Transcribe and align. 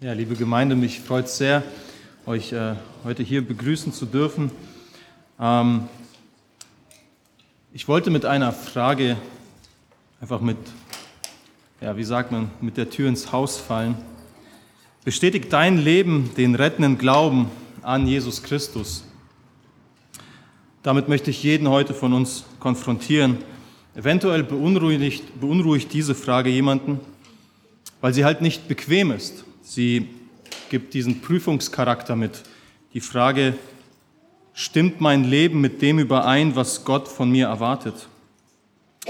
Ja, 0.00 0.12
liebe 0.12 0.34
Gemeinde, 0.34 0.74
mich 0.74 0.98
freut 0.98 1.26
es 1.26 1.38
sehr, 1.38 1.62
euch 2.26 2.52
äh, 2.52 2.74
heute 3.04 3.22
hier 3.22 3.46
begrüßen 3.46 3.92
zu 3.92 4.06
dürfen. 4.06 4.50
Ähm, 5.38 5.88
ich 7.72 7.86
wollte 7.86 8.10
mit 8.10 8.24
einer 8.24 8.52
Frage 8.52 9.16
einfach 10.20 10.40
mit, 10.40 10.56
ja, 11.80 11.96
wie 11.96 12.02
sagt 12.02 12.32
man, 12.32 12.50
mit 12.60 12.76
der 12.76 12.90
Tür 12.90 13.08
ins 13.08 13.30
Haus 13.30 13.56
fallen. 13.56 13.94
Bestätigt 15.04 15.52
dein 15.52 15.78
Leben 15.78 16.30
den 16.36 16.56
rettenden 16.56 16.98
Glauben 16.98 17.48
an 17.80 18.08
Jesus 18.08 18.42
Christus? 18.42 19.04
Damit 20.82 21.08
möchte 21.08 21.30
ich 21.30 21.40
jeden 21.44 21.68
heute 21.68 21.94
von 21.94 22.12
uns 22.12 22.44
konfrontieren. 22.58 23.38
Eventuell 23.94 24.42
beunruhigt, 24.42 25.40
beunruhigt 25.40 25.92
diese 25.92 26.16
Frage 26.16 26.50
jemanden, 26.50 26.98
weil 28.00 28.12
sie 28.12 28.24
halt 28.24 28.42
nicht 28.42 28.66
bequem 28.66 29.12
ist. 29.12 29.44
Sie 29.66 30.08
gibt 30.68 30.92
diesen 30.92 31.22
Prüfungscharakter 31.22 32.16
mit. 32.16 32.42
Die 32.92 33.00
Frage, 33.00 33.54
stimmt 34.52 35.00
mein 35.00 35.24
Leben 35.24 35.62
mit 35.62 35.80
dem 35.80 35.98
überein, 35.98 36.54
was 36.54 36.84
Gott 36.84 37.08
von 37.08 37.30
mir 37.30 37.46
erwartet? 37.46 37.94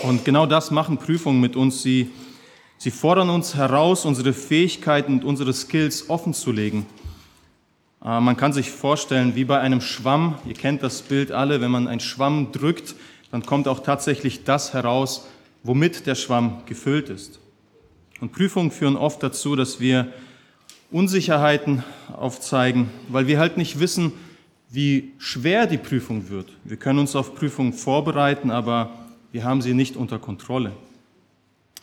Und 0.05 0.25
genau 0.25 0.47
das 0.47 0.71
machen 0.71 0.99
Prüfungen 0.99 1.41
mit 1.41 1.57
uns. 1.57 1.83
Sie, 1.83 2.09
sie 2.79 2.93
fordern 2.93 3.31
uns 3.31 3.57
heraus, 3.57 4.05
unsere 4.05 4.33
Fähigkeiten 4.33 5.15
und 5.15 5.25
unsere 5.25 5.53
Skills 5.53 6.09
offen 6.09 6.35
zu 6.35 6.53
legen. 6.53 6.87
Äh, 8.05 8.21
man 8.21 8.37
kann 8.37 8.53
sich 8.53 8.71
vorstellen, 8.71 9.35
wie 9.35 9.45
bei 9.45 9.59
einem 9.59 9.81
Schwamm, 9.81 10.39
ihr 10.47 10.55
kennt 10.55 10.85
das 10.85 11.03
Bild 11.03 11.33
alle, 11.33 11.61
wenn 11.61 11.73
man 11.73 11.89
einen 11.89 12.01
Schwamm 12.01 12.53
drückt, 12.53 12.95
dann 13.33 13.45
kommt 13.45 13.67
auch 13.67 13.81
tatsächlich 13.81 14.45
das 14.45 14.73
heraus, 14.73 15.27
womit 15.65 16.07
der 16.07 16.15
Schwamm 16.15 16.63
gefüllt 16.67 17.09
ist. 17.09 17.41
Und 18.21 18.31
Prüfungen 18.31 18.71
führen 18.71 18.97
oft 18.97 19.21
dazu, 19.21 19.57
dass 19.57 19.81
wir 19.81 20.13
Unsicherheiten 20.91 21.83
aufzeigen, 22.13 22.91
weil 23.09 23.27
wir 23.27 23.39
halt 23.39 23.57
nicht 23.57 23.81
wissen, 23.81 24.13
wie 24.71 25.13
schwer 25.19 25.67
die 25.67 25.79
Prüfung 25.79 26.29
wird. 26.29 26.51
Wir 26.65 26.77
können 26.77 26.99
uns 26.99 27.15
auf 27.17 27.35
Prüfungen 27.35 27.73
vorbereiten, 27.73 28.51
aber 28.51 28.91
wir 29.33 29.45
haben 29.45 29.63
sie 29.63 29.75
nicht 29.75 29.97
unter 29.97 30.19
Kontrolle. 30.19 30.73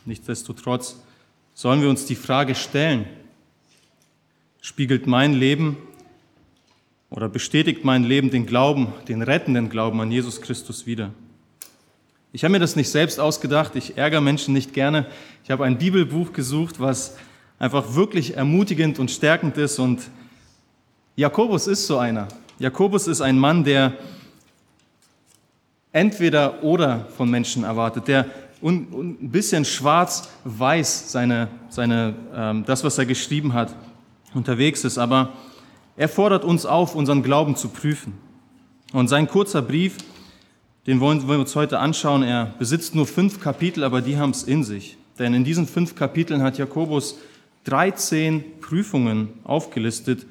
Nichtsdestotrotz 0.04 1.00
sollen 1.54 1.80
wir 1.80 1.88
uns 1.88 2.06
die 2.06 2.14
Frage 2.14 2.54
stellen, 2.54 3.06
spiegelt 4.60 5.06
mein 5.06 5.34
Leben 5.34 5.76
oder 7.10 7.28
bestätigt 7.28 7.84
mein 7.84 8.04
Leben 8.04 8.30
den 8.30 8.46
Glauben, 8.46 8.92
den 9.08 9.22
rettenden 9.22 9.68
Glauben 9.68 10.00
an 10.00 10.10
Jesus 10.10 10.40
Christus 10.40 10.86
wider? 10.86 11.12
Ich 12.32 12.44
habe 12.44 12.52
mir 12.52 12.58
das 12.58 12.76
nicht 12.76 12.88
selbst 12.88 13.20
ausgedacht, 13.20 13.76
ich 13.76 13.98
ärgere 13.98 14.22
Menschen 14.22 14.54
nicht 14.54 14.72
gerne. 14.72 15.06
Ich 15.44 15.50
habe 15.50 15.64
ein 15.64 15.76
Bibelbuch 15.76 16.32
gesucht, 16.32 16.80
was 16.80 17.18
einfach 17.62 17.94
wirklich 17.94 18.36
ermutigend 18.36 18.98
und 18.98 19.08
stärkend 19.08 19.56
ist. 19.56 19.78
Und 19.78 20.02
Jakobus 21.14 21.68
ist 21.68 21.86
so 21.86 21.96
einer. 21.96 22.26
Jakobus 22.58 23.06
ist 23.06 23.20
ein 23.20 23.38
Mann, 23.38 23.62
der 23.62 23.92
entweder 25.92 26.64
oder 26.64 27.06
von 27.16 27.30
Menschen 27.30 27.62
erwartet, 27.62 28.08
der 28.08 28.26
ein 28.64 29.30
bisschen 29.30 29.64
schwarz-weiß 29.64 31.12
seine, 31.12 31.48
seine, 31.68 32.14
ähm, 32.34 32.64
das, 32.66 32.82
was 32.82 32.98
er 32.98 33.06
geschrieben 33.06 33.52
hat, 33.52 33.72
unterwegs 34.34 34.82
ist. 34.82 34.98
Aber 34.98 35.32
er 35.96 36.08
fordert 36.08 36.44
uns 36.44 36.66
auf, 36.66 36.96
unseren 36.96 37.22
Glauben 37.22 37.54
zu 37.54 37.68
prüfen. 37.68 38.14
Und 38.92 39.06
sein 39.06 39.28
kurzer 39.28 39.62
Brief, 39.62 39.98
den 40.88 40.98
wollen 40.98 41.28
wir 41.28 41.38
uns 41.38 41.54
heute 41.54 41.78
anschauen. 41.78 42.24
Er 42.24 42.54
besitzt 42.58 42.96
nur 42.96 43.06
fünf 43.06 43.40
Kapitel, 43.40 43.84
aber 43.84 44.00
die 44.00 44.16
haben 44.16 44.30
es 44.30 44.42
in 44.42 44.64
sich. 44.64 44.96
Denn 45.20 45.32
in 45.32 45.44
diesen 45.44 45.68
fünf 45.68 45.94
Kapiteln 45.94 46.42
hat 46.42 46.58
Jakobus 46.58 47.18
13 47.64 48.60
Prüfungen 48.60 49.28
aufgelistet, 49.44 50.26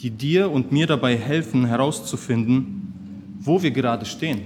die 0.00 0.10
dir 0.10 0.50
und 0.50 0.72
mir 0.72 0.86
dabei 0.86 1.16
helfen 1.16 1.64
herauszufinden, 1.66 3.36
wo 3.40 3.62
wir 3.62 3.70
gerade 3.70 4.04
stehen, 4.04 4.42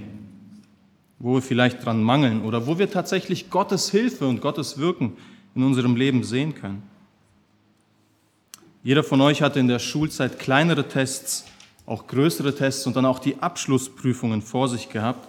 wo 1.17 1.35
wir 1.35 1.41
vielleicht 1.41 1.83
dran 1.83 2.03
mangeln 2.03 2.43
oder 2.43 2.67
wo 2.67 2.77
wir 2.77 2.89
tatsächlich 2.89 3.49
Gottes 3.49 3.91
Hilfe 3.91 4.27
und 4.27 4.41
Gottes 4.41 4.77
Wirken 4.77 5.13
in 5.55 5.63
unserem 5.63 5.95
Leben 5.95 6.23
sehen 6.23 6.55
können. 6.55 6.83
Jeder 8.83 9.03
von 9.03 9.19
euch 9.19 9.41
hatte 9.41 9.59
in 9.59 9.67
der 9.67 9.79
Schulzeit 9.79 10.39
kleinere 10.39 10.87
Tests, 10.87 11.45
auch 11.85 12.07
größere 12.07 12.55
Tests 12.55 12.87
und 12.87 12.95
dann 12.95 13.05
auch 13.05 13.19
die 13.19 13.37
Abschlussprüfungen 13.39 14.41
vor 14.41 14.69
sich 14.69 14.89
gehabt. 14.89 15.27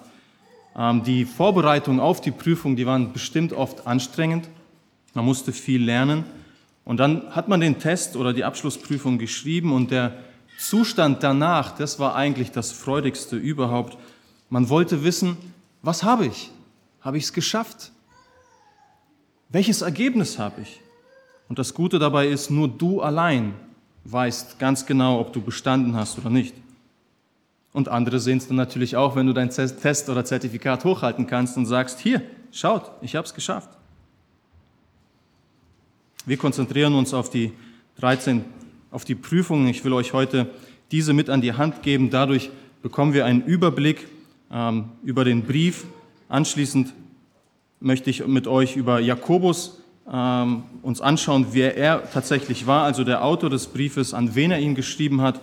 Ähm, 0.76 1.02
die 1.02 1.24
Vorbereitungen 1.24 1.98
auf 1.98 2.20
die 2.20 2.30
Prüfung, 2.30 2.76
die 2.76 2.86
waren 2.86 3.12
bestimmt 3.12 3.52
oft 3.52 3.86
anstrengend. 3.86 4.48
Man 5.14 5.24
musste 5.24 5.52
viel 5.52 5.82
lernen. 5.82 6.24
Und 6.84 6.98
dann 6.98 7.34
hat 7.34 7.48
man 7.48 7.60
den 7.60 7.78
Test 7.78 8.16
oder 8.16 8.32
die 8.32 8.44
Abschlussprüfung 8.44 9.18
geschrieben 9.18 9.72
und 9.72 9.90
der 9.90 10.14
Zustand 10.58 11.22
danach, 11.22 11.76
das 11.76 11.98
war 11.98 12.14
eigentlich 12.14 12.50
das 12.50 12.72
Freudigste 12.72 13.36
überhaupt. 13.36 13.96
Man 14.50 14.68
wollte 14.68 15.04
wissen, 15.04 15.36
was 15.82 16.02
habe 16.02 16.26
ich? 16.26 16.50
Habe 17.00 17.16
ich 17.16 17.24
es 17.24 17.32
geschafft? 17.32 17.92
Welches 19.48 19.82
Ergebnis 19.82 20.38
habe 20.38 20.60
ich? 20.62 20.80
Und 21.48 21.58
das 21.58 21.74
Gute 21.74 21.98
dabei 21.98 22.28
ist, 22.28 22.50
nur 22.50 22.68
du 22.68 23.00
allein 23.00 23.54
weißt 24.04 24.58
ganz 24.58 24.86
genau, 24.86 25.20
ob 25.20 25.32
du 25.32 25.40
bestanden 25.40 25.96
hast 25.96 26.18
oder 26.18 26.30
nicht. 26.30 26.54
Und 27.72 27.88
andere 27.88 28.20
sehen 28.20 28.38
es 28.38 28.48
dann 28.48 28.56
natürlich 28.56 28.96
auch, 28.96 29.16
wenn 29.16 29.26
du 29.26 29.32
dein 29.32 29.50
Test 29.50 30.08
oder 30.08 30.24
Zertifikat 30.24 30.84
hochhalten 30.84 31.26
kannst 31.26 31.56
und 31.56 31.66
sagst, 31.66 32.00
hier, 32.00 32.22
schaut, 32.52 32.90
ich 33.00 33.16
habe 33.16 33.26
es 33.26 33.34
geschafft. 33.34 33.70
Wir 36.26 36.36
konzentrieren 36.36 36.94
uns 36.94 37.14
auf 37.14 37.30
die 37.30 37.52
13, 37.98 38.44
auf 38.90 39.06
die 39.06 39.14
Prüfungen. 39.14 39.68
Ich 39.68 39.84
will 39.84 39.94
euch 39.94 40.12
heute 40.12 40.50
diese 40.90 41.14
mit 41.14 41.30
an 41.30 41.40
die 41.40 41.54
Hand 41.54 41.82
geben. 41.82 42.10
Dadurch 42.10 42.50
bekommen 42.82 43.14
wir 43.14 43.24
einen 43.24 43.42
Überblick 43.42 44.06
ähm, 44.52 44.90
über 45.02 45.24
den 45.24 45.42
Brief. 45.42 45.84
Anschließend 46.28 46.92
möchte 47.80 48.10
ich 48.10 48.26
mit 48.26 48.46
euch 48.46 48.76
über 48.76 49.00
Jakobus 49.00 49.80
ähm, 50.12 50.64
uns 50.82 51.00
anschauen, 51.00 51.46
wer 51.52 51.78
er 51.78 52.10
tatsächlich 52.10 52.66
war, 52.66 52.84
also 52.84 53.02
der 53.02 53.24
Autor 53.24 53.48
des 53.48 53.68
Briefes, 53.68 54.12
an 54.12 54.34
wen 54.34 54.50
er 54.50 54.60
ihn 54.60 54.74
geschrieben 54.74 55.22
hat. 55.22 55.40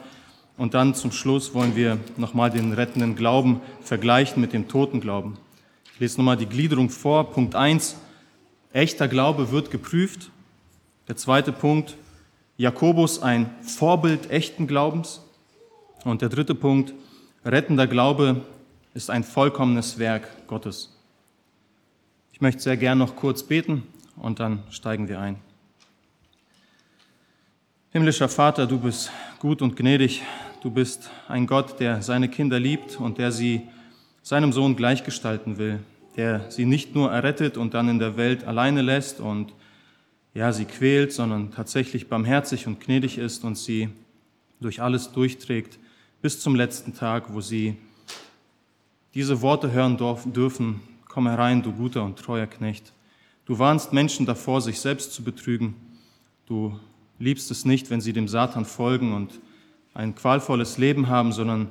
Und 0.57 0.75
dann 0.75 0.93
zum 0.93 1.11
Schluss 1.11 1.55
wollen 1.55 1.75
wir 1.75 1.97
nochmal 2.17 2.51
den 2.51 2.73
rettenden 2.73 3.15
Glauben 3.15 3.61
vergleichen 3.81 4.41
mit 4.41 4.53
dem 4.53 4.67
toten 4.67 5.01
Glauben. 5.01 5.37
Ich 5.93 5.99
lese 5.99 6.17
nochmal 6.17 6.37
die 6.37 6.45
Gliederung 6.45 6.91
vor. 6.91 7.31
Punkt 7.31 7.55
1. 7.55 7.95
Echter 8.73 9.07
Glaube 9.07 9.51
wird 9.51 9.71
geprüft. 9.71 10.29
Der 11.07 11.15
zweite 11.15 11.53
Punkt, 11.53 11.95
Jakobus 12.57 13.21
ein 13.21 13.49
Vorbild 13.61 14.29
echten 14.29 14.67
Glaubens. 14.67 15.21
Und 16.03 16.21
der 16.21 16.27
dritte 16.27 16.53
Punkt, 16.53 16.93
rettender 17.45 17.87
Glaube 17.87 18.41
ist 18.93 19.09
ein 19.09 19.23
vollkommenes 19.23 19.99
Werk 19.99 20.47
Gottes. 20.47 20.93
Ich 22.33 22.41
möchte 22.41 22.61
sehr 22.61 22.75
gern 22.75 22.97
noch 22.97 23.15
kurz 23.15 23.41
beten 23.43 23.83
und 24.17 24.41
dann 24.41 24.63
steigen 24.69 25.07
wir 25.07 25.19
ein. 25.19 25.37
Himmlischer 27.91 28.27
Vater, 28.27 28.67
du 28.67 28.77
bist 28.77 29.09
gut 29.39 29.61
und 29.61 29.77
gnädig. 29.77 30.23
Du 30.61 30.71
bist 30.71 31.09
ein 31.29 31.47
Gott, 31.47 31.79
der 31.79 32.01
seine 32.01 32.27
Kinder 32.27 32.59
liebt 32.59 32.99
und 32.99 33.17
der 33.17 33.31
sie 33.31 33.61
seinem 34.23 34.51
Sohn 34.51 34.75
gleichgestalten 34.75 35.57
will, 35.57 35.79
der 36.17 36.51
sie 36.51 36.65
nicht 36.65 36.95
nur 36.95 37.11
errettet 37.11 37.55
und 37.55 37.73
dann 37.73 37.87
in 37.87 37.99
der 37.99 38.17
Welt 38.17 38.43
alleine 38.43 38.81
lässt 38.81 39.21
und 39.21 39.53
ja, 40.37 40.53
sie 40.53 40.65
quält, 40.65 41.13
sondern 41.13 41.49
tatsächlich 41.49 42.09
barmherzig 42.09 42.67
und 42.67 42.79
gnädig 42.79 43.17
ist 43.17 43.43
und 43.43 43.57
sie 43.57 43.89
durch 44.59 44.83
alles 44.83 45.11
durchträgt 45.11 45.79
bis 46.21 46.39
zum 46.39 46.53
letzten 46.53 46.93
Tag, 46.93 47.33
wo 47.33 47.41
sie 47.41 47.75
diese 49.15 49.41
Worte 49.41 49.71
hören 49.71 49.97
dürfen, 49.97 50.79
komm 51.07 51.25
herein, 51.27 51.63
du 51.63 51.71
guter 51.71 52.03
und 52.03 52.19
treuer 52.19 52.45
Knecht. 52.45 52.93
Du 53.45 53.57
warnst 53.57 53.93
Menschen 53.93 54.27
davor, 54.27 54.61
sich 54.61 54.79
selbst 54.79 55.11
zu 55.11 55.23
betrügen. 55.23 55.73
Du 56.45 56.79
liebst 57.17 57.49
es 57.49 57.65
nicht, 57.65 57.89
wenn 57.89 57.99
sie 57.99 58.13
dem 58.13 58.27
Satan 58.27 58.65
folgen 58.65 59.15
und 59.15 59.39
ein 59.95 60.13
qualvolles 60.13 60.77
Leben 60.77 61.07
haben, 61.07 61.31
sondern 61.31 61.67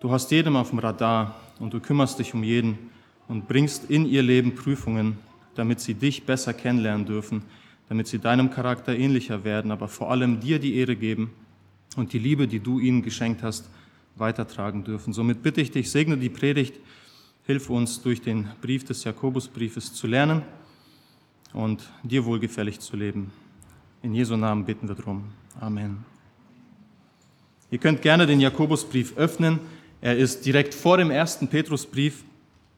du 0.00 0.10
hast 0.10 0.32
jedem 0.32 0.56
auf 0.56 0.70
dem 0.70 0.80
Radar 0.80 1.36
und 1.60 1.72
du 1.72 1.78
kümmerst 1.78 2.18
dich 2.18 2.34
um 2.34 2.42
jeden 2.42 2.90
und 3.28 3.46
bringst 3.46 3.88
in 3.90 4.06
ihr 4.06 4.24
Leben 4.24 4.56
Prüfungen, 4.56 5.18
damit 5.54 5.80
sie 5.80 5.94
dich 5.94 6.24
besser 6.24 6.54
kennenlernen 6.54 7.06
dürfen, 7.06 7.42
damit 7.88 8.06
sie 8.06 8.18
deinem 8.18 8.50
Charakter 8.50 8.96
ähnlicher 8.96 9.44
werden, 9.44 9.70
aber 9.70 9.88
vor 9.88 10.10
allem 10.10 10.40
dir 10.40 10.58
die 10.58 10.76
Ehre 10.76 10.96
geben 10.96 11.30
und 11.96 12.12
die 12.12 12.18
Liebe, 12.18 12.48
die 12.48 12.60
du 12.60 12.78
ihnen 12.78 13.02
geschenkt 13.02 13.42
hast, 13.42 13.68
weitertragen 14.16 14.84
dürfen. 14.84 15.12
Somit 15.12 15.42
bitte 15.42 15.60
ich 15.60 15.70
dich, 15.70 15.90
segne 15.90 16.16
die 16.16 16.28
Predigt, 16.28 16.80
hilf 17.46 17.68
uns 17.68 18.02
durch 18.02 18.22
den 18.22 18.48
Brief 18.62 18.84
des 18.84 19.04
Jakobusbriefes 19.04 19.92
zu 19.92 20.06
lernen 20.06 20.42
und 21.52 21.90
dir 22.02 22.24
wohlgefällig 22.24 22.80
zu 22.80 22.96
leben. 22.96 23.30
In 24.02 24.14
Jesu 24.14 24.36
Namen 24.36 24.64
bitten 24.64 24.88
wir 24.88 24.94
drum. 24.94 25.24
Amen. 25.60 26.04
Ihr 27.70 27.78
könnt 27.78 28.02
gerne 28.02 28.26
den 28.26 28.40
Jakobusbrief 28.40 29.16
öffnen. 29.16 29.58
Er 30.00 30.16
ist 30.16 30.46
direkt 30.46 30.74
vor 30.74 30.98
dem 30.98 31.10
ersten 31.10 31.48
Petrusbrief 31.48 32.24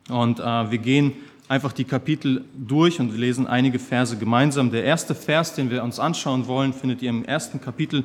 und 0.09 0.39
äh, 0.41 0.71
wir 0.71 0.79
gehen 0.79 1.13
einfach 1.49 1.73
die 1.73 1.85
Kapitel 1.85 2.45
durch 2.57 3.01
und 3.01 3.17
lesen 3.17 3.47
einige 3.47 3.79
Verse 3.79 4.17
gemeinsam. 4.17 4.71
Der 4.71 4.85
erste 4.85 5.15
Vers, 5.15 5.55
den 5.55 5.71
wir 5.71 5.83
uns 5.83 5.99
anschauen 5.99 6.47
wollen, 6.47 6.73
findet 6.73 7.03
ihr 7.03 7.11
im 7.11 7.25
ersten 7.25 7.61
Kapitel, 7.61 8.05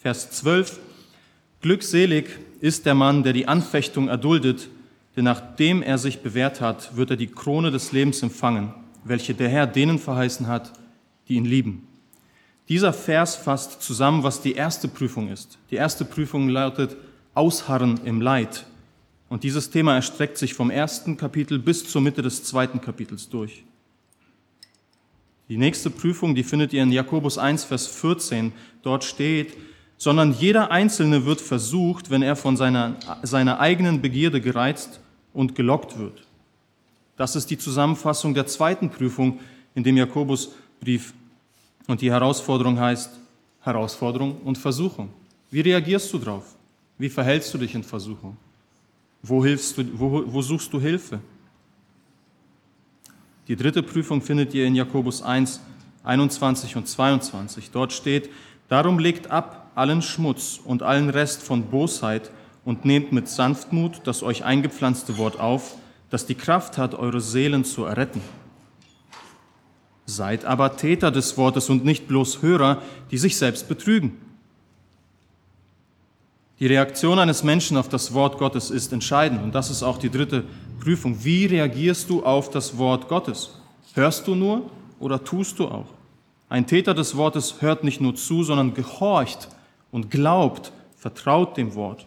Vers 0.00 0.30
12. 0.30 0.78
Glückselig 1.60 2.26
ist 2.60 2.86
der 2.86 2.94
Mann, 2.94 3.22
der 3.22 3.32
die 3.32 3.48
Anfechtung 3.48 4.08
erduldet, 4.08 4.68
denn 5.16 5.24
nachdem 5.24 5.82
er 5.82 5.98
sich 5.98 6.20
bewährt 6.20 6.60
hat, 6.60 6.96
wird 6.96 7.10
er 7.10 7.16
die 7.16 7.26
Krone 7.26 7.70
des 7.70 7.92
Lebens 7.92 8.22
empfangen, 8.22 8.74
welche 9.04 9.34
der 9.34 9.48
Herr 9.48 9.66
denen 9.66 9.98
verheißen 9.98 10.46
hat, 10.46 10.72
die 11.28 11.34
ihn 11.34 11.44
lieben. 11.44 11.88
Dieser 12.68 12.92
Vers 12.92 13.36
fasst 13.36 13.82
zusammen, 13.82 14.22
was 14.22 14.42
die 14.42 14.52
erste 14.52 14.88
Prüfung 14.88 15.28
ist. 15.28 15.58
Die 15.70 15.76
erste 15.76 16.04
Prüfung 16.04 16.48
lautet 16.48 16.96
Ausharren 17.34 18.00
im 18.04 18.20
Leid. 18.20 18.66
Und 19.28 19.42
dieses 19.42 19.70
Thema 19.70 19.94
erstreckt 19.94 20.38
sich 20.38 20.54
vom 20.54 20.70
ersten 20.70 21.16
Kapitel 21.16 21.58
bis 21.58 21.88
zur 21.88 22.00
Mitte 22.00 22.22
des 22.22 22.44
zweiten 22.44 22.80
Kapitels 22.80 23.28
durch. 23.28 23.64
Die 25.48 25.58
nächste 25.58 25.90
Prüfung, 25.90 26.34
die 26.34 26.42
findet 26.42 26.72
ihr 26.72 26.82
in 26.82 26.92
Jakobus 26.92 27.38
1, 27.38 27.64
Vers 27.64 27.86
14. 27.86 28.52
Dort 28.82 29.04
steht, 29.04 29.56
sondern 29.96 30.32
jeder 30.32 30.70
Einzelne 30.70 31.24
wird 31.24 31.40
versucht, 31.40 32.10
wenn 32.10 32.22
er 32.22 32.36
von 32.36 32.56
seiner, 32.56 32.96
seiner 33.22 33.60
eigenen 33.60 34.02
Begierde 34.02 34.40
gereizt 34.40 35.00
und 35.32 35.54
gelockt 35.54 35.98
wird. 35.98 36.24
Das 37.16 37.36
ist 37.36 37.50
die 37.50 37.58
Zusammenfassung 37.58 38.34
der 38.34 38.46
zweiten 38.46 38.90
Prüfung 38.90 39.40
in 39.74 39.84
dem 39.84 39.96
Jakobusbrief 39.96 41.14
und 41.86 42.00
die 42.00 42.10
Herausforderung 42.10 42.78
heißt 42.78 43.10
Herausforderung 43.60 44.40
und 44.42 44.58
Versuchung. 44.58 45.10
Wie 45.50 45.60
reagierst 45.60 46.12
du 46.12 46.18
drauf? 46.18 46.56
Wie 46.98 47.08
verhältst 47.08 47.52
du 47.54 47.58
dich 47.58 47.74
in 47.74 47.82
Versuchung? 47.82 48.36
Wo, 49.28 49.44
hilfst 49.44 49.76
du, 49.76 49.84
wo, 49.98 50.22
wo 50.24 50.40
suchst 50.40 50.72
du 50.72 50.80
Hilfe? 50.80 51.18
Die 53.48 53.56
dritte 53.56 53.82
Prüfung 53.82 54.22
findet 54.22 54.54
ihr 54.54 54.66
in 54.66 54.76
Jakobus 54.76 55.20
1, 55.20 55.60
21 56.04 56.76
und 56.76 56.86
22. 56.86 57.72
Dort 57.72 57.92
steht, 57.92 58.30
darum 58.68 59.00
legt 59.00 59.32
ab 59.32 59.72
allen 59.74 60.00
Schmutz 60.00 60.60
und 60.64 60.84
allen 60.84 61.10
Rest 61.10 61.42
von 61.42 61.64
Bosheit 61.64 62.30
und 62.64 62.84
nehmt 62.84 63.10
mit 63.10 63.28
Sanftmut 63.28 64.02
das 64.04 64.22
euch 64.22 64.44
eingepflanzte 64.44 65.18
Wort 65.18 65.40
auf, 65.40 65.76
das 66.08 66.26
die 66.26 66.36
Kraft 66.36 66.78
hat, 66.78 66.94
eure 66.94 67.20
Seelen 67.20 67.64
zu 67.64 67.84
erretten. 67.84 68.20
Seid 70.04 70.44
aber 70.44 70.76
Täter 70.76 71.10
des 71.10 71.36
Wortes 71.36 71.68
und 71.68 71.84
nicht 71.84 72.06
bloß 72.06 72.42
Hörer, 72.42 72.80
die 73.10 73.18
sich 73.18 73.36
selbst 73.36 73.68
betrügen. 73.68 74.25
Die 76.58 76.66
Reaktion 76.66 77.18
eines 77.18 77.42
Menschen 77.42 77.76
auf 77.76 77.88
das 77.88 78.14
Wort 78.14 78.38
Gottes 78.38 78.70
ist 78.70 78.92
entscheidend 78.92 79.42
und 79.42 79.54
das 79.54 79.70
ist 79.70 79.82
auch 79.82 79.98
die 79.98 80.10
dritte 80.10 80.44
Prüfung. 80.80 81.22
Wie 81.24 81.46
reagierst 81.46 82.08
du 82.08 82.24
auf 82.24 82.50
das 82.50 82.78
Wort 82.78 83.08
Gottes? 83.08 83.60
Hörst 83.94 84.26
du 84.26 84.34
nur 84.34 84.70
oder 84.98 85.22
tust 85.22 85.58
du 85.58 85.68
auch? 85.68 85.88
Ein 86.48 86.66
Täter 86.66 86.94
des 86.94 87.16
Wortes 87.16 87.60
hört 87.60 87.84
nicht 87.84 88.00
nur 88.00 88.14
zu, 88.14 88.42
sondern 88.42 88.72
gehorcht 88.72 89.48
und 89.90 90.10
glaubt, 90.10 90.72
vertraut 90.96 91.56
dem 91.56 91.74
Wort. 91.74 92.06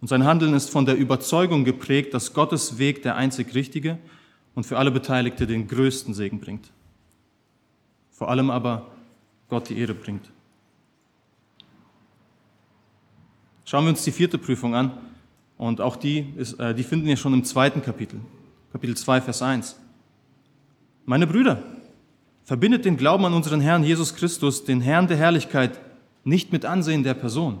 Und 0.00 0.08
sein 0.08 0.24
Handeln 0.24 0.54
ist 0.54 0.70
von 0.70 0.86
der 0.86 0.96
Überzeugung 0.96 1.64
geprägt, 1.64 2.14
dass 2.14 2.32
Gottes 2.32 2.78
Weg 2.78 3.02
der 3.02 3.16
einzig 3.16 3.54
richtige 3.54 3.98
und 4.54 4.64
für 4.64 4.78
alle 4.78 4.90
Beteiligte 4.90 5.46
den 5.46 5.68
größten 5.68 6.14
Segen 6.14 6.40
bringt 6.40 6.70
vor 8.20 8.28
allem 8.28 8.50
aber 8.50 8.86
Gott 9.48 9.70
die 9.70 9.78
Ehre 9.78 9.94
bringt. 9.94 10.30
Schauen 13.70 13.84
wir 13.84 13.90
uns 13.90 14.02
die 14.02 14.10
vierte 14.10 14.36
Prüfung 14.36 14.74
an 14.74 14.90
und 15.56 15.80
auch 15.80 15.94
die, 15.94 16.26
ist, 16.36 16.58
äh, 16.58 16.74
die 16.74 16.82
finden 16.82 17.06
wir 17.06 17.16
schon 17.16 17.32
im 17.32 17.44
zweiten 17.44 17.82
Kapitel, 17.82 18.18
Kapitel 18.72 18.96
2, 18.96 19.20
Vers 19.20 19.42
1. 19.42 19.76
Meine 21.06 21.28
Brüder, 21.28 21.62
verbindet 22.42 22.84
den 22.84 22.96
Glauben 22.96 23.24
an 23.26 23.32
unseren 23.32 23.60
Herrn 23.60 23.84
Jesus 23.84 24.16
Christus, 24.16 24.64
den 24.64 24.80
Herrn 24.80 25.06
der 25.06 25.18
Herrlichkeit, 25.18 25.78
nicht 26.24 26.50
mit 26.50 26.64
Ansehen 26.64 27.04
der 27.04 27.14
Person. 27.14 27.60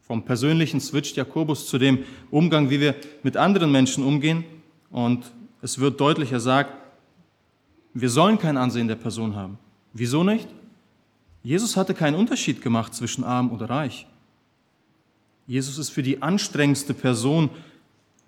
Vom 0.00 0.24
persönlichen 0.24 0.80
switcht 0.80 1.16
Jakobus 1.18 1.68
zu 1.68 1.76
dem 1.76 2.04
Umgang, 2.30 2.70
wie 2.70 2.80
wir 2.80 2.94
mit 3.22 3.36
anderen 3.36 3.70
Menschen 3.70 4.02
umgehen. 4.02 4.44
Und 4.90 5.30
es 5.60 5.78
wird 5.78 6.00
deutlicher 6.00 6.40
sagt, 6.40 6.72
wir 7.92 8.08
sollen 8.08 8.38
kein 8.38 8.56
Ansehen 8.56 8.88
der 8.88 8.96
Person 8.96 9.36
haben. 9.36 9.58
Wieso 9.92 10.24
nicht? 10.24 10.48
Jesus 11.42 11.76
hatte 11.76 11.94
keinen 11.94 12.16
Unterschied 12.16 12.62
gemacht 12.62 12.94
zwischen 12.94 13.24
arm 13.24 13.50
oder 13.50 13.70
reich. 13.70 14.06
Jesus 15.46 15.78
ist 15.78 15.90
für 15.90 16.02
die 16.02 16.20
anstrengendste 16.20 16.94
Person 16.94 17.48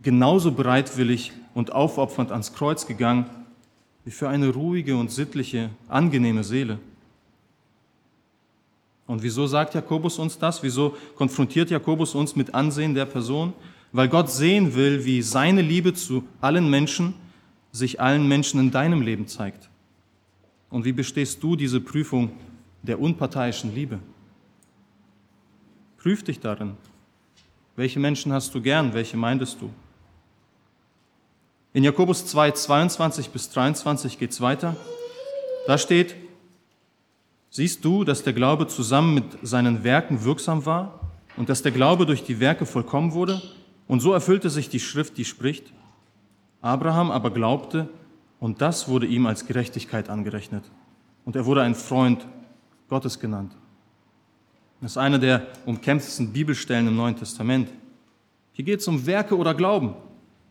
genauso 0.02 0.52
bereitwillig 0.52 1.32
und 1.54 1.72
aufopfernd 1.72 2.32
ans 2.32 2.54
Kreuz 2.54 2.86
gegangen 2.86 3.26
wie 4.04 4.10
für 4.10 4.28
eine 4.28 4.48
ruhige 4.48 4.96
und 4.96 5.10
sittliche, 5.10 5.70
angenehme 5.88 6.42
Seele. 6.42 6.78
Und 9.06 9.22
wieso 9.22 9.46
sagt 9.46 9.74
Jakobus 9.74 10.18
uns 10.18 10.38
das? 10.38 10.62
Wieso 10.62 10.96
konfrontiert 11.16 11.70
Jakobus 11.70 12.14
uns 12.14 12.36
mit 12.36 12.54
Ansehen 12.54 12.94
der 12.94 13.06
Person? 13.06 13.52
Weil 13.92 14.08
Gott 14.08 14.30
sehen 14.30 14.74
will, 14.74 15.04
wie 15.04 15.20
seine 15.20 15.62
Liebe 15.62 15.92
zu 15.94 16.24
allen 16.40 16.70
Menschen 16.70 17.14
sich 17.72 18.00
allen 18.00 18.26
Menschen 18.26 18.60
in 18.60 18.70
deinem 18.70 19.02
Leben 19.02 19.26
zeigt? 19.26 19.68
Und 20.70 20.84
wie 20.84 20.92
bestehst 20.92 21.42
du 21.42 21.56
diese 21.56 21.80
Prüfung 21.80 22.30
der 22.82 23.00
unparteiischen 23.00 23.74
Liebe? 23.74 23.98
Prüf 25.98 26.22
dich 26.22 26.40
darin. 26.40 26.76
Welche 27.76 28.00
Menschen 28.00 28.32
hast 28.32 28.54
du 28.54 28.60
gern? 28.60 28.94
Welche 28.94 29.16
meintest 29.16 29.60
du? 29.60 29.70
In 31.72 31.84
Jakobus 31.84 32.26
2, 32.26 32.50
22 32.52 33.30
bis 33.30 33.50
23 33.50 34.18
geht 34.18 34.32
es 34.32 34.40
weiter. 34.40 34.76
Da 35.66 35.78
steht, 35.78 36.16
siehst 37.50 37.84
du, 37.84 38.04
dass 38.04 38.22
der 38.22 38.32
Glaube 38.32 38.66
zusammen 38.66 39.14
mit 39.14 39.24
seinen 39.42 39.84
Werken 39.84 40.24
wirksam 40.24 40.66
war 40.66 41.00
und 41.36 41.48
dass 41.48 41.62
der 41.62 41.72
Glaube 41.72 42.06
durch 42.06 42.24
die 42.24 42.40
Werke 42.40 42.66
vollkommen 42.66 43.12
wurde? 43.12 43.40
Und 43.86 44.00
so 44.00 44.12
erfüllte 44.12 44.50
sich 44.50 44.68
die 44.68 44.80
Schrift, 44.80 45.16
die 45.16 45.24
spricht, 45.24 45.72
Abraham 46.60 47.10
aber 47.10 47.30
glaubte 47.30 47.88
und 48.40 48.60
das 48.60 48.88
wurde 48.88 49.06
ihm 49.06 49.26
als 49.26 49.46
Gerechtigkeit 49.46 50.08
angerechnet. 50.08 50.64
Und 51.24 51.36
er 51.36 51.46
wurde 51.46 51.62
ein 51.62 51.74
Freund 51.74 52.26
Gottes 52.90 53.18
genannt. 53.18 53.52
Das 54.82 54.92
ist 54.92 54.98
eine 54.98 55.18
der 55.18 55.46
umkämpftesten 55.64 56.32
Bibelstellen 56.32 56.88
im 56.88 56.96
Neuen 56.96 57.16
Testament. 57.16 57.70
Hier 58.52 58.64
geht 58.64 58.80
es 58.80 58.88
um 58.88 59.06
Werke 59.06 59.36
oder 59.36 59.54
Glauben. 59.54 59.94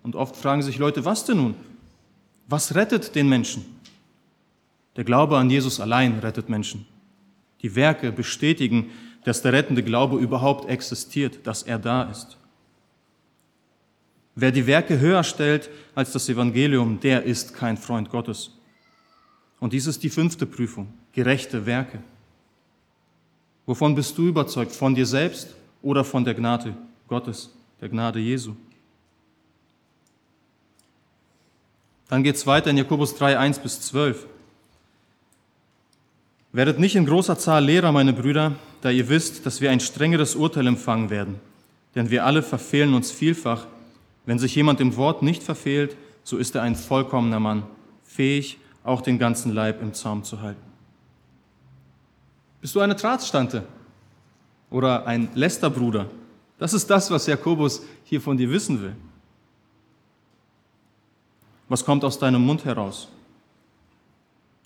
Und 0.02 0.16
oft 0.16 0.36
fragen 0.36 0.64
sich 0.64 0.78
Leute, 0.78 1.06
was 1.06 1.26
denn 1.26 1.38
nun? 1.38 1.56
Was 2.48 2.74
rettet 2.74 3.14
den 3.14 3.30
Menschen? 3.30 3.66
Der 4.96 5.04
Glaube 5.04 5.38
an 5.38 5.50
Jesus 5.50 5.80
allein 5.80 6.18
rettet 6.20 6.50
Menschen. 6.50 6.86
Die 7.62 7.76
Werke 7.76 8.12
bestätigen, 8.12 8.90
dass 9.24 9.42
der 9.42 9.54
rettende 9.54 9.84
Glaube 9.84 10.18
überhaupt 10.18 10.70
existiert, 10.70 11.46
dass 11.46 11.64
er 11.64 11.78
da 11.78 12.04
ist. 12.04 12.38
Wer 14.36 14.52
die 14.52 14.66
Werke 14.66 15.00
höher 15.00 15.24
stellt 15.24 15.70
als 15.96 16.14
das 16.14 16.30
Evangelium, 16.30 17.00
der 17.02 17.24
ist 17.24 17.54
kein 17.54 17.76
Freund 17.76 18.10
Gottes. 18.10 18.52
Und 19.60 19.74
dies 19.74 19.88
ist 19.88 20.02
die 20.04 20.10
fünfte 20.10 20.46
Prüfung, 20.46 20.94
gerechte 21.12 21.66
Werke. 21.66 22.00
Wovon 23.70 23.94
bist 23.94 24.18
du 24.18 24.26
überzeugt? 24.26 24.72
Von 24.72 24.96
dir 24.96 25.06
selbst 25.06 25.54
oder 25.84 26.04
von 26.04 26.26
der 26.26 26.34
Gnade 26.34 26.76
Gottes, 27.08 27.52
der 27.80 27.90
Gnade 27.90 28.18
Jesu? 28.18 28.56
Dann 32.08 32.24
geht 32.24 32.36
es 32.36 32.48
weiter 32.48 32.72
in 32.72 32.78
Jakobus 32.78 33.14
3, 33.14 33.38
1 33.38 33.60
bis 33.60 33.82
12. 33.82 34.26
Werdet 36.52 36.80
nicht 36.80 36.96
in 36.96 37.06
großer 37.06 37.38
Zahl 37.38 37.64
Lehrer, 37.64 37.92
meine 37.92 38.14
Brüder, 38.14 38.56
da 38.82 38.90
ihr 38.90 39.08
wisst, 39.08 39.46
dass 39.46 39.62
wir 39.62 39.70
ein 39.70 39.80
strengeres 39.80 40.34
Urteil 40.34 40.66
empfangen 40.66 41.12
werden. 41.12 41.36
Denn 41.94 42.10
wir 42.10 42.26
alle 42.26 42.42
verfehlen 42.42 42.96
uns 42.96 43.12
vielfach 43.12 43.68
wenn 44.26 44.38
sich 44.38 44.54
jemand 44.54 44.80
im 44.80 44.96
Wort 44.96 45.24
nicht 45.24 45.42
verfehlt, 45.42 45.96
so 46.24 46.38
ist 46.38 46.54
er 46.54 46.62
ein 46.62 46.76
vollkommener 46.76 47.40
Mann, 47.40 47.64
fähig, 48.04 48.60
auch 48.84 49.02
den 49.02 49.18
ganzen 49.18 49.54
Leib 49.54 49.82
im 49.82 49.96
Zaum 49.96 50.24
zu 50.24 50.42
halten. 50.42 50.69
Bist 52.62 52.76
du 52.76 52.82
eine 52.82 52.96
Drahtstante 52.96 53.64
oder 54.70 55.08
ein 55.08 55.30
Lästerbruder? 55.34 56.10
Das 56.58 56.74
ist 56.74 56.90
das, 56.90 57.10
was 57.10 57.26
Jakobus 57.26 57.84
hier 58.04 58.20
von 58.20 58.38
dir 58.38 58.50
wissen 58.50 58.82
will. 58.82 58.96
Was 61.70 61.86
kommt 61.86 62.04
aus 62.04 62.20
deinem 62.20 62.46
Mund 62.46 62.66
heraus? 62.66 63.08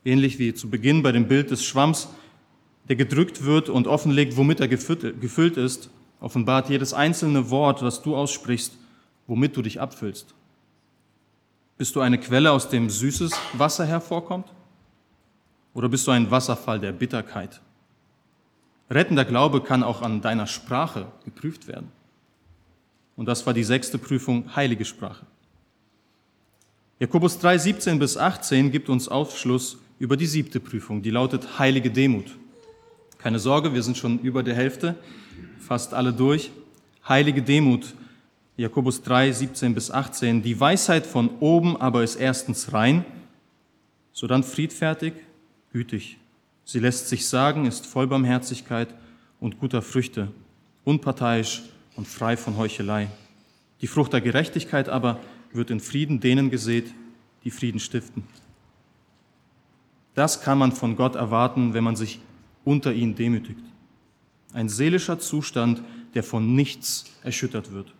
Ähnlich 0.03 0.39
wie 0.39 0.53
zu 0.53 0.69
Beginn 0.69 1.03
bei 1.03 1.11
dem 1.11 1.27
Bild 1.27 1.51
des 1.51 1.63
Schwamms, 1.63 2.07
der 2.89 2.95
gedrückt 2.95 3.43
wird 3.43 3.69
und 3.69 3.87
offenlegt, 3.87 4.35
womit 4.37 4.59
er 4.59 4.67
gefüllt 4.67 5.57
ist, 5.57 5.89
offenbart 6.19 6.69
jedes 6.69 6.93
einzelne 6.93 7.49
Wort, 7.49 7.81
das 7.81 8.01
du 8.01 8.15
aussprichst, 8.15 8.73
womit 9.27 9.55
du 9.55 9.61
dich 9.61 9.79
abfüllst. 9.79 10.33
Bist 11.77 11.95
du 11.95 12.01
eine 12.01 12.17
Quelle, 12.17 12.51
aus 12.51 12.69
dem 12.69 12.89
süßes 12.89 13.33
Wasser 13.53 13.85
hervorkommt? 13.85 14.47
Oder 15.73 15.89
bist 15.89 16.07
du 16.07 16.11
ein 16.11 16.29
Wasserfall 16.31 16.79
der 16.79 16.91
Bitterkeit? 16.91 17.61
Rettender 18.93 19.25
Glaube 19.25 19.61
kann 19.61 19.83
auch 19.83 20.01
an 20.01 20.21
deiner 20.21 20.47
Sprache 20.47 21.07
geprüft 21.25 21.67
werden. 21.67 21.91
Und 23.15 23.27
das 23.27 23.45
war 23.45 23.53
die 23.53 23.63
sechste 23.63 23.97
Prüfung, 23.97 24.55
heilige 24.55 24.85
Sprache. 24.85 25.25
Jakobus 26.99 27.39
3, 27.39 27.57
17 27.57 27.99
bis 27.99 28.17
18 28.17 28.71
gibt 28.71 28.89
uns 28.89 29.07
Aufschluss 29.07 29.77
über 29.99 30.17
die 30.17 30.25
siebte 30.25 30.59
Prüfung, 30.59 31.01
die 31.01 31.11
lautet 31.11 31.59
heilige 31.59 31.91
Demut. 31.91 32.25
Keine 33.17 33.39
Sorge, 33.39 33.73
wir 33.73 33.83
sind 33.83 33.97
schon 33.97 34.19
über 34.19 34.43
der 34.43 34.55
Hälfte, 34.55 34.95
fast 35.59 35.93
alle 35.93 36.13
durch. 36.13 36.51
Heilige 37.07 37.41
Demut, 37.41 37.93
Jakobus 38.57 39.01
3, 39.01 39.31
17 39.31 39.73
bis 39.73 39.91
18. 39.91 40.41
Die 40.43 40.59
Weisheit 40.59 41.05
von 41.05 41.29
oben 41.39 41.77
aber 41.77 42.03
ist 42.03 42.15
erstens 42.15 42.73
rein, 42.73 43.05
sodann 44.11 44.43
friedfertig, 44.43 45.13
gütig. 45.71 46.17
Sie 46.65 46.79
lässt 46.79 47.09
sich 47.09 47.27
sagen, 47.27 47.65
ist 47.65 47.85
voll 47.85 48.07
Barmherzigkeit 48.07 48.93
und 49.39 49.59
guter 49.59 49.81
Früchte, 49.81 50.29
unparteiisch 50.83 51.63
und 51.95 52.07
frei 52.07 52.37
von 52.37 52.57
Heuchelei. 52.57 53.09
Die 53.81 53.87
Frucht 53.87 54.13
der 54.13 54.21
Gerechtigkeit 54.21 54.89
aber 54.89 55.19
wird 55.51 55.69
in 55.69 55.79
Frieden 55.79 56.19
denen 56.19 56.49
gesät, 56.49 56.93
die 57.43 57.51
Frieden 57.51 57.79
stiften. 57.79 58.23
Das 60.13 60.41
kann 60.41 60.57
man 60.57 60.71
von 60.71 60.95
Gott 60.95 61.15
erwarten, 61.15 61.73
wenn 61.73 61.83
man 61.83 61.95
sich 61.95 62.19
unter 62.63 62.93
ihn 62.93 63.15
demütigt. 63.15 63.59
Ein 64.53 64.69
seelischer 64.69 65.19
Zustand, 65.19 65.81
der 66.13 66.23
von 66.23 66.55
nichts 66.55 67.05
erschüttert 67.23 67.71
wird. 67.71 67.93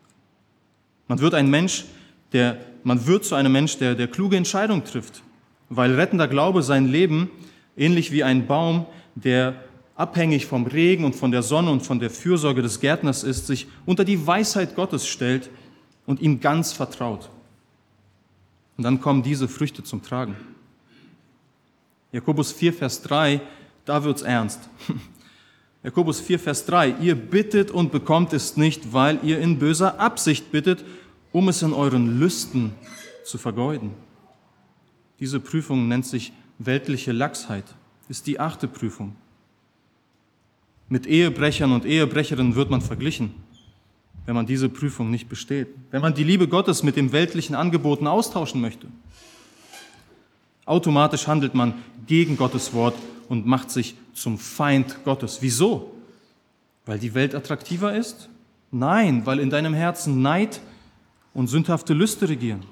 Man 1.08 1.20
wird 1.20 1.34
ein 1.34 1.50
Mensch, 1.50 1.86
der, 2.32 2.60
man 2.84 3.06
wird 3.08 3.26
zu 3.26 3.36
einem 3.36 3.52
Mensch, 3.52 3.78
der, 3.78 3.96
der 3.96 4.08
kluge 4.08 4.38
Entscheidungen 4.38 4.86
trifft, 4.86 5.24
weil 5.70 5.96
rettender 5.96 6.28
Glaube 6.28 6.64
sein 6.64 6.88
Leben, 6.88 7.30
ähnlich 7.78 8.12
wie 8.12 8.24
ein 8.24 8.48
Baum, 8.48 8.86
der 9.16 9.56
abhängig 9.96 10.46
vom 10.46 10.66
Regen 10.66 11.06
und 11.06 11.16
von 11.16 11.32
der 11.32 11.44
Sonne 11.44 11.72
und 11.72 11.82
von 11.82 12.00
der 12.00 12.10
Fürsorge 12.10 12.62
des 12.62 12.80
Gärtners 12.80 13.24
ist, 13.24 13.48
sich 13.48 13.68
unter 13.86 14.04
die 14.04 14.26
Weisheit 14.26 14.76
Gottes 14.76 15.08
stellt 15.08 15.50
und 16.06 16.22
ihm 16.22 16.40
ganz 16.40 16.74
vertraut. 16.74 17.30
Und 18.78 18.84
dann 18.84 19.00
kommen 19.00 19.22
diese 19.22 19.48
Früchte 19.48 19.84
zum 19.84 20.02
Tragen. 20.02 20.36
Jakobus 22.12 22.52
4, 22.52 22.74
Vers 22.74 23.02
3, 23.04 23.42
da 23.86 24.04
wird's 24.04 24.22
ernst. 24.22 24.70
Jakobus 25.84 26.22
4, 26.22 26.40
Vers 26.40 26.66
3, 26.66 26.96
ihr 27.02 27.16
bittet 27.16 27.70
und 27.70 27.92
bekommt 27.92 28.34
es 28.34 28.56
nicht, 28.56 28.94
weil 28.94 29.20
ihr 29.24 29.40
in 29.40 29.60
böser 29.60 30.00
Absicht 30.00 30.52
bittet, 30.52 30.84
um 31.32 31.50
es 31.50 31.62
in 31.62 31.74
euren 31.74 32.20
Lüsten 32.20 32.74
zu 33.26 33.38
vergeuden. 33.38 33.92
Diese 35.20 35.40
Prüfung 35.40 35.88
nennt 35.88 36.06
sich 36.06 36.32
weltliche 36.60 37.12
Lachsheit, 37.12 37.66
ist 38.10 38.28
die 38.28 38.40
achte 38.40 38.68
Prüfung. 38.68 39.16
Mit 40.90 41.08
Ehebrechern 41.08 41.72
und 41.72 41.86
Ehebrecherinnen 41.86 42.56
wird 42.56 42.70
man 42.70 42.82
verglichen, 42.82 43.34
wenn 44.26 44.36
man 44.36 44.46
diese 44.46 44.70
Prüfung 44.70 45.10
nicht 45.10 45.30
besteht. 45.30 45.68
Wenn 45.92 46.02
man 46.02 46.14
die 46.14 46.24
Liebe 46.24 46.48
Gottes 46.48 46.84
mit 46.84 46.96
dem 46.96 47.12
weltlichen 47.12 47.56
Angeboten 47.56 48.08
austauschen 48.08 48.62
möchte. 48.62 48.88
Automatisch 50.66 51.28
handelt 51.28 51.56
man 51.56 51.74
gegen 52.08 52.38
Gottes 52.38 52.74
Wort 52.74 52.96
und 53.28 53.46
macht 53.46 53.72
sich 53.72 53.96
zum 54.14 54.38
Feind 54.38 55.04
Gottes. 55.04 55.40
Wieso? 55.42 55.94
Weil 56.86 57.00
die 57.00 57.14
Welt 57.14 57.36
attraktiver 57.36 57.96
ist? 57.96 58.30
Nein, 58.72 59.26
weil 59.26 59.40
in 59.40 59.50
deinem 59.50 59.74
Herzen 59.74 60.22
Neid 60.22 60.62
und 61.34 61.48
sündhafte 61.48 61.94
Lüste 61.94 62.30
regieren. 62.30 62.64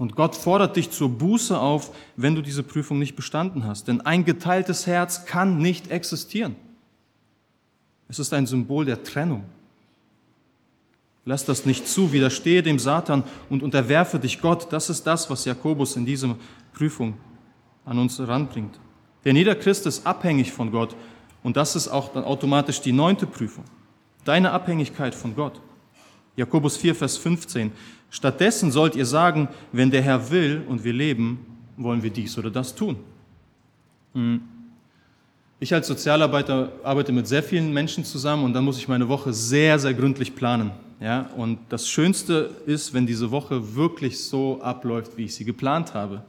Und 0.00 0.16
Gott 0.16 0.34
fordert 0.34 0.76
dich 0.76 0.90
zur 0.90 1.10
Buße 1.10 1.60
auf, 1.60 1.94
wenn 2.16 2.34
du 2.34 2.40
diese 2.40 2.62
Prüfung 2.62 2.98
nicht 2.98 3.16
bestanden 3.16 3.66
hast. 3.66 3.86
Denn 3.86 4.00
ein 4.00 4.24
geteiltes 4.24 4.86
Herz 4.86 5.26
kann 5.26 5.58
nicht 5.58 5.90
existieren. 5.90 6.56
Es 8.08 8.18
ist 8.18 8.32
ein 8.32 8.46
Symbol 8.46 8.86
der 8.86 9.02
Trennung. 9.02 9.44
Lass 11.26 11.44
das 11.44 11.66
nicht 11.66 11.86
zu, 11.86 12.14
widerstehe 12.14 12.62
dem 12.62 12.78
Satan 12.78 13.24
und 13.50 13.62
unterwerfe 13.62 14.18
dich 14.18 14.40
Gott. 14.40 14.72
Das 14.72 14.88
ist 14.88 15.06
das, 15.06 15.28
was 15.28 15.44
Jakobus 15.44 15.96
in 15.96 16.06
dieser 16.06 16.34
Prüfung 16.72 17.18
an 17.84 17.98
uns 17.98 18.18
heranbringt. 18.18 18.80
Denn 19.26 19.36
jeder 19.36 19.54
Christ 19.54 19.84
ist 19.84 20.06
abhängig 20.06 20.50
von 20.50 20.70
Gott 20.70 20.96
und 21.42 21.58
das 21.58 21.76
ist 21.76 21.88
auch 21.88 22.10
dann 22.10 22.24
automatisch 22.24 22.80
die 22.80 22.92
neunte 22.92 23.26
Prüfung. 23.26 23.64
Deine 24.24 24.52
Abhängigkeit 24.52 25.14
von 25.14 25.36
Gott. 25.36 25.60
Jakobus 26.40 26.78
4, 26.78 26.94
Vers 26.94 27.18
15. 27.18 27.70
Stattdessen 28.08 28.72
sollt 28.72 28.96
ihr 28.96 29.04
sagen, 29.04 29.48
wenn 29.72 29.90
der 29.90 30.00
Herr 30.00 30.30
will 30.30 30.62
und 30.66 30.82
wir 30.84 30.94
leben, 30.94 31.44
wollen 31.76 32.02
wir 32.02 32.08
dies 32.08 32.38
oder 32.38 32.50
das 32.50 32.74
tun. 32.74 32.96
Hm. 34.14 34.40
Ich 35.58 35.74
als 35.74 35.86
Sozialarbeiter 35.86 36.72
arbeite 36.82 37.12
mit 37.12 37.28
sehr 37.28 37.42
vielen 37.42 37.74
Menschen 37.74 38.06
zusammen 38.06 38.44
und 38.44 38.54
dann 38.54 38.64
muss 38.64 38.78
ich 38.78 38.88
meine 38.88 39.06
Woche 39.06 39.34
sehr, 39.34 39.78
sehr 39.78 39.92
gründlich 39.92 40.34
planen. 40.34 40.70
Ja, 40.98 41.28
und 41.36 41.58
das 41.68 41.86
Schönste 41.86 42.50
ist, 42.64 42.94
wenn 42.94 43.06
diese 43.06 43.30
Woche 43.30 43.74
wirklich 43.74 44.24
so 44.24 44.62
abläuft, 44.62 45.18
wie 45.18 45.24
ich 45.24 45.34
sie 45.34 45.44
geplant 45.44 45.92
habe. 45.92 46.22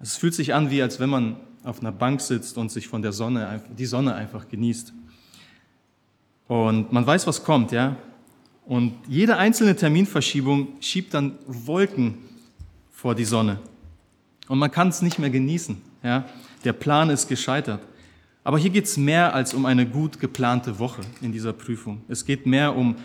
Es 0.00 0.18
fühlt 0.18 0.34
sich 0.34 0.52
an, 0.52 0.70
wie 0.70 0.82
als 0.82 1.00
wenn 1.00 1.08
man 1.08 1.36
auf 1.62 1.80
einer 1.80 1.92
Bank 1.92 2.20
sitzt 2.20 2.58
und 2.58 2.70
sich 2.70 2.88
von 2.88 3.00
der 3.00 3.12
Sonne, 3.12 3.62
die 3.78 3.86
Sonne 3.86 4.14
einfach 4.14 4.48
genießt. 4.48 4.92
Und 6.46 6.92
man 6.92 7.06
weiß, 7.06 7.26
was 7.26 7.42
kommt, 7.42 7.72
ja. 7.72 7.96
Und 8.66 8.94
jede 9.08 9.36
einzelne 9.36 9.76
Terminverschiebung 9.76 10.68
schiebt 10.80 11.12
dann 11.14 11.38
Wolken 11.46 12.18
vor 12.90 13.14
die 13.14 13.24
Sonne. 13.24 13.58
Und 14.48 14.58
man 14.58 14.70
kann 14.70 14.88
es 14.88 15.02
nicht 15.02 15.18
mehr 15.18 15.30
genießen, 15.30 15.76
ja. 16.02 16.24
Der 16.64 16.72
Plan 16.72 17.10
ist 17.10 17.28
gescheitert. 17.28 17.82
Aber 18.42 18.58
hier 18.58 18.70
geht 18.70 18.84
es 18.84 18.96
mehr 18.96 19.34
als 19.34 19.54
um 19.54 19.66
eine 19.66 19.86
gut 19.86 20.20
geplante 20.20 20.78
Woche 20.78 21.02
in 21.20 21.32
dieser 21.32 21.52
Prüfung. 21.52 22.02
Es 22.08 22.24
geht 22.24 22.46
mehr 22.46 22.74
um 22.76 22.96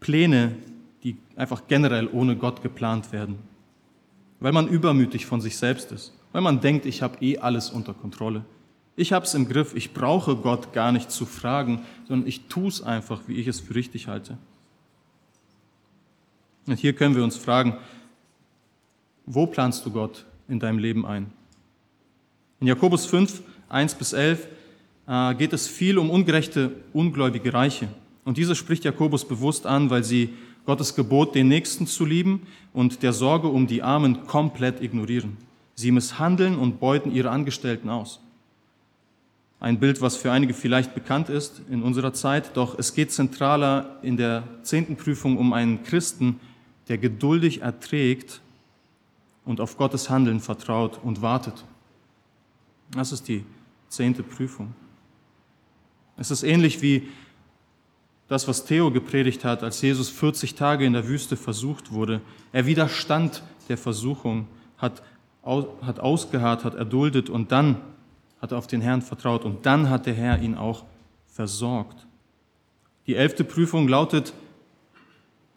Pläne, 0.00 0.56
die 1.02 1.16
einfach 1.36 1.62
generell 1.68 2.08
ohne 2.12 2.36
Gott 2.36 2.62
geplant 2.62 3.12
werden. 3.12 3.38
Weil 4.40 4.52
man 4.52 4.68
übermütig 4.68 5.26
von 5.26 5.40
sich 5.40 5.56
selbst 5.56 5.92
ist. 5.92 6.12
Weil 6.32 6.42
man 6.42 6.60
denkt, 6.60 6.84
ich 6.84 7.02
habe 7.02 7.24
eh 7.24 7.38
alles 7.38 7.70
unter 7.70 7.94
Kontrolle. 7.94 8.44
Ich 8.96 9.12
habe 9.12 9.24
es 9.24 9.34
im 9.34 9.48
Griff. 9.48 9.74
Ich 9.74 9.92
brauche 9.92 10.36
Gott 10.36 10.72
gar 10.72 10.92
nicht 10.92 11.10
zu 11.10 11.26
fragen, 11.26 11.84
sondern 12.06 12.28
ich 12.28 12.46
tue 12.46 12.68
es 12.68 12.82
einfach, 12.82 13.22
wie 13.26 13.34
ich 13.34 13.48
es 13.48 13.60
für 13.60 13.74
richtig 13.74 14.06
halte. 14.06 14.38
Und 16.66 16.78
hier 16.78 16.92
können 16.94 17.16
wir 17.16 17.24
uns 17.24 17.36
fragen, 17.36 17.76
wo 19.26 19.46
planst 19.46 19.84
du 19.84 19.90
Gott 19.90 20.24
in 20.48 20.60
deinem 20.60 20.78
Leben 20.78 21.04
ein? 21.04 21.30
In 22.60 22.68
Jakobus 22.68 23.06
5, 23.06 23.42
1 23.68 23.94
bis 23.96 24.12
11 24.12 24.48
äh, 25.06 25.34
geht 25.34 25.52
es 25.52 25.66
viel 25.66 25.98
um 25.98 26.10
ungerechte, 26.10 26.72
ungläubige 26.92 27.52
Reiche. 27.52 27.88
Und 28.24 28.38
diese 28.38 28.54
spricht 28.54 28.84
Jakobus 28.84 29.26
bewusst 29.26 29.66
an, 29.66 29.90
weil 29.90 30.04
sie 30.04 30.32
Gottes 30.64 30.94
Gebot, 30.94 31.34
den 31.34 31.48
Nächsten 31.48 31.86
zu 31.86 32.06
lieben 32.06 32.46
und 32.72 33.02
der 33.02 33.12
Sorge 33.12 33.48
um 33.48 33.66
die 33.66 33.82
Armen 33.82 34.26
komplett 34.26 34.80
ignorieren. 34.80 35.36
Sie 35.74 35.90
misshandeln 35.90 36.56
und 36.56 36.80
beuten 36.80 37.12
ihre 37.12 37.30
Angestellten 37.30 37.90
aus. 37.90 38.20
Ein 39.60 39.80
Bild, 39.80 40.00
was 40.00 40.16
für 40.16 40.30
einige 40.30 40.52
vielleicht 40.52 40.94
bekannt 40.94 41.28
ist 41.28 41.62
in 41.70 41.82
unserer 41.82 42.12
Zeit, 42.12 42.56
doch 42.56 42.78
es 42.78 42.94
geht 42.94 43.12
zentraler 43.12 43.98
in 44.02 44.16
der 44.16 44.44
zehnten 44.62 44.96
Prüfung 44.96 45.38
um 45.38 45.52
einen 45.52 45.82
Christen, 45.84 46.40
der 46.88 46.98
geduldig 46.98 47.62
erträgt 47.62 48.40
und 49.44 49.60
auf 49.60 49.76
Gottes 49.76 50.10
Handeln 50.10 50.40
vertraut 50.40 51.00
und 51.02 51.22
wartet. 51.22 51.64
Das 52.90 53.12
ist 53.12 53.28
die 53.28 53.44
zehnte 53.88 54.22
Prüfung. 54.22 54.74
Es 56.16 56.30
ist 56.30 56.42
ähnlich 56.42 56.82
wie 56.82 57.08
das, 58.28 58.48
was 58.48 58.64
Theo 58.64 58.90
gepredigt 58.90 59.44
hat, 59.44 59.62
als 59.62 59.80
Jesus 59.82 60.08
40 60.08 60.54
Tage 60.54 60.84
in 60.84 60.92
der 60.92 61.08
Wüste 61.08 61.36
versucht 61.36 61.92
wurde. 61.92 62.20
Er 62.52 62.66
widerstand 62.66 63.42
der 63.68 63.78
Versuchung, 63.78 64.46
hat, 64.78 65.02
hat 65.44 66.00
ausgeharrt, 66.00 66.64
hat 66.64 66.74
erduldet 66.74 67.28
und 67.28 67.52
dann 67.52 67.80
hat 68.44 68.52
er 68.52 68.58
auf 68.58 68.66
den 68.66 68.82
Herrn 68.82 69.00
vertraut 69.00 69.46
und 69.46 69.64
dann 69.64 69.88
hat 69.88 70.04
der 70.04 70.12
Herr 70.12 70.38
ihn 70.38 70.54
auch 70.54 70.84
versorgt. 71.28 72.06
Die 73.06 73.14
elfte 73.14 73.42
Prüfung 73.42 73.88
lautet 73.88 74.34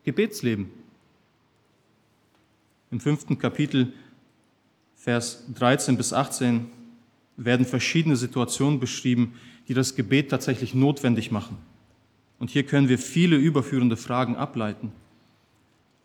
Gebetsleben. 0.06 0.72
Im 2.90 3.02
fünften 3.02 3.38
Kapitel, 3.38 3.92
Vers 4.96 5.44
13 5.54 5.98
bis 5.98 6.14
18, 6.14 6.68
werden 7.36 7.66
verschiedene 7.66 8.16
Situationen 8.16 8.80
beschrieben, 8.80 9.34
die 9.68 9.74
das 9.74 9.96
Gebet 9.96 10.32
tatsächlich 10.32 10.74
notwendig 10.74 11.30
machen. 11.30 11.58
Und 12.40 12.52
hier 12.52 12.64
können 12.64 12.88
wir 12.88 13.00
viele 13.00 13.36
überführende 13.36 13.98
Fragen 13.98 14.38
ableiten. 14.38 14.94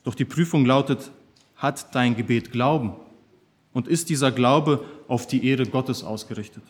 Doch 0.02 0.16
die 0.16 0.24
Prüfung 0.24 0.66
lautet, 0.66 1.12
hat 1.54 1.94
dein 1.94 2.16
Gebet 2.16 2.50
Glauben? 2.50 2.94
Und 3.72 3.86
ist 3.86 4.08
dieser 4.08 4.32
Glaube 4.32 4.84
auf 5.12 5.26
die 5.26 5.46
Ehre 5.46 5.66
Gottes 5.66 6.02
ausgerichtet? 6.02 6.62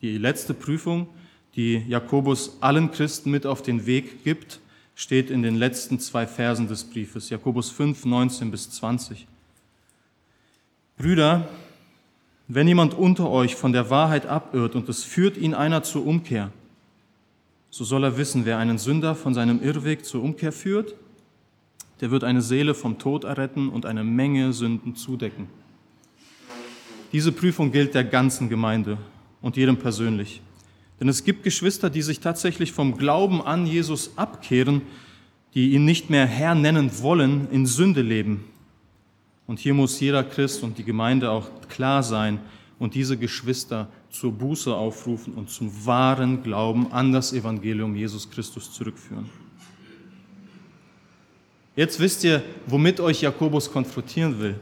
Die 0.00 0.16
letzte 0.16 0.54
Prüfung, 0.54 1.08
die 1.56 1.78
Jakobus 1.88 2.58
allen 2.60 2.92
Christen 2.92 3.32
mit 3.32 3.46
auf 3.46 3.62
den 3.62 3.84
Weg 3.84 4.22
gibt, 4.22 4.60
steht 4.94 5.28
in 5.28 5.42
den 5.42 5.56
letzten 5.56 5.98
zwei 5.98 6.28
Versen 6.28 6.68
des 6.68 6.84
Briefes, 6.84 7.30
Jakobus 7.30 7.70
5, 7.70 8.04
19 8.04 8.52
bis 8.52 8.70
20. 8.70 9.26
Brüder, 10.96 11.48
wenn 12.46 12.68
jemand 12.68 12.94
unter 12.94 13.28
euch 13.28 13.56
von 13.56 13.72
der 13.72 13.90
Wahrheit 13.90 14.26
abirrt 14.26 14.76
und 14.76 14.88
es 14.88 15.02
führt 15.02 15.36
ihn 15.36 15.52
einer 15.52 15.82
zur 15.82 16.06
Umkehr, 16.06 16.52
so 17.70 17.82
soll 17.82 18.04
er 18.04 18.16
wissen, 18.16 18.44
wer 18.44 18.58
einen 18.58 18.78
Sünder 18.78 19.16
von 19.16 19.34
seinem 19.34 19.60
Irrweg 19.60 20.04
zur 20.04 20.22
Umkehr 20.22 20.52
führt, 20.52 20.94
der 22.00 22.12
wird 22.12 22.22
eine 22.22 22.40
Seele 22.40 22.74
vom 22.74 23.00
Tod 23.00 23.24
erretten 23.24 23.68
und 23.68 23.84
eine 23.84 24.04
Menge 24.04 24.52
Sünden 24.52 24.94
zudecken. 24.94 25.48
Diese 27.14 27.30
Prüfung 27.30 27.70
gilt 27.70 27.94
der 27.94 28.02
ganzen 28.02 28.48
Gemeinde 28.48 28.98
und 29.40 29.56
jedem 29.56 29.76
persönlich. 29.76 30.40
Denn 30.98 31.08
es 31.08 31.22
gibt 31.22 31.44
Geschwister, 31.44 31.88
die 31.88 32.02
sich 32.02 32.18
tatsächlich 32.18 32.72
vom 32.72 32.96
Glauben 32.96 33.40
an 33.40 33.68
Jesus 33.68 34.18
abkehren, 34.18 34.82
die 35.54 35.74
ihn 35.74 35.84
nicht 35.84 36.10
mehr 36.10 36.26
Herr 36.26 36.56
nennen 36.56 36.90
wollen, 37.02 37.46
in 37.52 37.66
Sünde 37.66 38.02
leben. 38.02 38.42
Und 39.46 39.60
hier 39.60 39.74
muss 39.74 40.00
jeder 40.00 40.24
Christ 40.24 40.64
und 40.64 40.76
die 40.76 40.82
Gemeinde 40.82 41.30
auch 41.30 41.48
klar 41.68 42.02
sein 42.02 42.40
und 42.80 42.96
diese 42.96 43.16
Geschwister 43.16 43.86
zur 44.10 44.32
Buße 44.32 44.74
aufrufen 44.74 45.34
und 45.34 45.50
zum 45.50 45.70
wahren 45.86 46.42
Glauben 46.42 46.90
an 46.90 47.12
das 47.12 47.32
Evangelium 47.32 47.94
Jesus 47.94 48.28
Christus 48.28 48.72
zurückführen. 48.72 49.30
Jetzt 51.76 52.00
wisst 52.00 52.24
ihr, 52.24 52.42
womit 52.66 52.98
euch 52.98 53.20
Jakobus 53.20 53.70
konfrontieren 53.70 54.40
will. 54.40 54.56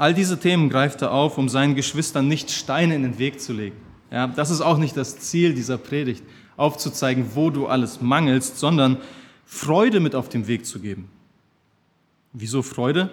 All 0.00 0.14
diese 0.14 0.40
Themen 0.40 0.70
greift 0.70 1.02
er 1.02 1.12
auf, 1.12 1.36
um 1.36 1.50
seinen 1.50 1.74
Geschwistern 1.74 2.26
nicht 2.26 2.50
Steine 2.50 2.94
in 2.94 3.02
den 3.02 3.18
Weg 3.18 3.38
zu 3.38 3.52
legen. 3.52 3.76
Ja, 4.10 4.28
das 4.28 4.48
ist 4.48 4.62
auch 4.62 4.78
nicht 4.78 4.96
das 4.96 5.18
Ziel 5.18 5.52
dieser 5.52 5.76
Predigt, 5.76 6.24
aufzuzeigen, 6.56 7.26
wo 7.34 7.50
du 7.50 7.66
alles 7.66 8.00
mangelst, 8.00 8.58
sondern 8.58 8.96
Freude 9.44 10.00
mit 10.00 10.14
auf 10.14 10.30
den 10.30 10.46
Weg 10.46 10.64
zu 10.64 10.80
geben. 10.80 11.10
Wieso 12.32 12.62
Freude? 12.62 13.10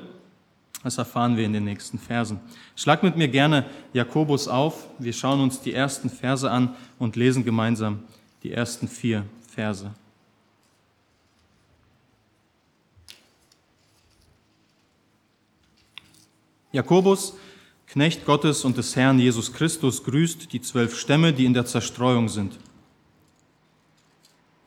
Das 0.81 0.97
erfahren 0.97 1.35
wir 1.35 1.43
in 1.43 1.51
den 1.51 1.65
nächsten 1.65 1.99
Versen. 1.99 2.39
Schlag 2.77 3.03
mit 3.03 3.17
mir 3.17 3.27
gerne 3.27 3.65
Jakobus 3.91 4.47
auf. 4.47 4.87
Wir 4.97 5.11
schauen 5.11 5.41
uns 5.41 5.59
die 5.59 5.73
ersten 5.73 6.09
Verse 6.09 6.49
an 6.49 6.73
und 6.99 7.17
lesen 7.17 7.43
gemeinsam 7.43 7.99
die 8.43 8.53
ersten 8.53 8.87
vier 8.87 9.25
Verse. 9.53 9.91
Jakobus, 16.77 17.33
Knecht 17.87 18.23
Gottes 18.25 18.63
und 18.63 18.77
des 18.77 18.95
Herrn 18.95 19.17
Jesus 19.17 19.51
Christus, 19.51 20.03
grüßt 20.03 20.53
die 20.53 20.61
zwölf 20.61 20.95
Stämme, 20.95 21.33
die 21.33 21.45
in 21.45 21.53
der 21.55 21.65
Zerstreuung 21.65 22.29
sind. 22.29 22.59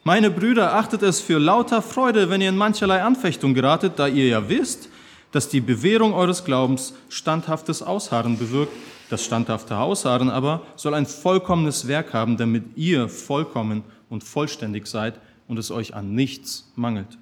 Meine 0.02 0.30
Brüder, 0.30 0.74
achtet 0.74 1.02
es 1.02 1.20
für 1.20 1.38
lauter 1.38 1.82
Freude, 1.82 2.28
wenn 2.28 2.40
ihr 2.40 2.48
in 2.48 2.56
mancherlei 2.56 3.02
Anfechtung 3.02 3.54
geratet, 3.54 3.92
da 3.96 4.08
ihr 4.08 4.26
ja 4.26 4.48
wisst, 4.48 4.88
dass 5.30 5.48
die 5.48 5.60
Bewährung 5.60 6.12
eures 6.12 6.44
Glaubens 6.44 6.94
standhaftes 7.10 7.80
Ausharren 7.80 8.38
bewirkt. 8.38 8.72
Das 9.08 9.24
standhafte 9.24 9.76
Ausharren 9.76 10.30
aber 10.30 10.62
soll 10.74 10.94
ein 10.94 11.06
vollkommenes 11.06 11.86
Werk 11.86 12.12
haben, 12.12 12.36
damit 12.36 12.76
ihr 12.76 13.08
vollkommen 13.08 13.84
und 14.08 14.24
vollständig 14.24 14.88
seid 14.88 15.14
und 15.46 15.58
es 15.58 15.70
euch 15.70 15.94
an 15.94 16.14
nichts 16.14 16.72
mangelt. 16.74 17.18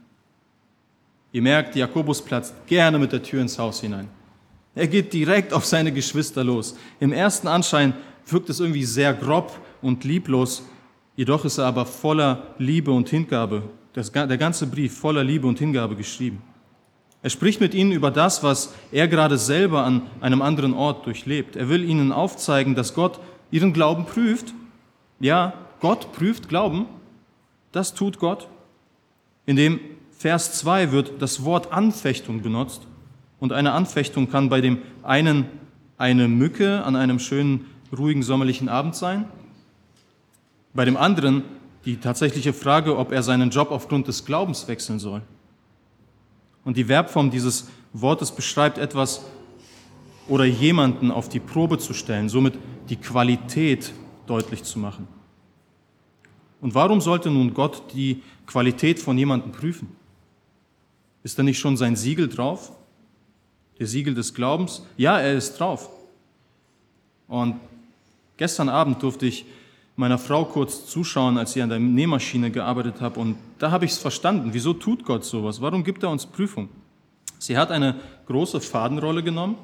Ihr 1.32 1.42
merkt, 1.42 1.76
Jakobus 1.76 2.22
platzt 2.22 2.54
gerne 2.66 2.98
mit 2.98 3.12
der 3.12 3.22
Tür 3.22 3.42
ins 3.42 3.58
Haus 3.58 3.82
hinein. 3.82 4.08
Er 4.78 4.86
geht 4.86 5.12
direkt 5.12 5.52
auf 5.52 5.64
seine 5.64 5.90
Geschwister 5.90 6.44
los. 6.44 6.76
Im 7.00 7.12
ersten 7.12 7.48
Anschein 7.48 7.94
wirkt 8.28 8.48
es 8.48 8.60
irgendwie 8.60 8.84
sehr 8.84 9.12
grob 9.12 9.50
und 9.82 10.04
lieblos, 10.04 10.62
jedoch 11.16 11.44
ist 11.44 11.58
er 11.58 11.66
aber 11.66 11.84
voller 11.84 12.54
Liebe 12.58 12.92
und 12.92 13.08
Hingabe. 13.08 13.64
der 13.96 14.38
ganze 14.38 14.68
Brief 14.68 14.96
voller 14.96 15.24
Liebe 15.24 15.48
und 15.48 15.58
Hingabe 15.58 15.96
geschrieben. 15.96 16.40
Er 17.22 17.30
spricht 17.30 17.60
mit 17.60 17.74
ihnen 17.74 17.90
über 17.90 18.12
das, 18.12 18.44
was 18.44 18.72
er 18.92 19.08
gerade 19.08 19.36
selber 19.36 19.82
an 19.82 20.02
einem 20.20 20.42
anderen 20.42 20.74
Ort 20.74 21.06
durchlebt. 21.06 21.56
Er 21.56 21.68
will 21.68 21.82
ihnen 21.82 22.12
aufzeigen, 22.12 22.76
dass 22.76 22.94
Gott 22.94 23.18
ihren 23.50 23.72
Glauben 23.72 24.06
prüft. 24.06 24.54
Ja, 25.18 25.54
Gott 25.80 26.12
prüft 26.12 26.48
Glauben. 26.48 26.86
Das 27.72 27.94
tut 27.94 28.20
Gott. 28.20 28.46
In 29.44 29.56
dem 29.56 29.80
Vers 30.12 30.52
2 30.60 30.92
wird 30.92 31.20
das 31.20 31.44
Wort 31.44 31.72
Anfechtung 31.72 32.42
benutzt. 32.42 32.86
Und 33.40 33.52
eine 33.52 33.72
Anfechtung 33.72 34.30
kann 34.30 34.48
bei 34.48 34.60
dem 34.60 34.78
einen 35.02 35.46
eine 35.96 36.28
Mücke 36.28 36.84
an 36.84 36.96
einem 36.96 37.18
schönen, 37.18 37.66
ruhigen 37.96 38.22
sommerlichen 38.22 38.68
Abend 38.68 38.94
sein, 38.94 39.26
bei 40.74 40.84
dem 40.84 40.96
anderen 40.96 41.42
die 41.84 41.96
tatsächliche 41.96 42.52
Frage, 42.52 42.96
ob 42.96 43.12
er 43.12 43.22
seinen 43.22 43.50
Job 43.50 43.70
aufgrund 43.70 44.08
des 44.08 44.24
Glaubens 44.24 44.68
wechseln 44.68 44.98
soll. 44.98 45.22
Und 46.64 46.76
die 46.76 46.84
Verbform 46.84 47.30
dieses 47.30 47.68
Wortes 47.92 48.30
beschreibt 48.30 48.78
etwas 48.78 49.24
oder 50.28 50.44
jemanden 50.44 51.10
auf 51.10 51.28
die 51.28 51.40
Probe 51.40 51.78
zu 51.78 51.94
stellen, 51.94 52.28
somit 52.28 52.54
die 52.90 52.96
Qualität 52.96 53.92
deutlich 54.26 54.62
zu 54.64 54.78
machen. 54.78 55.08
Und 56.60 56.74
warum 56.74 57.00
sollte 57.00 57.30
nun 57.30 57.54
Gott 57.54 57.82
die 57.94 58.22
Qualität 58.46 58.98
von 58.98 59.16
jemandem 59.16 59.52
prüfen? 59.52 59.88
Ist 61.22 61.38
da 61.38 61.42
nicht 61.42 61.58
schon 61.58 61.76
sein 61.76 61.96
Siegel 61.96 62.28
drauf? 62.28 62.72
Der 63.78 63.86
Siegel 63.86 64.14
des 64.14 64.34
Glaubens. 64.34 64.82
Ja, 64.96 65.18
er 65.18 65.34
ist 65.34 65.58
drauf. 65.58 65.88
Und 67.28 67.56
gestern 68.36 68.68
Abend 68.68 69.02
durfte 69.02 69.26
ich 69.26 69.44
meiner 69.96 70.18
Frau 70.18 70.44
kurz 70.44 70.86
zuschauen, 70.86 71.38
als 71.38 71.52
sie 71.52 71.62
an 71.62 71.68
der 71.68 71.78
Nähmaschine 71.78 72.50
gearbeitet 72.50 73.00
hat. 73.00 73.16
Und 73.16 73.36
da 73.58 73.70
habe 73.70 73.84
ich 73.84 73.90
es 73.90 73.98
verstanden. 73.98 74.50
Wieso 74.52 74.72
tut 74.72 75.04
Gott 75.04 75.24
sowas? 75.24 75.60
Warum 75.60 75.82
gibt 75.82 76.02
er 76.02 76.10
uns 76.10 76.24
Prüfung? 76.24 76.68
Sie 77.38 77.56
hat 77.56 77.70
eine 77.70 77.96
große 78.26 78.60
Fadenrolle 78.60 79.22
genommen, 79.22 79.56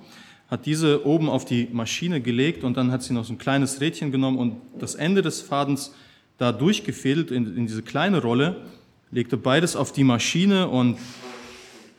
hat 0.49 0.67
diese 0.67 1.07
oben 1.07 1.29
auf 1.29 1.45
die 1.45 1.69
Maschine 1.73 2.21
gelegt 2.21 2.65
und 2.65 2.77
dann 2.77 2.91
hat 2.93 3.03
sie 3.03 3.13
noch 3.13 3.25
so 3.25 3.33
ein 3.33 3.39
kleines 3.39 3.81
Rädchen 3.81 4.13
genommen 4.13 4.39
und 4.39 4.57
das 4.79 4.95
Ende 4.95 5.23
des 5.23 5.41
Fadens 5.41 5.95
da 6.39 6.53
durchgefädelt 6.53 7.31
in, 7.31 7.57
in 7.57 7.67
diese 7.67 7.83
kleine 7.83 8.21
Rolle, 8.21 8.63
legte 9.11 9.37
beides 9.37 9.77
auf 9.77 9.93
die 9.93 10.05
Maschine 10.05 10.69
und 10.69 10.99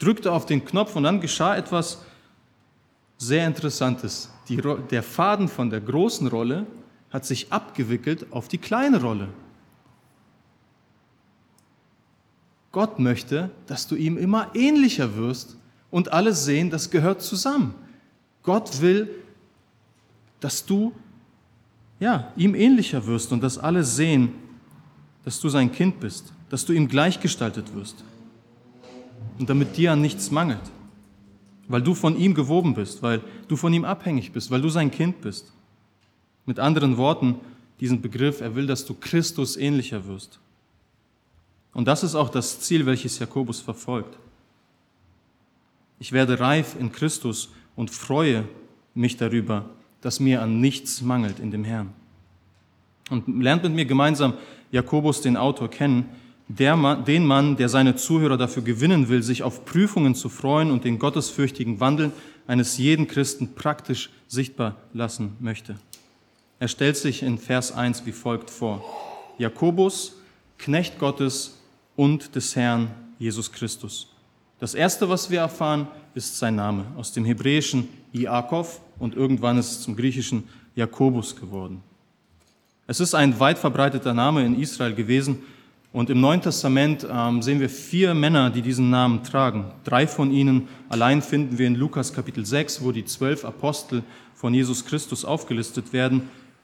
drückte 0.06 0.32
auf 0.32 0.46
den 0.46 0.64
Knopf 0.64 0.96
und 0.96 1.04
dann 1.04 1.20
geschah 1.20 1.56
etwas 1.56 2.02
sehr 3.18 3.48
Interessantes. 3.48 4.30
Die, 4.48 4.62
der 4.92 5.04
Faden 5.04 5.48
von 5.48 5.70
der 5.70 5.82
großen 5.82 6.28
Rolle 6.28 6.68
hat 7.10 7.26
sich 7.26 7.52
abgewickelt 7.52 8.28
auf 8.32 8.48
die 8.48 8.58
kleine 8.58 9.02
Rolle. 9.02 9.30
Gott 12.72 13.00
möchte, 13.00 13.50
dass 13.68 13.88
du 13.88 13.96
ihm 13.96 14.18
immer 14.18 14.52
ähnlicher 14.54 15.16
wirst 15.16 15.56
und 15.92 16.12
alle 16.12 16.34
sehen, 16.34 16.70
das 16.70 16.92
gehört 16.92 17.22
zusammen. 17.22 17.74
Gott 18.44 18.82
will, 18.82 19.10
dass 20.42 20.66
du 20.66 20.94
ja, 22.00 22.32
ihm 22.36 22.54
ähnlicher 22.54 23.06
wirst 23.08 23.32
und 23.32 23.42
dass 23.42 23.58
alle 23.58 23.84
sehen, 23.84 24.34
dass 25.24 25.40
du 25.40 25.48
sein 25.48 25.72
Kind 25.72 26.02
bist, 26.02 26.34
dass 26.50 26.66
du 26.66 26.74
ihm 26.74 26.90
gleichgestaltet 26.90 27.74
wirst 27.74 28.04
und 29.38 29.50
damit 29.50 29.78
dir 29.78 29.92
an 29.92 30.02
nichts 30.02 30.32
mangelt, 30.32 30.72
weil 31.68 31.82
du 31.82 31.94
von 31.94 32.18
ihm 32.18 32.34
gewoben 32.34 32.74
bist, 32.74 33.02
weil 33.04 33.22
du 33.48 33.56
von 33.56 33.74
ihm 33.74 33.86
abhängig 33.86 34.32
bist, 34.32 34.52
weil 34.52 34.62
du 34.62 34.70
sein 34.70 34.92
Kind 34.92 35.22
bist. 35.22 35.52
Mit 36.46 36.60
anderen 36.60 36.98
Worten, 36.98 37.36
diesen 37.80 38.02
Begriff, 38.02 38.42
er 38.42 38.56
will, 38.56 38.68
dass 38.68 38.86
du 38.86 38.94
Christus 38.94 39.58
ähnlicher 39.58 40.06
wirst. 40.08 40.40
Und 41.74 41.88
das 41.88 42.04
ist 42.04 42.16
auch 42.16 42.30
das 42.30 42.62
Ziel, 42.62 42.86
welches 42.86 43.20
Jakobus 43.20 43.60
verfolgt. 43.60 44.18
Ich 46.00 46.12
werde 46.12 46.40
reif 46.40 46.76
in 46.80 46.92
Christus 46.92 47.50
und 47.76 47.92
freue 47.92 48.48
mich 48.94 49.18
darüber, 49.18 49.66
dass 50.02 50.20
mir 50.20 50.42
an 50.42 50.62
nichts 50.62 51.02
mangelt 51.02 51.40
in 51.40 51.52
dem 51.52 51.64
Herrn. 51.64 51.94
Und 53.10 53.42
lernt 53.42 53.64
mit 53.64 53.74
mir 53.74 53.86
gemeinsam 53.86 54.34
Jakobus, 54.72 55.22
den 55.22 55.38
Autor, 55.38 55.70
kennen, 55.70 56.10
der 56.48 56.76
Mann, 56.76 57.06
den 57.06 57.26
Mann, 57.26 57.58
der 57.58 57.70
seine 57.70 57.96
Zuhörer 57.96 58.38
dafür 58.38 58.64
gewinnen 58.64 59.10
will, 59.10 59.24
sich 59.24 59.44
auf 59.44 59.66
Prüfungen 59.66 60.16
zu 60.16 60.30
freuen 60.30 60.72
und 60.72 60.84
den 60.84 61.00
gottesfürchtigen 61.00 61.80
Wandel 61.80 62.12
eines 62.48 62.78
jeden 62.78 63.08
Christen 63.08 63.56
praktisch 63.56 64.12
sichtbar 64.28 64.76
lassen 64.94 65.36
möchte. 65.40 65.76
Er 66.60 66.68
stellt 66.68 66.98
sich 66.98 67.24
in 67.24 67.38
Vers 67.38 67.72
1 67.72 68.06
wie 68.06 68.12
folgt 68.12 68.50
vor. 68.50 68.84
Jakobus, 69.38 70.16
Knecht 70.58 71.00
Gottes 71.00 71.58
und 71.96 72.36
des 72.36 72.56
Herrn 72.56 72.90
Jesus 73.20 73.52
Christus. 73.52 74.08
Das 74.60 74.74
erste, 74.74 75.10
was 75.10 75.30
wir 75.30 75.40
erfahren, 75.40 75.88
ist 76.14 76.38
sein 76.38 76.56
Name. 76.56 76.86
Aus 76.96 77.12
dem 77.12 77.26
hebräischen 77.26 77.90
Iakov 78.14 78.80
und 79.00 79.16
irgendwann 79.16 79.58
ist 79.58 79.72
es 79.72 79.82
zum 79.82 79.96
griechischen 79.96 80.48
Jakobus 80.76 81.36
geworden. 81.36 81.82
Es 82.88 83.00
ist 83.00 83.16
ein 83.16 83.38
weit 83.40 83.58
verbreiteter 83.58 84.14
Name 84.14 84.46
in 84.46 84.60
Israel 84.60 84.94
gewesen 84.94 85.40
und 85.96 86.10
im 86.10 86.20
Neuen 86.20 86.42
Testament 86.42 87.08
ähm, 87.10 87.42
sehen 87.42 87.62
wir 87.62 87.70
vier 87.70 88.14
Männer, 88.14 88.50
die 88.50 88.62
diesen 88.62 88.90
Namen 88.90 89.24
tragen. 89.24 89.72
Drei 89.86 90.08
von 90.08 90.30
ihnen 90.30 90.68
allein 90.90 91.22
finden 91.22 91.58
wir 91.58 91.68
in 91.68 91.76
Lukas 91.76 92.12
Kapitel 92.12 92.46
6, 92.46 92.84
wo 92.84 92.92
die 92.92 93.06
zwölf 93.06 93.46
Apostel 93.46 94.04
von 94.34 94.54
Jesus 94.54 94.86
Christus 94.86 95.24
aufgelistet 95.24 95.94
werden. 95.94 96.24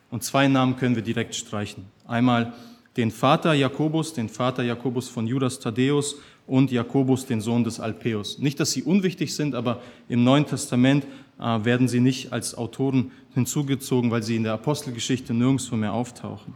Und 0.09 0.25
zwei 0.25 0.49
Namen 0.49 0.75
können 0.75 0.97
wir 0.97 1.01
direkt 1.01 1.33
streichen. 1.33 1.85
Einmal 2.05 2.51
den 2.97 3.09
Vater 3.09 3.53
Jakobus, 3.53 4.13
den 4.13 4.27
Vater 4.27 4.63
Jakobus 4.63 5.07
von 5.07 5.25
Judas 5.25 5.59
Thaddäus 5.59 6.17
und 6.45 6.69
Jakobus, 6.69 7.25
den 7.25 7.39
Sohn 7.39 7.63
des 7.63 7.79
Alpäus. 7.79 8.37
Nicht, 8.37 8.59
dass 8.59 8.73
sie 8.73 8.83
unwichtig 8.83 9.33
sind, 9.33 9.55
aber 9.55 9.79
im 10.09 10.25
Neuen 10.25 10.45
Testament 10.45 11.05
äh, 11.39 11.63
werden 11.63 11.87
sie 11.87 12.01
nicht 12.01 12.33
als 12.33 12.53
Autoren 12.57 13.11
hinzugezogen, 13.33 14.11
weil 14.11 14.23
sie 14.23 14.35
in 14.35 14.43
der 14.43 14.51
Apostelgeschichte 14.51 15.33
nirgendwo 15.33 15.77
mehr 15.77 15.93
auftauchen. 15.93 16.53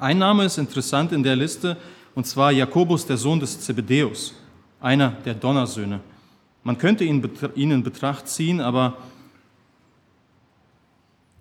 Ein 0.00 0.16
Name 0.16 0.46
ist 0.46 0.56
interessant 0.56 1.12
in 1.12 1.22
der 1.22 1.36
Liste, 1.36 1.76
und 2.14 2.26
zwar 2.26 2.52
Jakobus, 2.52 3.04
der 3.04 3.18
Sohn 3.18 3.38
des 3.38 3.60
Zebedäus. 3.60 4.34
einer 4.80 5.10
der 5.26 5.34
Donnersöhne. 5.34 6.00
Man 6.64 6.78
könnte 6.78 7.04
ihn, 7.04 7.22
ihn 7.54 7.70
in 7.70 7.82
Betracht 7.82 8.26
ziehen, 8.26 8.62
aber 8.62 8.96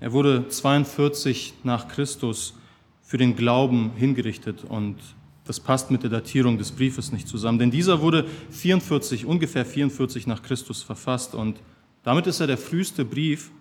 er 0.01 0.11
wurde 0.11 0.49
42 0.49 1.53
nach 1.63 1.87
Christus 1.87 2.53
für 3.01 3.17
den 3.17 3.37
Glauben 3.37 3.91
hingerichtet 3.95 4.65
und 4.65 4.97
das 5.45 5.61
passt 5.61 5.89
mit 5.89 6.03
der 6.03 6.09
Datierung 6.09 6.57
des 6.57 6.73
Briefes 6.73 7.13
nicht 7.13 7.29
zusammen, 7.29 7.59
denn 7.59 7.71
dieser 7.71 8.01
wurde 8.01 8.25
44, 8.49 9.25
ungefähr 9.25 9.65
44 9.65 10.27
nach 10.27 10.43
Christus 10.43 10.83
verfasst 10.83 11.33
und 11.33 11.61
damit 12.03 12.27
ist 12.27 12.41
er 12.41 12.47
der 12.47 12.57
früheste 12.57 13.05
Brief 13.05 13.51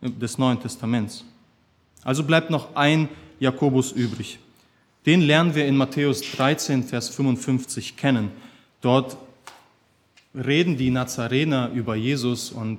des 0.00 0.38
Neuen 0.38 0.58
Testaments. 0.58 1.24
Also 2.02 2.24
bleibt 2.24 2.50
noch 2.50 2.74
ein 2.74 3.08
Jakobus 3.42 3.90
übrig. 3.90 4.38
Den 5.04 5.20
lernen 5.20 5.56
wir 5.56 5.66
in 5.66 5.76
Matthäus 5.76 6.22
13, 6.36 6.84
Vers 6.84 7.08
55 7.08 7.96
kennen. 7.96 8.30
Dort 8.80 9.16
reden 10.32 10.76
die 10.76 10.90
Nazarener 10.90 11.68
über 11.74 11.96
Jesus 11.96 12.52
und 12.52 12.78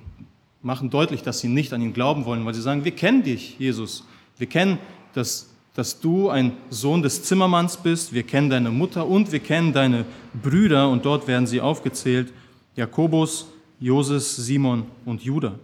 machen 0.62 0.90
deutlich, 0.90 1.22
dass 1.22 1.42
sie 1.42 1.50
nicht 1.50 1.74
an 1.74 1.82
ihn 1.82 1.92
glauben 1.92 2.24
wollen, 2.24 2.46
weil 2.46 2.54
sie 2.54 2.62
sagen, 2.62 2.86
wir 2.86 2.94
kennen 2.94 3.24
dich, 3.24 3.60
Jesus. 3.60 4.06
Wir 4.38 4.48
kennen, 4.48 4.80
dass, 5.14 5.50
dass 5.76 6.00
du 6.00 6.30
ein 6.30 6.54
Sohn 6.70 7.02
des 7.02 7.24
Zimmermanns 7.24 7.76
bist, 7.76 8.14
wir 8.14 8.24
kennen 8.24 8.50
deine 8.50 8.72
Mutter 8.72 9.06
und 9.06 9.34
wir 9.34 9.42
kennen 9.42 9.74
deine 9.74 10.06
Brüder 10.42 10.90
und 10.90 11.04
dort 11.04 11.28
werden 11.28 11.46
sie 11.46 11.60
aufgezählt, 11.60 12.32
Jakobus, 12.78 13.48
Joses, 13.82 14.38
Simon 14.38 14.86
und 15.04 15.24
Judah. 15.24 15.60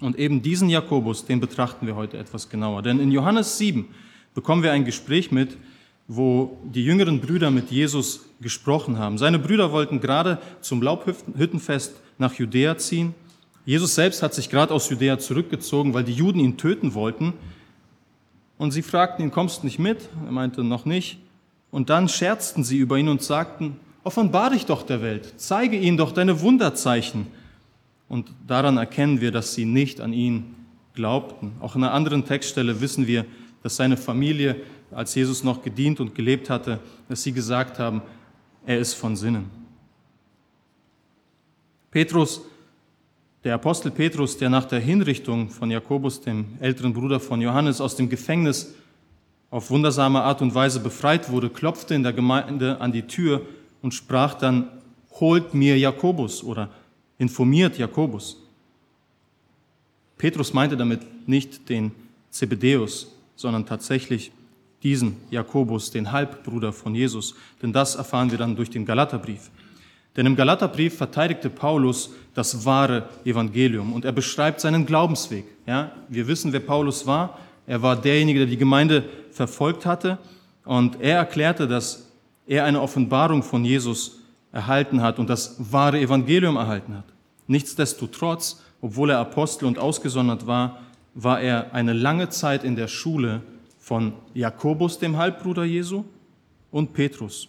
Und 0.00 0.18
eben 0.18 0.42
diesen 0.42 0.68
Jakobus, 0.68 1.24
den 1.24 1.40
betrachten 1.40 1.86
wir 1.86 1.96
heute 1.96 2.18
etwas 2.18 2.48
genauer. 2.48 2.82
Denn 2.82 3.00
in 3.00 3.10
Johannes 3.10 3.58
7 3.58 3.86
bekommen 4.34 4.62
wir 4.62 4.72
ein 4.72 4.84
Gespräch 4.84 5.32
mit, 5.32 5.56
wo 6.06 6.58
die 6.64 6.84
jüngeren 6.84 7.20
Brüder 7.20 7.50
mit 7.50 7.70
Jesus 7.70 8.26
gesprochen 8.40 8.98
haben. 8.98 9.18
Seine 9.18 9.38
Brüder 9.38 9.72
wollten 9.72 10.00
gerade 10.00 10.38
zum 10.60 10.82
Laubhüttenfest 10.82 12.00
nach 12.18 12.34
Judäa 12.34 12.78
ziehen 12.78 13.14
Jesus 13.68 13.94
selbst 13.94 14.22
hat 14.22 14.32
sich 14.32 14.48
gerade 14.48 14.72
aus 14.72 14.88
Judäa 14.88 15.18
zurückgezogen, 15.18 15.92
weil 15.92 16.02
die 16.02 16.14
Juden 16.14 16.40
ihn 16.40 16.56
töten 16.56 16.94
wollten. 16.94 17.34
Und 18.56 18.70
sie 18.70 18.80
fragten 18.80 19.22
ihn, 19.22 19.30
kommst 19.30 19.60
du 19.60 19.66
nicht 19.66 19.78
mit? 19.78 20.08
Er 20.24 20.32
meinte, 20.32 20.64
noch 20.64 20.86
nicht. 20.86 21.18
Und 21.70 21.90
dann 21.90 22.08
scherzten 22.08 22.64
sie 22.64 22.78
über 22.78 22.96
ihn 22.96 23.10
und 23.10 23.22
sagten, 23.22 23.78
offenbar 24.04 24.52
dich 24.52 24.64
doch 24.64 24.84
der 24.84 25.02
Welt, 25.02 25.34
zeige 25.36 25.76
ihnen 25.76 25.98
doch 25.98 26.12
deine 26.12 26.40
Wunderzeichen. 26.40 27.26
Und 28.08 28.32
daran 28.46 28.76
erkennen 28.76 29.20
wir, 29.20 29.32
dass 29.32 29.54
sie 29.54 29.64
nicht 29.64 30.00
an 30.00 30.12
ihn 30.12 30.54
glaubten. 30.94 31.52
Auch 31.60 31.76
in 31.76 31.84
einer 31.84 31.92
anderen 31.92 32.24
Textstelle 32.24 32.80
wissen 32.80 33.06
wir, 33.06 33.24
dass 33.62 33.76
seine 33.76 33.96
Familie, 33.96 34.56
als 34.90 35.14
Jesus 35.14 35.44
noch 35.44 35.62
gedient 35.62 36.00
und 36.00 36.14
gelebt 36.14 36.48
hatte, 36.48 36.80
dass 37.08 37.22
sie 37.22 37.32
gesagt 37.32 37.78
haben, 37.78 38.02
er 38.64 38.78
ist 38.78 38.94
von 38.94 39.16
Sinnen. 39.16 39.50
Petrus 41.90 42.42
der 43.44 43.54
Apostel 43.54 43.92
Petrus, 43.92 44.36
der 44.36 44.50
nach 44.50 44.64
der 44.64 44.80
Hinrichtung 44.80 45.48
von 45.48 45.70
Jakobus, 45.70 46.20
dem 46.20 46.58
älteren 46.60 46.92
Bruder 46.92 47.20
von 47.20 47.40
Johannes, 47.40 47.80
aus 47.80 47.94
dem 47.94 48.08
Gefängnis 48.08 48.74
auf 49.50 49.70
wundersame 49.70 50.22
Art 50.22 50.42
und 50.42 50.54
Weise 50.54 50.80
befreit 50.80 51.30
wurde, 51.30 51.48
klopfte 51.48 51.94
in 51.94 52.02
der 52.02 52.12
Gemeinde 52.12 52.80
an 52.80 52.90
die 52.90 53.06
Tür 53.06 53.42
und 53.80 53.94
sprach 53.94 54.34
dann, 54.34 54.68
holt 55.20 55.54
mir 55.54 55.78
Jakobus 55.78 56.42
oder 56.42 56.68
informiert 57.18 57.78
Jakobus. 57.78 58.36
Petrus 60.16 60.52
meinte 60.52 60.76
damit 60.76 61.28
nicht 61.28 61.68
den 61.68 61.92
Zebedäus, 62.30 63.12
sondern 63.36 63.66
tatsächlich 63.66 64.32
diesen 64.82 65.16
Jakobus, 65.30 65.90
den 65.90 66.12
Halbbruder 66.12 66.72
von 66.72 66.94
Jesus. 66.94 67.34
Denn 67.62 67.72
das 67.72 67.94
erfahren 67.94 68.30
wir 68.30 68.38
dann 68.38 68.56
durch 68.56 68.70
den 68.70 68.84
Galaterbrief. 68.84 69.50
Denn 70.16 70.26
im 70.26 70.36
Galaterbrief 70.36 70.96
verteidigte 70.96 71.50
Paulus 71.50 72.10
das 72.34 72.64
wahre 72.64 73.08
Evangelium 73.24 73.92
und 73.92 74.04
er 74.04 74.12
beschreibt 74.12 74.60
seinen 74.60 74.86
Glaubensweg. 74.86 75.44
Ja, 75.66 75.92
wir 76.08 76.26
wissen, 76.26 76.52
wer 76.52 76.60
Paulus 76.60 77.06
war. 77.06 77.38
Er 77.66 77.82
war 77.82 77.94
derjenige, 77.94 78.40
der 78.40 78.48
die 78.48 78.56
Gemeinde 78.56 79.04
verfolgt 79.30 79.86
hatte 79.86 80.18
und 80.64 81.00
er 81.00 81.18
erklärte, 81.18 81.68
dass 81.68 82.08
er 82.46 82.64
eine 82.64 82.80
Offenbarung 82.80 83.42
von 83.42 83.64
Jesus 83.64 84.17
erhalten 84.52 85.02
hat 85.02 85.18
und 85.18 85.28
das 85.28 85.56
wahre 85.72 86.00
Evangelium 86.00 86.56
erhalten 86.56 86.96
hat. 86.96 87.04
Nichtsdestotrotz, 87.46 88.62
obwohl 88.80 89.10
er 89.10 89.18
Apostel 89.18 89.66
und 89.66 89.78
ausgesondert 89.78 90.46
war, 90.46 90.80
war 91.14 91.40
er 91.40 91.74
eine 91.74 91.92
lange 91.92 92.28
Zeit 92.28 92.64
in 92.64 92.76
der 92.76 92.88
Schule 92.88 93.42
von 93.78 94.12
Jakobus, 94.34 94.98
dem 94.98 95.16
Halbbruder 95.16 95.64
Jesu, 95.64 96.04
und 96.70 96.92
Petrus. 96.92 97.48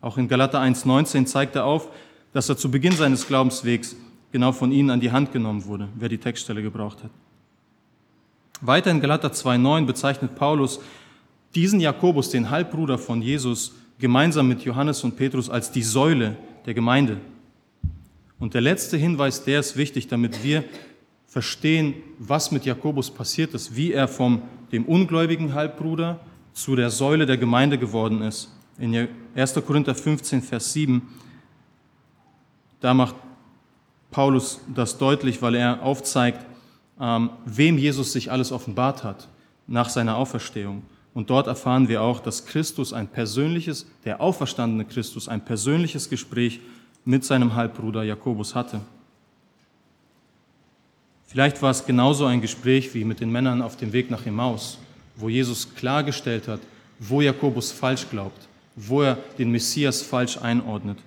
Auch 0.00 0.18
in 0.18 0.28
Galater 0.28 0.60
1.19 0.60 1.26
zeigt 1.26 1.56
er 1.56 1.64
auf, 1.64 1.88
dass 2.32 2.48
er 2.48 2.56
zu 2.56 2.70
Beginn 2.70 2.92
seines 2.92 3.26
Glaubenswegs 3.26 3.96
genau 4.32 4.52
von 4.52 4.72
ihnen 4.72 4.90
an 4.90 5.00
die 5.00 5.10
Hand 5.10 5.32
genommen 5.32 5.64
wurde, 5.64 5.88
wer 5.96 6.08
die 6.08 6.18
Textstelle 6.18 6.62
gebraucht 6.62 7.02
hat. 7.02 7.10
Weiter 8.60 8.90
in 8.90 9.00
Galater 9.00 9.28
2.9 9.28 9.86
bezeichnet 9.86 10.34
Paulus 10.34 10.80
diesen 11.54 11.80
Jakobus, 11.80 12.30
den 12.30 12.50
Halbbruder 12.50 12.98
von 12.98 13.22
Jesus, 13.22 13.74
gemeinsam 14.00 14.48
mit 14.48 14.62
Johannes 14.62 15.04
und 15.04 15.16
Petrus 15.16 15.48
als 15.48 15.70
die 15.70 15.82
Säule 15.82 16.36
der 16.66 16.74
Gemeinde. 16.74 17.18
Und 18.38 18.54
der 18.54 18.60
letzte 18.60 18.96
Hinweis, 18.96 19.44
der 19.44 19.60
ist 19.60 19.76
wichtig, 19.76 20.08
damit 20.08 20.42
wir 20.42 20.64
verstehen, 21.26 21.94
was 22.18 22.50
mit 22.50 22.64
Jakobus 22.64 23.10
passiert 23.10 23.54
ist, 23.54 23.76
wie 23.76 23.92
er 23.92 24.08
vom 24.08 24.42
dem 24.72 24.84
ungläubigen 24.84 25.54
Halbbruder 25.54 26.20
zu 26.52 26.74
der 26.74 26.90
Säule 26.90 27.26
der 27.26 27.36
Gemeinde 27.36 27.78
geworden 27.78 28.22
ist 28.22 28.50
in 28.80 29.08
1. 29.34 29.54
Korinther 29.66 29.94
15, 29.94 30.42
Vers 30.42 30.72
7, 30.72 31.02
da 32.80 32.94
macht 32.94 33.14
Paulus 34.10 34.60
das 34.74 34.96
deutlich, 34.96 35.42
weil 35.42 35.54
er 35.54 35.82
aufzeigt, 35.82 36.44
ähm, 36.98 37.30
wem 37.44 37.78
Jesus 37.78 38.12
sich 38.12 38.32
alles 38.32 38.50
offenbart 38.50 39.04
hat 39.04 39.28
nach 39.66 39.90
seiner 39.90 40.16
Auferstehung. 40.16 40.82
Und 41.12 41.30
dort 41.30 41.46
erfahren 41.46 41.88
wir 41.88 42.02
auch, 42.02 42.20
dass 42.20 42.46
Christus 42.46 42.92
ein 42.92 43.08
persönliches, 43.08 43.86
der 44.04 44.20
auferstandene 44.20 44.84
Christus, 44.84 45.28
ein 45.28 45.44
persönliches 45.44 46.08
Gespräch 46.08 46.60
mit 47.04 47.24
seinem 47.24 47.54
Halbbruder 47.54 48.04
Jakobus 48.04 48.54
hatte. 48.54 48.80
Vielleicht 51.26 51.62
war 51.62 51.70
es 51.70 51.84
genauso 51.84 52.26
ein 52.26 52.40
Gespräch 52.40 52.94
wie 52.94 53.04
mit 53.04 53.20
den 53.20 53.30
Männern 53.30 53.62
auf 53.62 53.76
dem 53.76 53.92
Weg 53.92 54.10
nach 54.10 54.26
Emmaus, 54.26 54.78
wo 55.16 55.28
Jesus 55.28 55.74
klargestellt 55.74 56.48
hat, 56.48 56.60
wo 56.98 57.20
Jakobus 57.20 57.72
falsch 57.72 58.08
glaubt 58.10 58.48
wo 58.76 59.02
er 59.02 59.18
den 59.38 59.50
Messias 59.50 60.02
falsch 60.02 60.38
einordnet. 60.38 60.98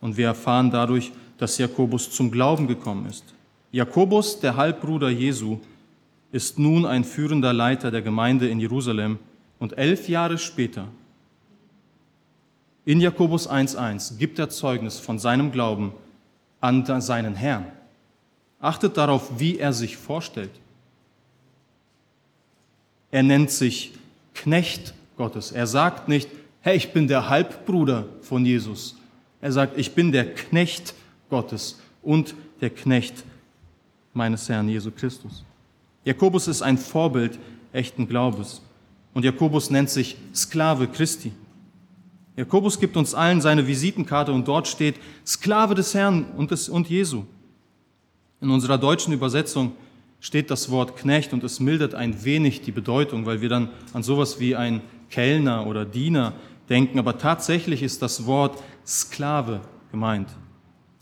Und 0.00 0.16
wir 0.16 0.26
erfahren 0.26 0.70
dadurch, 0.70 1.12
dass 1.38 1.58
Jakobus 1.58 2.10
zum 2.10 2.30
Glauben 2.30 2.66
gekommen 2.66 3.06
ist. 3.06 3.24
Jakobus, 3.70 4.40
der 4.40 4.56
Halbbruder 4.56 5.10
Jesu, 5.10 5.58
ist 6.32 6.58
nun 6.58 6.84
ein 6.84 7.04
führender 7.04 7.52
Leiter 7.52 7.90
der 7.90 8.02
Gemeinde 8.02 8.48
in 8.48 8.60
Jerusalem 8.60 9.18
und 9.58 9.76
elf 9.78 10.08
Jahre 10.08 10.38
später, 10.38 10.88
in 12.84 13.00
Jakobus 13.00 13.50
1.1, 13.50 14.16
gibt 14.16 14.38
er 14.38 14.48
Zeugnis 14.48 14.98
von 14.98 15.18
seinem 15.18 15.52
Glauben 15.52 15.92
an 16.60 16.84
seinen 17.02 17.34
Herrn. 17.34 17.66
Achtet 18.60 18.96
darauf, 18.96 19.38
wie 19.38 19.58
er 19.58 19.74
sich 19.74 19.98
vorstellt. 19.98 20.50
Er 23.10 23.22
nennt 23.22 23.50
sich 23.50 23.92
Knecht 24.34 24.94
Gottes. 25.18 25.52
Er 25.52 25.66
sagt 25.66 26.08
nicht, 26.08 26.30
hey, 26.62 26.76
ich 26.76 26.92
bin 26.92 27.08
der 27.08 27.28
Halbbruder 27.28 28.06
von 28.22 28.46
Jesus. 28.46 28.96
Er 29.40 29.52
sagt, 29.52 29.76
ich 29.76 29.94
bin 29.94 30.10
der 30.10 30.34
Knecht 30.34 30.94
Gottes 31.28 31.78
und 32.02 32.34
der 32.60 32.70
Knecht 32.70 33.22
meines 34.14 34.48
Herrn 34.48 34.68
Jesus 34.68 34.94
Christus. 34.96 35.44
Jakobus 36.04 36.48
ist 36.48 36.62
ein 36.62 36.78
Vorbild 36.78 37.38
echten 37.72 38.08
Glaubens. 38.08 38.62
Und 39.14 39.24
Jakobus 39.24 39.70
nennt 39.70 39.90
sich 39.90 40.16
Sklave 40.34 40.86
Christi. 40.88 41.32
Jakobus 42.36 42.78
gibt 42.78 42.96
uns 42.96 43.14
allen 43.14 43.40
seine 43.40 43.66
Visitenkarte 43.66 44.32
und 44.32 44.46
dort 44.46 44.68
steht 44.68 44.94
Sklave 45.26 45.74
des 45.74 45.92
Herrn 45.94 46.26
und, 46.36 46.50
des, 46.52 46.68
und 46.68 46.88
Jesu. 46.88 47.24
In 48.40 48.50
unserer 48.50 48.78
deutschen 48.78 49.12
Übersetzung 49.12 49.72
steht 50.20 50.50
das 50.50 50.70
Wort 50.70 50.96
Knecht 50.96 51.32
und 51.32 51.42
es 51.42 51.58
mildert 51.58 51.94
ein 51.94 52.24
wenig 52.24 52.62
die 52.62 52.70
Bedeutung, 52.70 53.26
weil 53.26 53.40
wir 53.40 53.48
dann 53.48 53.70
an 53.92 54.02
sowas 54.04 54.38
wie 54.38 54.54
ein 54.54 54.82
Kellner 55.10 55.66
oder 55.66 55.84
Diener 55.84 56.34
denken, 56.68 56.98
aber 56.98 57.18
tatsächlich 57.18 57.82
ist 57.82 58.02
das 58.02 58.26
Wort 58.26 58.62
Sklave 58.86 59.60
gemeint. 59.90 60.28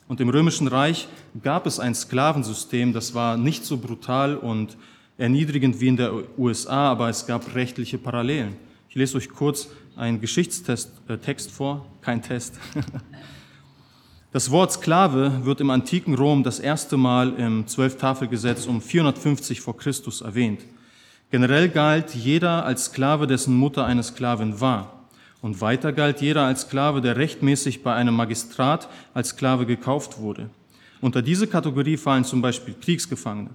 Und 0.09 0.21
im 0.21 0.29
Römischen 0.29 0.69
Reich 0.69 1.09
gab 1.43 1.67
es 1.67 1.81
ein 1.81 1.95
Sklavensystem, 1.95 2.93
das 2.93 3.15
war 3.15 3.37
nicht 3.37 3.65
so 3.65 3.79
brutal 3.79 4.37
und 4.37 4.77
erniedrigend 5.19 5.81
wie 5.81 5.89
in 5.89 5.97
der 5.97 6.13
USA, 6.39 6.91
aber 6.91 7.09
es 7.09 7.27
gab 7.27 7.55
rechtliche 7.55 7.99
Parallelen. 7.99 8.57
Ich 8.89 8.97
lese 8.97 9.17
euch 9.17 9.29
kurz 9.29 9.69
einen 9.97 10.21
Geschichtstext 10.21 10.91
äh, 11.09 11.53
vor, 11.53 11.87
kein 12.01 12.23
Test. 12.23 12.59
Das 14.33 14.51
Wort 14.51 14.71
Sklave 14.71 15.47
wird 15.47 15.63
im 15.63 15.71
antiken 15.71 16.15
Rom 16.15 16.43
das 16.43 16.59
erste 16.59 16.99
Mal 16.99 17.33
im 17.39 17.67
Zwölftafelgesetz 17.67 18.67
um 18.67 18.83
450 18.83 19.63
vor 19.63 19.79
Christus 19.79 20.21
erwähnt. 20.21 20.61
Generell 21.31 21.71
galt 21.71 22.15
jeder 22.15 22.67
als 22.67 22.87
Sklave, 22.87 23.27
dessen 23.27 23.57
Mutter 23.57 23.87
eine 23.87 24.03
Sklavin 24.03 24.61
war. 24.61 25.09
Und 25.41 25.63
weiter 25.63 25.91
galt 25.95 26.21
jeder 26.21 26.43
als 26.43 26.63
Sklave, 26.63 27.01
der 27.01 27.17
rechtmäßig 27.17 27.83
bei 27.83 27.95
einem 27.95 28.15
Magistrat 28.15 28.91
als 29.15 29.31
Sklave 29.31 29.65
gekauft 29.65 30.19
wurde. 30.19 30.51
Unter 31.01 31.23
diese 31.23 31.47
Kategorie 31.47 31.97
fallen 31.97 32.25
zum 32.25 32.43
Beispiel 32.43 32.75
Kriegsgefangene. 32.81 33.51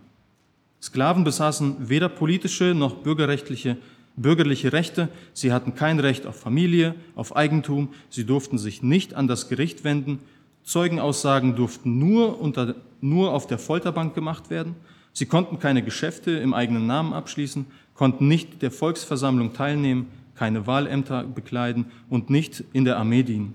Sklaven 0.82 1.24
besaßen 1.24 1.90
weder 1.90 2.10
politische 2.10 2.74
noch 2.74 2.96
bürgerrechtliche, 2.96 3.78
bürgerliche 4.16 4.74
Rechte, 4.74 5.10
sie 5.34 5.52
hatten 5.52 5.76
kein 5.76 6.00
Recht 6.00 6.26
auf 6.26 6.40
Familie, 6.40 6.96
auf 7.16 7.36
Eigentum, 7.36 7.90
sie 8.10 8.26
durften 8.26 8.58
sich 8.58 8.84
nicht 8.84 9.14
an 9.14 9.28
das 9.28 9.48
Gericht 9.48 9.84
wenden, 9.84 10.20
Zeugenaussagen 10.64 11.56
durften 11.56 11.98
nur, 11.98 12.40
unter, 12.40 12.76
nur 13.00 13.34
auf 13.34 13.48
der 13.48 13.58
Folterbank 13.58 14.14
gemacht 14.14 14.50
werden, 14.50 14.76
sie 15.14 15.26
konnten 15.26 15.60
keine 15.60 15.84
Geschäfte 15.84 16.32
im 16.32 16.54
eigenen 16.54 16.88
Namen 16.88 17.14
abschließen, 17.14 17.66
konnten 17.94 18.28
nicht 18.28 18.62
der 18.62 18.72
Volksversammlung 18.72 19.54
teilnehmen, 19.54 20.08
keine 20.36 20.66
Wahlämter 20.66 21.24
bekleiden 21.24 21.86
und 22.10 22.30
nicht 22.30 22.64
in 22.74 22.86
der 22.86 22.98
Armee 22.98 23.24
dienen. 23.24 23.54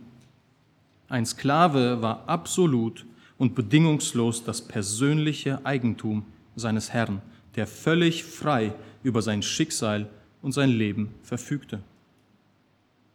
Ein 1.09 1.27
Sklave 1.27 2.03
war 2.03 2.25
absolut 2.29 3.05
und 3.39 3.55
bedingungslos 3.55 4.45
das 4.45 4.63
persönliche 4.63 5.65
Eigentum 5.65 6.25
seines 6.55 6.93
Herrn, 6.93 7.21
der 7.55 7.67
völlig 7.67 8.25
frei 8.25 8.73
über 9.03 9.23
sein 9.23 9.43
Schicksal 9.43 10.09
und 10.43 10.53
sein 10.53 10.71
Leben 10.71 11.11
verfügte. 11.23 11.81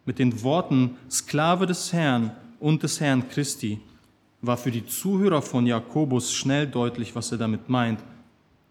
Mit 0.05 0.19
den 0.19 0.43
Worten 0.43 0.97
Sklave 1.09 1.65
des 1.65 1.93
Herrn 1.93 2.31
und 2.59 2.83
des 2.83 2.99
Herrn 2.99 3.27
Christi 3.29 3.79
war 4.41 4.57
für 4.57 4.71
die 4.71 4.85
Zuhörer 4.85 5.41
von 5.41 5.67
Jakobus 5.67 6.33
schnell 6.33 6.67
deutlich, 6.67 7.15
was 7.15 7.31
er 7.31 7.37
damit 7.37 7.69
meint. 7.69 7.99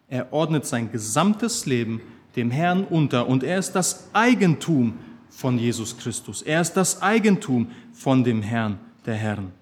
Er 0.09 0.33
ordnet 0.33 0.67
sein 0.67 0.91
gesamtes 0.91 1.67
Leben 1.67 2.01
dem 2.37 2.51
Herrn 2.51 2.85
unter 2.85 3.29
und 3.29 3.43
er 3.43 3.59
ist 3.59 3.73
das 3.73 4.09
Eigentum 4.13 4.99
von 5.29 5.59
Jesus 5.59 5.97
Christus. 5.97 6.43
Er 6.43 6.61
ist 6.61 6.75
das 6.75 7.01
Eigentum 7.03 7.71
von 7.93 8.25
dem 8.25 8.43
Herrn 8.43 8.79
der 9.07 9.15
Herren. 9.15 9.53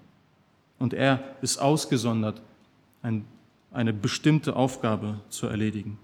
Und 0.79 0.93
er 0.93 1.23
ist 1.41 1.57
ausgesondert, 1.57 2.41
ein, 3.01 3.25
eine 3.71 3.93
bestimmte 3.93 4.55
Aufgabe 4.55 5.19
zu 5.29 5.47
erledigen. 5.47 5.99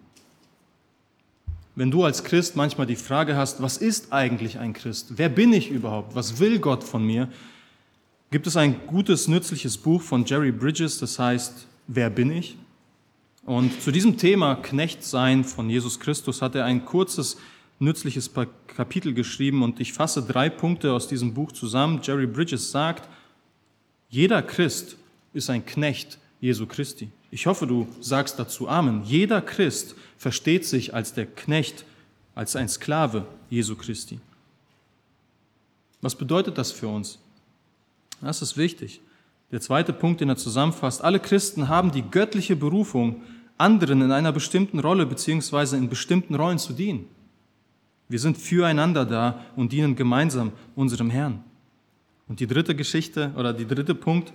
Wenn 1.75 1.91
du 1.91 2.03
als 2.03 2.23
Christ 2.23 2.55
manchmal 2.55 2.87
die 2.87 2.95
Frage 2.95 3.35
hast, 3.35 3.61
was 3.61 3.77
ist 3.77 4.13
eigentlich 4.13 4.59
ein 4.59 4.73
Christ? 4.73 5.13
Wer 5.17 5.29
bin 5.29 5.51
ich 5.51 5.71
überhaupt? 5.71 6.15
Was 6.15 6.39
will 6.39 6.59
Gott 6.59 6.83
von 6.83 7.05
mir? 7.05 7.29
Gibt 8.31 8.47
es 8.47 8.55
ein 8.55 8.87
gutes, 8.87 9.27
nützliches 9.27 9.77
Buch 9.77 10.01
von 10.01 10.25
Jerry 10.25 10.51
Bridges, 10.51 10.99
das 10.99 11.19
heißt, 11.19 11.67
Wer 11.87 12.09
bin 12.09 12.31
ich? 12.31 12.57
Und 13.45 13.79
zu 13.81 13.91
diesem 13.91 14.17
Thema 14.17 14.55
Knechtsein 14.55 15.43
von 15.43 15.69
Jesus 15.69 15.99
Christus 15.99 16.41
hat 16.41 16.55
er 16.55 16.65
ein 16.65 16.83
kurzes, 16.83 17.37
nützliches 17.77 18.31
Kapitel 18.65 19.13
geschrieben 19.13 19.61
und 19.61 19.79
ich 19.79 19.93
fasse 19.93 20.23
drei 20.23 20.49
Punkte 20.49 20.93
aus 20.93 21.07
diesem 21.07 21.35
Buch 21.35 21.51
zusammen. 21.51 21.99
Jerry 22.01 22.25
Bridges 22.25 22.71
sagt, 22.71 23.07
jeder 24.15 24.41
Christ 24.41 24.95
ist 25.33 25.49
ein 25.49 25.65
Knecht 25.65 26.19
Jesu 26.39 26.65
Christi. 26.67 27.09
Ich 27.31 27.47
hoffe, 27.47 27.67
du 27.67 27.85
sagst 27.99 28.39
dazu 28.39 28.69
Amen. 28.69 29.03
Jeder 29.03 29.41
Christ 29.41 29.93
versteht 30.17 30.65
sich 30.65 30.93
als 30.93 31.13
der 31.13 31.25
Knecht, 31.25 31.83
als 32.33 32.55
ein 32.55 32.69
Sklave 32.69 33.25
Jesu 33.49 33.75
Christi. 33.75 34.21
Was 35.99 36.15
bedeutet 36.15 36.57
das 36.57 36.71
für 36.71 36.87
uns? 36.87 37.19
Das 38.21 38.41
ist 38.41 38.55
wichtig. 38.55 39.01
Der 39.51 39.59
zweite 39.59 39.91
Punkt, 39.91 40.21
den 40.21 40.29
er 40.29 40.37
zusammenfasst, 40.37 41.03
alle 41.03 41.19
Christen 41.19 41.67
haben 41.67 41.91
die 41.91 42.09
göttliche 42.09 42.55
Berufung, 42.55 43.21
anderen 43.57 44.01
in 44.01 44.13
einer 44.13 44.31
bestimmten 44.31 44.79
Rolle 44.79 45.05
beziehungsweise 45.05 45.75
in 45.75 45.89
bestimmten 45.89 46.35
Rollen 46.35 46.57
zu 46.57 46.71
dienen. 46.71 47.09
Wir 48.07 48.19
sind 48.19 48.37
füreinander 48.37 49.05
da 49.05 49.43
und 49.57 49.73
dienen 49.73 49.97
gemeinsam 49.97 50.53
unserem 50.73 51.09
Herrn. 51.09 51.43
Und 52.27 52.39
die 52.39 52.47
dritte 52.47 52.75
Geschichte 52.75 53.31
oder 53.37 53.53
die 53.53 53.67
dritte 53.67 53.95
Punkt, 53.95 54.33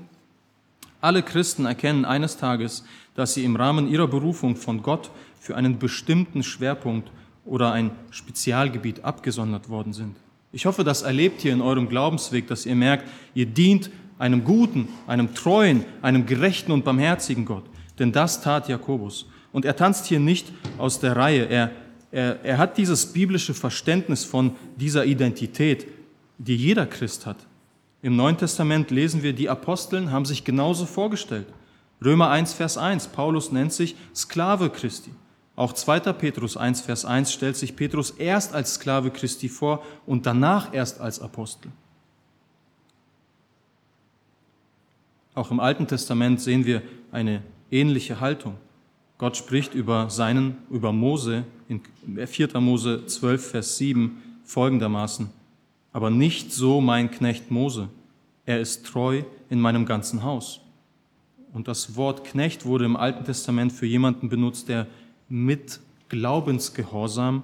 alle 1.00 1.22
Christen 1.22 1.64
erkennen 1.64 2.04
eines 2.04 2.36
Tages, 2.36 2.84
dass 3.14 3.34
sie 3.34 3.44
im 3.44 3.56
Rahmen 3.56 3.88
ihrer 3.88 4.06
Berufung 4.06 4.56
von 4.56 4.82
Gott 4.82 5.10
für 5.38 5.56
einen 5.56 5.78
bestimmten 5.78 6.42
Schwerpunkt 6.42 7.10
oder 7.44 7.72
ein 7.72 7.90
Spezialgebiet 8.10 9.04
abgesondert 9.04 9.68
worden 9.68 9.92
sind. 9.92 10.16
Ich 10.52 10.66
hoffe, 10.66 10.84
das 10.84 11.02
erlebt 11.02 11.44
ihr 11.44 11.52
in 11.52 11.62
eurem 11.62 11.88
Glaubensweg, 11.88 12.46
dass 12.48 12.66
ihr 12.66 12.74
merkt, 12.74 13.08
ihr 13.34 13.46
dient 13.46 13.90
einem 14.18 14.44
guten, 14.44 14.88
einem 15.06 15.34
treuen, 15.34 15.84
einem 16.02 16.26
gerechten 16.26 16.72
und 16.72 16.84
barmherzigen 16.84 17.46
Gott. 17.46 17.64
Denn 17.98 18.12
das 18.12 18.42
tat 18.42 18.68
Jakobus. 18.68 19.26
Und 19.52 19.64
er 19.64 19.76
tanzt 19.76 20.06
hier 20.06 20.20
nicht 20.20 20.52
aus 20.76 21.00
der 21.00 21.16
Reihe. 21.16 21.44
Er, 21.46 21.70
er, 22.10 22.44
er 22.44 22.58
hat 22.58 22.76
dieses 22.76 23.12
biblische 23.12 23.54
Verständnis 23.54 24.24
von 24.24 24.56
dieser 24.76 25.06
Identität, 25.06 25.86
die 26.38 26.56
jeder 26.56 26.86
Christ 26.86 27.26
hat. 27.26 27.46
Im 28.02 28.16
Neuen 28.16 28.38
Testament 28.38 28.90
lesen 28.90 29.22
wir, 29.22 29.32
die 29.32 29.48
Aposteln 29.50 30.10
haben 30.10 30.24
sich 30.24 30.44
genauso 30.44 30.86
vorgestellt. 30.86 31.46
Römer 32.02 32.30
1, 32.30 32.54
Vers 32.54 32.78
1, 32.78 33.08
Paulus 33.08 33.52
nennt 33.52 33.72
sich 33.72 33.94
Sklave 34.14 34.70
Christi. 34.70 35.10
Auch 35.54 35.74
2. 35.74 36.00
Petrus 36.14 36.56
1, 36.56 36.80
Vers 36.80 37.04
1 37.04 37.30
stellt 37.30 37.56
sich 37.56 37.76
Petrus 37.76 38.12
erst 38.12 38.54
als 38.54 38.74
Sklave 38.74 39.10
Christi 39.10 39.50
vor 39.50 39.84
und 40.06 40.24
danach 40.24 40.72
erst 40.72 41.00
als 41.00 41.20
Apostel. 41.20 41.70
Auch 45.34 45.50
im 45.50 45.60
Alten 45.60 45.86
Testament 45.86 46.40
sehen 46.40 46.64
wir 46.64 46.82
eine 47.12 47.42
ähnliche 47.70 48.20
Haltung. 48.20 48.54
Gott 49.18 49.36
spricht 49.36 49.74
über 49.74 50.08
seinen, 50.08 50.56
über 50.70 50.92
Mose 50.92 51.44
in 51.68 51.82
4. 52.26 52.58
Mose 52.60 53.04
12, 53.04 53.50
Vers 53.50 53.76
7 53.76 54.22
folgendermaßen. 54.44 55.28
Aber 55.92 56.10
nicht 56.10 56.52
so 56.52 56.80
mein 56.80 57.10
Knecht 57.10 57.50
Mose. 57.50 57.88
Er 58.46 58.60
ist 58.60 58.86
treu 58.86 59.22
in 59.48 59.60
meinem 59.60 59.86
ganzen 59.86 60.22
Haus. 60.22 60.60
Und 61.52 61.68
das 61.68 61.96
Wort 61.96 62.24
Knecht 62.24 62.64
wurde 62.64 62.84
im 62.84 62.96
Alten 62.96 63.24
Testament 63.24 63.72
für 63.72 63.86
jemanden 63.86 64.28
benutzt, 64.28 64.68
der 64.68 64.86
mit 65.28 65.80
Glaubensgehorsam 66.08 67.42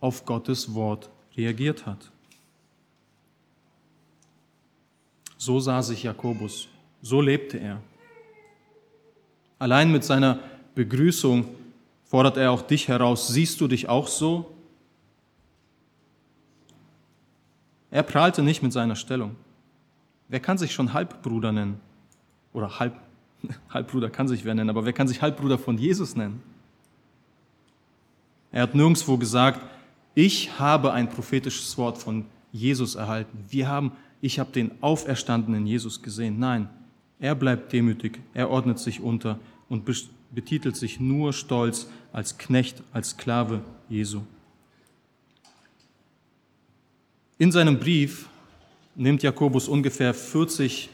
auf 0.00 0.24
Gottes 0.24 0.74
Wort 0.74 1.10
reagiert 1.36 1.86
hat. 1.86 2.10
So 5.36 5.60
sah 5.60 5.82
sich 5.82 6.02
Jakobus, 6.04 6.68
so 7.02 7.20
lebte 7.20 7.58
er. 7.58 7.82
Allein 9.58 9.92
mit 9.92 10.04
seiner 10.04 10.38
Begrüßung 10.74 11.46
fordert 12.04 12.36
er 12.36 12.50
auch 12.50 12.62
dich 12.62 12.88
heraus, 12.88 13.28
siehst 13.28 13.60
du 13.60 13.68
dich 13.68 13.88
auch 13.88 14.08
so? 14.08 14.53
Er 17.94 18.02
prahlte 18.02 18.42
nicht 18.42 18.60
mit 18.60 18.72
seiner 18.72 18.96
Stellung. 18.96 19.36
Wer 20.28 20.40
kann 20.40 20.58
sich 20.58 20.72
schon 20.74 20.94
Halbbruder 20.94 21.52
nennen? 21.52 21.78
Oder 22.52 22.80
Halb, 22.80 22.98
Halbbruder 23.70 24.10
kann 24.10 24.26
sich 24.26 24.44
wer 24.44 24.52
nennen, 24.52 24.68
aber 24.68 24.84
wer 24.84 24.92
kann 24.92 25.06
sich 25.06 25.22
Halbbruder 25.22 25.58
von 25.58 25.78
Jesus 25.78 26.16
nennen? 26.16 26.42
Er 28.50 28.62
hat 28.62 28.74
nirgendwo 28.74 29.16
gesagt, 29.16 29.60
ich 30.12 30.58
habe 30.58 30.92
ein 30.92 31.08
prophetisches 31.08 31.78
Wort 31.78 31.96
von 31.96 32.24
Jesus 32.50 32.96
erhalten. 32.96 33.44
Wir 33.48 33.68
haben, 33.68 33.92
ich 34.20 34.40
habe 34.40 34.50
den 34.50 34.72
auferstandenen 34.80 35.64
Jesus 35.64 36.02
gesehen. 36.02 36.40
Nein, 36.40 36.68
er 37.20 37.36
bleibt 37.36 37.72
demütig, 37.72 38.18
er 38.32 38.50
ordnet 38.50 38.80
sich 38.80 39.02
unter 39.02 39.38
und 39.68 39.84
betitelt 40.32 40.76
sich 40.76 40.98
nur 40.98 41.32
stolz 41.32 41.88
als 42.12 42.38
Knecht, 42.38 42.82
als 42.92 43.10
Sklave 43.10 43.62
Jesu. 43.88 44.22
In 47.36 47.50
seinem 47.50 47.80
Brief 47.80 48.28
nimmt 48.94 49.24
Jakobus 49.24 49.66
ungefähr 49.66 50.14
40 50.14 50.88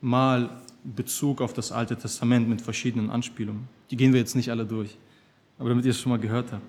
Mal 0.00 0.48
Bezug 0.82 1.42
auf 1.42 1.52
das 1.52 1.72
Alte 1.72 1.94
Testament 1.96 2.48
mit 2.48 2.62
verschiedenen 2.62 3.10
Anspielungen. 3.10 3.68
Die 3.90 3.96
gehen 3.96 4.14
wir 4.14 4.20
jetzt 4.20 4.34
nicht 4.34 4.50
alle 4.50 4.64
durch, 4.64 4.96
aber 5.58 5.68
damit 5.68 5.84
ihr 5.84 5.90
es 5.90 6.00
schon 6.00 6.10
mal 6.10 6.18
gehört 6.18 6.52
habt. 6.52 6.64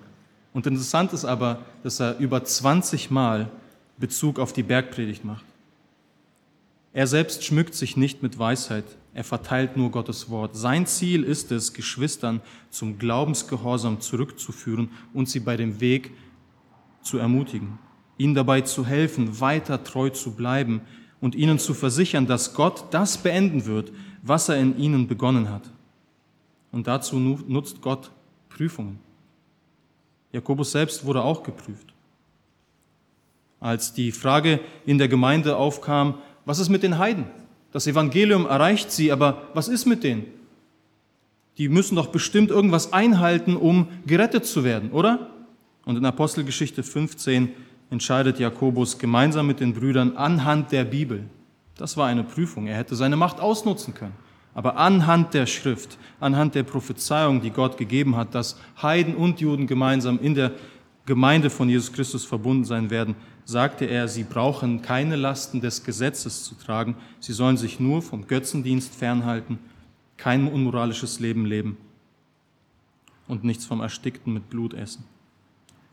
Und 0.52 0.66
interessant 0.66 1.14
ist 1.14 1.24
aber, 1.24 1.64
dass 1.82 1.98
er 1.98 2.18
über 2.18 2.44
20 2.44 3.10
Mal 3.10 3.50
Bezug 3.96 4.38
auf 4.38 4.52
die 4.52 4.62
Bergpredigt 4.62 5.24
macht. 5.24 5.46
Er 6.92 7.06
selbst 7.06 7.42
schmückt 7.42 7.74
sich 7.74 7.96
nicht 7.96 8.22
mit 8.22 8.38
Weisheit, 8.38 8.84
er 9.14 9.24
verteilt 9.24 9.78
nur 9.78 9.90
Gottes 9.90 10.28
Wort. 10.28 10.56
Sein 10.56 10.86
Ziel 10.86 11.24
ist 11.24 11.50
es, 11.52 11.72
Geschwistern 11.72 12.42
zum 12.68 12.98
Glaubensgehorsam 12.98 14.02
zurückzuführen 14.02 14.90
und 15.14 15.30
sie 15.30 15.40
bei 15.40 15.56
dem 15.56 15.80
Weg 15.80 16.12
zu 17.02 17.16
ermutigen, 17.16 17.78
ihnen 18.18 18.34
dabei 18.34 18.62
zu 18.62 18.86
helfen, 18.86 19.40
weiter 19.40 19.84
treu 19.84 20.10
zu 20.10 20.32
bleiben 20.32 20.80
und 21.20 21.34
ihnen 21.34 21.58
zu 21.58 21.74
versichern, 21.74 22.26
dass 22.26 22.54
Gott 22.54 22.86
das 22.90 23.18
beenden 23.18 23.66
wird, 23.66 23.92
was 24.22 24.48
er 24.48 24.56
in 24.56 24.78
ihnen 24.78 25.06
begonnen 25.06 25.50
hat. 25.50 25.70
Und 26.72 26.86
dazu 26.86 27.18
nutzt 27.18 27.80
Gott 27.80 28.10
Prüfungen. 28.48 28.98
Jakobus 30.32 30.72
selbst 30.72 31.04
wurde 31.04 31.22
auch 31.22 31.42
geprüft. 31.42 31.94
Als 33.60 33.94
die 33.94 34.12
Frage 34.12 34.60
in 34.84 34.98
der 34.98 35.08
Gemeinde 35.08 35.56
aufkam, 35.56 36.18
was 36.44 36.58
ist 36.58 36.68
mit 36.68 36.82
den 36.82 36.98
Heiden? 36.98 37.26
Das 37.72 37.86
Evangelium 37.86 38.46
erreicht 38.46 38.92
sie, 38.92 39.10
aber 39.12 39.48
was 39.54 39.68
ist 39.68 39.86
mit 39.86 40.04
denen? 40.04 40.26
Die 41.58 41.68
müssen 41.68 41.96
doch 41.96 42.08
bestimmt 42.08 42.50
irgendwas 42.50 42.92
einhalten, 42.92 43.56
um 43.56 43.88
gerettet 44.06 44.44
zu 44.44 44.62
werden, 44.62 44.90
oder? 44.90 45.30
Und 45.86 45.96
in 45.96 46.04
Apostelgeschichte 46.04 46.82
15 46.82 47.48
entscheidet 47.90 48.38
Jakobus 48.38 48.98
gemeinsam 48.98 49.46
mit 49.46 49.60
den 49.60 49.74
Brüdern 49.74 50.16
anhand 50.16 50.72
der 50.72 50.84
Bibel. 50.84 51.24
Das 51.76 51.96
war 51.96 52.06
eine 52.06 52.24
Prüfung. 52.24 52.66
Er 52.66 52.76
hätte 52.76 52.96
seine 52.96 53.16
Macht 53.16 53.40
ausnutzen 53.40 53.94
können. 53.94 54.14
Aber 54.54 54.78
anhand 54.78 55.34
der 55.34 55.46
Schrift, 55.46 55.98
anhand 56.18 56.54
der 56.54 56.62
Prophezeiung, 56.62 57.42
die 57.42 57.50
Gott 57.50 57.76
gegeben 57.76 58.16
hat, 58.16 58.34
dass 58.34 58.58
Heiden 58.80 59.14
und 59.14 59.40
Juden 59.40 59.66
gemeinsam 59.66 60.18
in 60.18 60.34
der 60.34 60.52
Gemeinde 61.04 61.50
von 61.50 61.68
Jesus 61.68 61.92
Christus 61.92 62.24
verbunden 62.24 62.64
sein 62.64 62.90
werden, 62.90 63.14
sagte 63.44 63.84
er, 63.84 64.08
sie 64.08 64.24
brauchen 64.24 64.82
keine 64.82 65.14
Lasten 65.14 65.60
des 65.60 65.84
Gesetzes 65.84 66.42
zu 66.42 66.54
tragen, 66.56 66.96
sie 67.20 67.32
sollen 67.32 67.56
sich 67.56 67.78
nur 67.78 68.02
vom 68.02 68.26
Götzendienst 68.26 68.94
fernhalten, 68.94 69.58
kein 70.16 70.48
unmoralisches 70.48 71.20
Leben 71.20 71.44
leben 71.44 71.76
und 73.28 73.44
nichts 73.44 73.66
vom 73.66 73.80
Erstickten 73.80 74.32
mit 74.32 74.50
Blut 74.50 74.74
essen. 74.74 75.04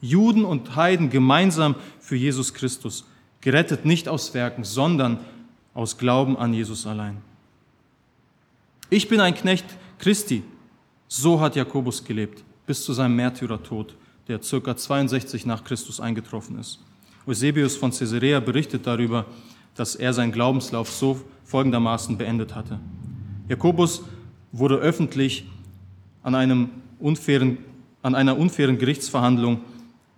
Juden 0.04 0.44
und 0.44 0.76
Heiden 0.76 1.10
gemeinsam 1.10 1.76
für 2.02 2.18
Jesus 2.18 2.54
Christus, 2.54 3.06
gerettet 3.40 3.86
nicht 3.86 4.10
aus 4.10 4.34
Werken, 4.34 4.66
sondern 4.66 5.20
aus 5.74 5.98
Glauben 5.98 6.38
an 6.38 6.54
Jesus 6.54 6.86
allein. 6.86 7.18
Ich 8.90 9.08
bin 9.08 9.22
ein 9.22 9.34
Knecht 9.34 9.66
Christi, 10.00 10.44
so 11.08 11.40
hat 11.40 11.56
Jakobus 11.56 12.04
gelebt, 12.04 12.44
bis 12.68 12.84
zu 12.84 12.92
seinem 12.92 13.16
Märtyrertod, 13.16 13.96
der 14.28 14.40
ca. 14.40 14.76
62 14.76 15.46
nach 15.46 15.64
Christus 15.64 16.02
eingetroffen 16.02 16.60
ist. 16.60 16.80
Eusebius 17.26 17.78
von 17.78 17.92
Caesarea 17.92 18.42
berichtet 18.42 18.86
darüber, 18.86 19.26
dass 19.74 19.96
er 19.96 20.12
seinen 20.12 20.34
Glaubenslauf 20.34 20.92
so 20.92 21.22
folgendermaßen 21.46 22.18
beendet 22.18 22.54
hatte. 22.56 22.78
Jakobus 23.48 24.04
wurde 24.52 24.76
öffentlich 24.76 25.46
an, 26.24 26.36
einem 26.36 26.70
unfairen, 27.00 27.60
an 28.02 28.16
einer 28.16 28.38
unfairen 28.38 28.78
Gerichtsverhandlung 28.78 29.62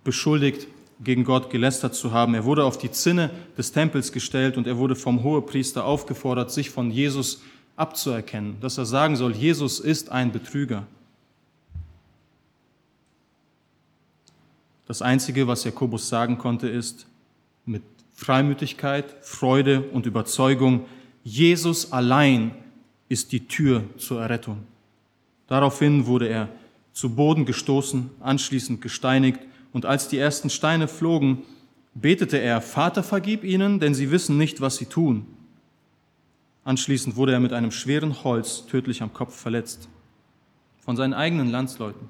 beschuldigt, 0.06 0.66
gegen 1.00 1.24
Gott 1.24 1.50
gelästert 1.50 1.94
zu 1.94 2.12
haben. 2.12 2.32
Er 2.32 2.44
wurde 2.44 2.64
auf 2.64 2.78
die 2.78 2.90
Zinne 2.90 3.30
des 3.58 3.72
Tempels 3.72 4.12
gestellt 4.12 4.56
und 4.56 4.66
er 4.66 4.78
wurde 4.78 4.96
vom 4.96 5.22
Hohepriester 5.22 5.84
aufgefordert, 5.84 6.50
sich 6.50 6.70
von 6.70 6.90
Jesus 6.90 7.42
abzuerkennen, 7.76 8.56
dass 8.62 8.78
er 8.78 8.86
sagen 8.86 9.16
soll, 9.16 9.36
Jesus 9.36 9.78
ist 9.78 10.10
ein 10.10 10.32
Betrüger. 10.32 10.86
Das 14.86 15.02
Einzige, 15.02 15.46
was 15.46 15.64
Jakobus 15.64 16.08
sagen 16.08 16.38
konnte, 16.38 16.68
ist 16.68 17.06
mit 17.66 17.82
Freimütigkeit, 18.14 19.16
Freude 19.20 19.82
und 19.82 20.06
Überzeugung, 20.06 20.86
Jesus 21.22 21.92
allein 21.92 22.52
ist 23.08 23.32
die 23.32 23.46
Tür 23.46 23.84
zur 23.98 24.22
Errettung. 24.22 24.62
Daraufhin 25.48 26.06
wurde 26.06 26.28
er 26.28 26.48
zu 26.92 27.14
Boden 27.14 27.44
gestoßen, 27.44 28.10
anschließend 28.20 28.80
gesteinigt, 28.80 29.40
und 29.76 29.84
als 29.84 30.08
die 30.08 30.16
ersten 30.16 30.48
Steine 30.48 30.88
flogen, 30.88 31.42
betete 31.92 32.38
er, 32.38 32.62
Vater, 32.62 33.02
vergib 33.02 33.44
ihnen, 33.44 33.78
denn 33.78 33.94
sie 33.94 34.10
wissen 34.10 34.38
nicht, 34.38 34.62
was 34.62 34.76
sie 34.76 34.86
tun. 34.86 35.26
Anschließend 36.64 37.16
wurde 37.16 37.32
er 37.32 37.40
mit 37.40 37.52
einem 37.52 37.70
schweren 37.70 38.24
Holz 38.24 38.64
tödlich 38.66 39.02
am 39.02 39.12
Kopf 39.12 39.36
verletzt. 39.36 39.90
Von 40.78 40.96
seinen 40.96 41.12
eigenen 41.12 41.50
Landsleuten 41.50 42.08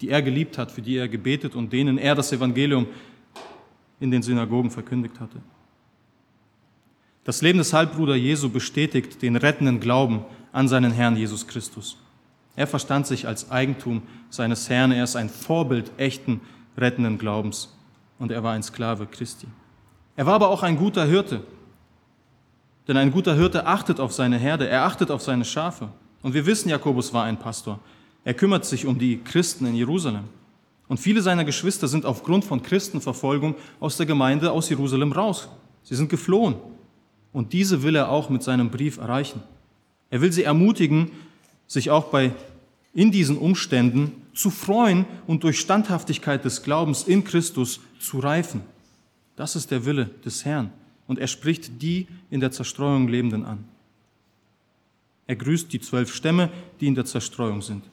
die 0.00 0.10
er 0.10 0.22
geliebt 0.22 0.58
hat, 0.58 0.70
für 0.70 0.82
die 0.82 0.96
er 0.96 1.08
gebetet 1.08 1.54
und 1.54 1.72
denen 1.72 1.98
er 1.98 2.14
das 2.14 2.32
Evangelium 2.32 2.86
in 4.00 4.10
den 4.10 4.22
Synagogen 4.22 4.70
verkündigt 4.70 5.20
hatte. 5.20 5.40
Das 7.24 7.42
Leben 7.42 7.58
des 7.58 7.72
Halbbruder 7.72 8.14
Jesu 8.14 8.50
bestätigt 8.50 9.22
den 9.22 9.36
rettenden 9.36 9.80
Glauben 9.80 10.24
an 10.52 10.68
seinen 10.68 10.92
Herrn 10.92 11.16
Jesus 11.16 11.46
Christus. 11.46 11.96
Er 12.54 12.66
verstand 12.66 13.06
sich 13.06 13.26
als 13.26 13.50
Eigentum 13.50 14.02
seines 14.30 14.68
Herrn, 14.68 14.92
er 14.92 15.04
ist 15.04 15.16
ein 15.16 15.28
Vorbild 15.28 15.90
echten 15.98 16.40
rettenden 16.76 17.18
Glaubens 17.18 17.74
und 18.18 18.30
er 18.30 18.42
war 18.42 18.52
ein 18.52 18.62
Sklave 18.62 19.06
Christi. 19.06 19.46
Er 20.16 20.26
war 20.26 20.34
aber 20.34 20.48
auch 20.48 20.62
ein 20.62 20.76
guter 20.76 21.04
Hirte, 21.04 21.42
denn 22.88 22.96
ein 22.96 23.10
guter 23.10 23.34
Hirte 23.34 23.66
achtet 23.66 24.00
auf 24.00 24.12
seine 24.12 24.38
Herde, 24.38 24.68
er 24.68 24.84
achtet 24.84 25.10
auf 25.10 25.22
seine 25.22 25.44
Schafe. 25.44 25.88
Und 26.22 26.34
wir 26.34 26.46
wissen, 26.46 26.68
Jakobus 26.68 27.12
war 27.12 27.24
ein 27.24 27.38
Pastor. 27.38 27.78
Er 28.24 28.34
kümmert 28.34 28.64
sich 28.64 28.86
um 28.86 28.98
die 28.98 29.18
Christen 29.22 29.66
in 29.66 29.74
Jerusalem. 29.74 30.24
Und 30.88 30.98
viele 30.98 31.20
seiner 31.20 31.44
Geschwister 31.44 31.88
sind 31.88 32.06
aufgrund 32.06 32.44
von 32.44 32.62
Christenverfolgung 32.62 33.56
aus 33.80 33.96
der 33.96 34.06
Gemeinde 34.06 34.50
aus 34.52 34.68
Jerusalem 34.68 35.12
raus. 35.12 35.48
Sie 35.82 35.94
sind 35.94 36.08
geflohen. 36.08 36.56
Und 37.32 37.52
diese 37.52 37.82
will 37.82 37.96
er 37.96 38.10
auch 38.10 38.30
mit 38.30 38.42
seinem 38.42 38.70
Brief 38.70 38.98
erreichen. 38.98 39.42
Er 40.10 40.20
will 40.20 40.32
sie 40.32 40.44
ermutigen, 40.44 41.10
sich 41.66 41.90
auch 41.90 42.04
bei, 42.04 42.32
in 42.94 43.10
diesen 43.10 43.36
Umständen 43.36 44.12
zu 44.36 44.50
freuen 44.50 45.06
und 45.26 45.42
durch 45.42 45.58
Standhaftigkeit 45.58 46.44
des 46.44 46.62
Glaubens 46.62 47.04
in 47.04 47.24
Christus 47.24 47.80
zu 47.98 48.18
reifen. 48.18 48.60
Das 49.34 49.56
ist 49.56 49.70
der 49.70 49.84
Wille 49.84 50.10
des 50.24 50.44
Herrn. 50.44 50.70
Und 51.06 51.18
er 51.18 51.26
spricht 51.26 51.82
die 51.82 52.06
in 52.30 52.40
der 52.40 52.50
Zerstreuung 52.50 53.08
Lebenden 53.08 53.44
an. 53.44 53.64
Er 55.26 55.36
grüßt 55.36 55.72
die 55.72 55.80
zwölf 55.80 56.14
Stämme, 56.14 56.50
die 56.80 56.86
in 56.86 56.94
der 56.94 57.04
Zerstreuung 57.04 57.62
sind. 57.62 57.84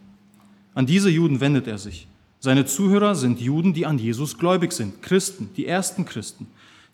An 0.76 0.86
diese 0.86 1.10
Juden 1.10 1.40
wendet 1.40 1.68
er 1.68 1.78
sich. 1.78 2.08
Seine 2.40 2.66
Zuhörer 2.66 3.16
sind 3.16 3.40
Juden, 3.40 3.74
die 3.74 3.86
an 3.86 3.98
Jesus 3.98 4.38
gläubig 4.38 4.74
sind, 4.74 5.02
Christen, 5.02 5.50
die 5.56 5.66
ersten 5.66 6.06
Christen. 6.06 6.48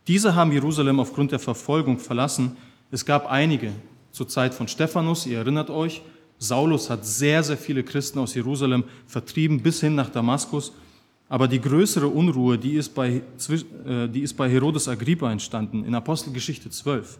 Diese 0.07 0.35
haben 0.35 0.51
Jerusalem 0.51 0.99
aufgrund 0.99 1.31
der 1.31 1.39
Verfolgung 1.39 1.97
verlassen. 1.97 2.55
Es 2.91 3.05
gab 3.05 3.29
einige 3.29 3.73
zur 4.11 4.27
Zeit 4.27 4.53
von 4.53 4.67
Stephanus, 4.67 5.25
ihr 5.25 5.39
erinnert 5.39 5.69
euch. 5.69 6.01
Saulus 6.39 6.89
hat 6.89 7.05
sehr, 7.05 7.43
sehr 7.43 7.57
viele 7.57 7.83
Christen 7.83 8.17
aus 8.17 8.33
Jerusalem 8.33 8.85
vertrieben 9.05 9.61
bis 9.61 9.81
hin 9.81 9.93
nach 9.93 10.09
Damaskus. 10.09 10.71
Aber 11.27 11.47
die 11.47 11.61
größere 11.61 12.07
Unruhe, 12.07 12.57
die 12.57 12.73
ist 12.73 12.95
bei, 12.95 13.21
äh, 13.85 14.07
die 14.07 14.21
ist 14.21 14.33
bei 14.33 14.49
Herodes 14.49 14.87
Agrippa 14.87 15.31
entstanden, 15.31 15.83
in 15.85 15.93
Apostelgeschichte 15.93 16.71
12. 16.71 17.19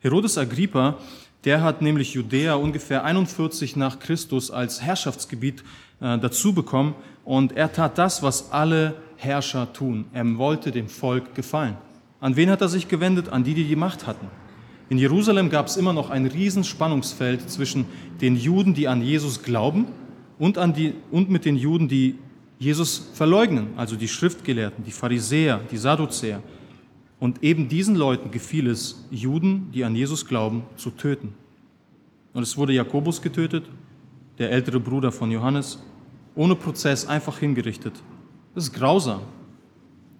Herodes 0.00 0.36
Agrippa, 0.36 0.98
der 1.44 1.62
hat 1.62 1.80
nämlich 1.80 2.12
Judäa 2.12 2.56
ungefähr 2.56 3.04
41 3.04 3.76
nach 3.76 3.98
Christus 3.98 4.50
als 4.50 4.82
Herrschaftsgebiet 4.82 5.62
äh, 6.00 6.18
dazu 6.18 6.52
bekommen. 6.52 6.94
Und 7.24 7.52
er 7.52 7.72
tat 7.72 7.96
das, 7.96 8.22
was 8.22 8.52
alle 8.52 8.96
Herrscher 9.16 9.72
tun. 9.72 10.06
Er 10.12 10.36
wollte 10.36 10.70
dem 10.70 10.88
Volk 10.88 11.34
gefallen. 11.34 11.76
An 12.20 12.36
wen 12.36 12.50
hat 12.50 12.60
er 12.60 12.68
sich 12.68 12.88
gewendet? 12.88 13.28
An 13.28 13.44
die, 13.44 13.54
die 13.54 13.64
die 13.64 13.76
Macht 13.76 14.06
hatten. 14.06 14.26
In 14.88 14.98
Jerusalem 14.98 15.50
gab 15.50 15.66
es 15.66 15.76
immer 15.76 15.92
noch 15.92 16.10
ein 16.10 16.26
Riesenspannungsfeld 16.26 17.50
zwischen 17.50 17.86
den 18.20 18.36
Juden, 18.36 18.74
die 18.74 18.88
an 18.88 19.02
Jesus 19.02 19.42
glauben, 19.42 19.86
und, 20.38 20.58
an 20.58 20.74
die, 20.74 20.92
und 21.10 21.30
mit 21.30 21.44
den 21.44 21.56
Juden, 21.56 21.88
die 21.88 22.16
Jesus 22.58 23.10
verleugnen, 23.14 23.68
also 23.76 23.96
die 23.96 24.08
Schriftgelehrten, 24.08 24.84
die 24.84 24.90
Pharisäer, 24.90 25.60
die 25.70 25.76
Sadduzäer. 25.78 26.42
Und 27.18 27.42
eben 27.42 27.68
diesen 27.68 27.96
Leuten 27.96 28.30
gefiel 28.30 28.68
es, 28.68 29.06
Juden, 29.10 29.70
die 29.72 29.84
an 29.84 29.96
Jesus 29.96 30.26
glauben, 30.26 30.62
zu 30.76 30.90
töten. 30.90 31.34
Und 32.34 32.42
es 32.42 32.56
wurde 32.56 32.74
Jakobus 32.74 33.22
getötet 33.22 33.64
der 34.38 34.50
ältere 34.50 34.80
Bruder 34.80 35.12
von 35.12 35.30
Johannes, 35.30 35.82
ohne 36.34 36.54
Prozess 36.54 37.06
einfach 37.06 37.38
hingerichtet. 37.38 37.94
Das 38.54 38.64
ist 38.64 38.74
grausam. 38.74 39.22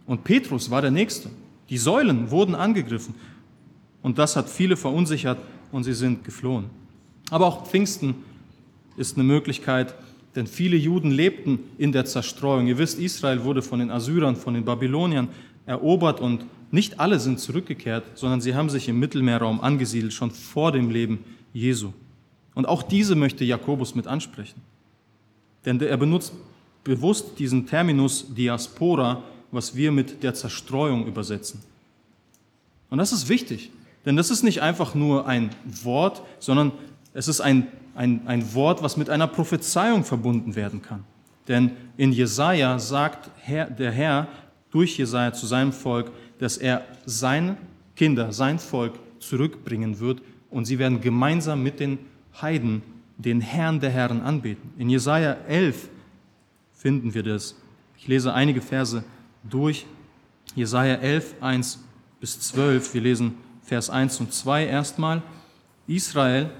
Und 0.06 0.24
Petrus 0.24 0.70
war 0.70 0.80
der 0.80 0.90
Nächste. 0.90 1.30
Die 1.68 1.78
Säulen 1.78 2.30
wurden 2.30 2.54
angegriffen. 2.54 3.14
Und 4.06 4.18
das 4.18 4.36
hat 4.36 4.48
viele 4.48 4.76
verunsichert 4.76 5.36
und 5.72 5.82
sie 5.82 5.92
sind 5.92 6.22
geflohen. 6.22 6.66
Aber 7.28 7.44
auch 7.44 7.66
Pfingsten 7.66 8.14
ist 8.96 9.16
eine 9.16 9.24
Möglichkeit, 9.24 9.96
denn 10.36 10.46
viele 10.46 10.76
Juden 10.76 11.10
lebten 11.10 11.58
in 11.76 11.90
der 11.90 12.04
Zerstreuung. 12.04 12.68
Ihr 12.68 12.78
wisst, 12.78 13.00
Israel 13.00 13.42
wurde 13.42 13.62
von 13.62 13.80
den 13.80 13.90
Assyrern, 13.90 14.36
von 14.36 14.54
den 14.54 14.64
Babyloniern 14.64 15.26
erobert 15.66 16.20
und 16.20 16.44
nicht 16.70 17.00
alle 17.00 17.18
sind 17.18 17.40
zurückgekehrt, 17.40 18.04
sondern 18.14 18.40
sie 18.40 18.54
haben 18.54 18.70
sich 18.70 18.88
im 18.88 19.00
Mittelmeerraum 19.00 19.60
angesiedelt, 19.60 20.12
schon 20.12 20.30
vor 20.30 20.70
dem 20.70 20.88
Leben 20.88 21.24
Jesu. 21.52 21.92
Und 22.54 22.68
auch 22.68 22.84
diese 22.84 23.16
möchte 23.16 23.44
Jakobus 23.44 23.96
mit 23.96 24.06
ansprechen. 24.06 24.62
Denn 25.64 25.80
er 25.80 25.96
benutzt 25.96 26.32
bewusst 26.84 27.40
diesen 27.40 27.66
Terminus 27.66 28.32
Diaspora, 28.32 29.24
was 29.50 29.74
wir 29.74 29.90
mit 29.90 30.22
der 30.22 30.32
Zerstreuung 30.32 31.08
übersetzen. 31.08 31.60
Und 32.88 32.98
das 32.98 33.10
ist 33.10 33.28
wichtig, 33.28 33.72
denn 34.06 34.16
das 34.16 34.30
ist 34.30 34.44
nicht 34.44 34.62
einfach 34.62 34.94
nur 34.94 35.26
ein 35.26 35.50
Wort, 35.82 36.22
sondern 36.38 36.72
es 37.12 37.28
ist 37.28 37.40
ein, 37.40 37.66
ein, 37.94 38.26
ein 38.26 38.54
Wort, 38.54 38.82
was 38.82 38.96
mit 38.96 39.10
einer 39.10 39.26
Prophezeiung 39.26 40.04
verbunden 40.04 40.54
werden 40.54 40.80
kann. 40.80 41.04
Denn 41.48 41.72
in 41.96 42.12
Jesaja 42.12 42.78
sagt 42.78 43.30
Herr, 43.36 43.68
der 43.68 43.90
Herr 43.90 44.28
durch 44.70 44.96
Jesaja 44.96 45.32
zu 45.32 45.46
seinem 45.46 45.72
Volk, 45.72 46.10
dass 46.38 46.56
er 46.56 46.82
seine 47.04 47.56
Kinder, 47.96 48.32
sein 48.32 48.58
Volk 48.58 48.94
zurückbringen 49.18 49.98
wird 50.00 50.22
und 50.50 50.66
sie 50.66 50.78
werden 50.78 51.00
gemeinsam 51.00 51.62
mit 51.62 51.80
den 51.80 51.98
Heiden 52.40 52.82
den 53.16 53.40
Herrn 53.40 53.80
der 53.80 53.90
Herren 53.90 54.20
anbeten. 54.20 54.70
In 54.78 54.90
Jesaja 54.90 55.36
11 55.48 55.88
finden 56.74 57.14
wir 57.14 57.22
das. 57.22 57.56
Ich 57.98 58.06
lese 58.06 58.34
einige 58.34 58.60
Verse 58.60 59.02
durch. 59.42 59.86
Jesaja 60.54 60.96
11, 60.96 61.34
1 61.40 61.84
bis 62.20 62.38
12. 62.40 62.94
Wir 62.94 63.00
lesen 63.00 63.34
Vers 63.66 63.90
1 63.90 64.20
und 64.20 64.32
2 64.32 64.66
erstmal. 64.66 65.22
Israel, 65.88 66.50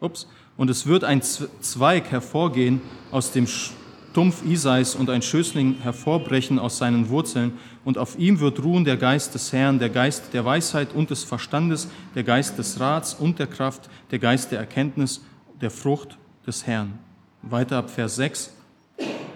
ups, 0.00 0.26
und 0.56 0.68
es 0.68 0.86
wird 0.86 1.04
ein 1.04 1.22
Zweig 1.22 2.10
hervorgehen 2.10 2.80
aus 3.12 3.30
dem 3.32 3.46
Stumpf 3.46 4.44
Isais 4.44 4.96
und 4.96 5.10
ein 5.10 5.22
Schößling 5.22 5.76
hervorbrechen 5.80 6.58
aus 6.58 6.78
seinen 6.78 7.08
Wurzeln, 7.08 7.52
und 7.84 7.98
auf 7.98 8.18
ihm 8.18 8.40
wird 8.40 8.62
ruhen 8.62 8.84
der 8.84 8.96
Geist 8.96 9.34
des 9.34 9.52
Herrn, 9.52 9.78
der 9.78 9.90
Geist 9.90 10.34
der 10.34 10.44
Weisheit 10.44 10.92
und 10.92 11.10
des 11.10 11.24
Verstandes, 11.24 11.88
der 12.14 12.24
Geist 12.24 12.58
des 12.58 12.80
Rats 12.80 13.14
und 13.14 13.38
der 13.38 13.46
Kraft, 13.46 13.88
der 14.10 14.18
Geist 14.18 14.50
der 14.50 14.58
Erkenntnis, 14.58 15.22
der 15.60 15.70
Frucht 15.70 16.18
des 16.46 16.66
Herrn. 16.66 16.98
Weiter 17.42 17.78
ab 17.78 17.90
Vers 17.90 18.16
6. 18.16 18.52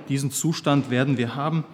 Diesen 0.09 0.33
Zustand 0.33 0.91
werden 0.91 1.17
wir 1.17 1.37
haben. 1.37 1.65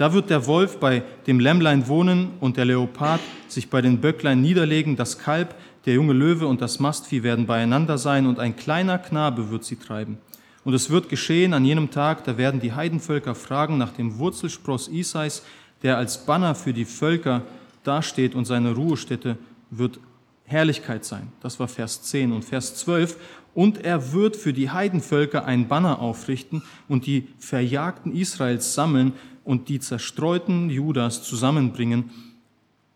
Da 0.00 0.14
wird 0.14 0.30
der 0.30 0.46
Wolf 0.46 0.78
bei 0.78 1.02
dem 1.26 1.40
Lämmlein 1.40 1.86
wohnen 1.86 2.30
und 2.40 2.56
der 2.56 2.64
Leopard 2.64 3.20
sich 3.48 3.68
bei 3.68 3.82
den 3.82 4.00
Böcklein 4.00 4.40
niederlegen, 4.40 4.96
das 4.96 5.18
Kalb, 5.18 5.54
der 5.84 5.92
junge 5.92 6.14
Löwe 6.14 6.46
und 6.46 6.62
das 6.62 6.80
Mastvieh 6.80 7.22
werden 7.22 7.44
beieinander 7.44 7.98
sein 7.98 8.26
und 8.26 8.38
ein 8.38 8.56
kleiner 8.56 8.96
Knabe 8.96 9.50
wird 9.50 9.62
sie 9.62 9.76
treiben. 9.76 10.16
Und 10.64 10.72
es 10.72 10.88
wird 10.88 11.10
geschehen 11.10 11.52
an 11.52 11.66
jenem 11.66 11.90
Tag, 11.90 12.24
da 12.24 12.38
werden 12.38 12.62
die 12.62 12.72
Heidenvölker 12.72 13.34
fragen 13.34 13.76
nach 13.76 13.92
dem 13.92 14.18
Wurzelspross 14.18 14.88
Isais, 14.88 15.42
der 15.82 15.98
als 15.98 16.24
Banner 16.24 16.54
für 16.54 16.72
die 16.72 16.86
Völker 16.86 17.42
dasteht 17.84 18.34
und 18.34 18.46
seine 18.46 18.74
Ruhestätte 18.74 19.36
wird 19.68 20.00
Herrlichkeit 20.44 21.04
sein. 21.04 21.30
Das 21.42 21.60
war 21.60 21.68
Vers 21.68 22.00
10 22.04 22.32
und 22.32 22.46
Vers 22.46 22.74
12. 22.76 23.18
Und 23.52 23.84
er 23.84 24.12
wird 24.12 24.36
für 24.36 24.52
die 24.52 24.70
Heidenvölker 24.70 25.44
ein 25.44 25.68
Banner 25.68 25.98
aufrichten 25.98 26.62
und 26.88 27.04
die 27.04 27.28
Verjagten 27.38 28.14
Israels 28.14 28.74
sammeln 28.74 29.12
und 29.44 29.68
die 29.68 29.80
zerstreuten 29.80 30.70
Judas 30.70 31.22
zusammenbringen 31.22 32.10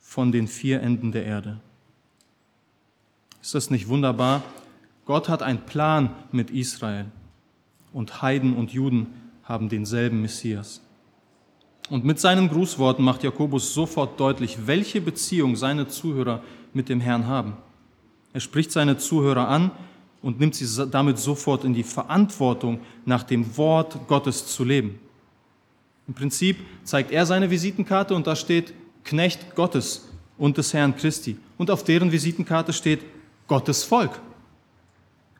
von 0.01 0.32
den 0.32 0.47
vier 0.47 0.82
Enden 0.82 1.12
der 1.12 1.24
Erde. 1.24 1.61
Ist 3.42 3.55
das 3.55 3.70
nicht 3.70 3.88
wunderbar? 3.88 4.42
Gott 5.05 5.28
hat 5.28 5.42
einen 5.42 5.66
Plan 5.66 6.11
mit 6.32 6.51
Israel 6.51 7.07
und 7.92 8.22
Heiden 8.22 8.57
und 8.57 8.72
Juden 8.72 9.09
haben 9.45 9.68
denselben 9.68 10.22
Messias. 10.22 10.80
Und 11.90 12.05
mit 12.05 12.18
seinen 12.18 12.49
Grußworten 12.49 13.05
macht 13.05 13.22
Jakobus 13.22 13.74
sofort 13.74 14.18
deutlich, 14.18 14.66
welche 14.66 15.03
Beziehung 15.03 15.57
seine 15.57 15.88
Zuhörer 15.88 16.42
mit 16.72 16.88
dem 16.88 17.01
Herrn 17.01 17.26
haben. 17.26 17.55
Er 18.32 18.40
spricht 18.40 18.72
seine 18.72 18.97
Zuhörer 18.97 19.49
an 19.49 19.70
und 20.22 20.40
nimmt 20.40 20.55
sie 20.55 20.86
damit 20.90 21.18
sofort 21.18 21.64
in 21.64 21.74
die 21.74 21.82
Verantwortung, 21.82 22.80
nach 23.05 23.22
dem 23.22 23.57
Wort 23.59 24.09
Gottes 24.09 24.47
zu 24.47 24.64
leben. 24.64 24.99
Im 26.07 26.14
Prinzip 26.14 26.59
zeigt 26.84 27.11
er 27.11 27.26
seine 27.26 27.50
Visitenkarte 27.50 28.14
und 28.14 28.26
da 28.26 28.36
steht 28.36 28.74
Knecht 29.05 29.55
Gottes 29.55 30.09
und 30.36 30.59
des 30.59 30.74
Herrn 30.74 30.96
Christi. 30.96 31.36
Und 31.57 31.70
auf 31.70 31.84
deren 31.84 32.12
Visitenkarte 32.12 32.72
steht 32.72 33.00
Gottes 33.46 33.84
Volk. 33.84 34.20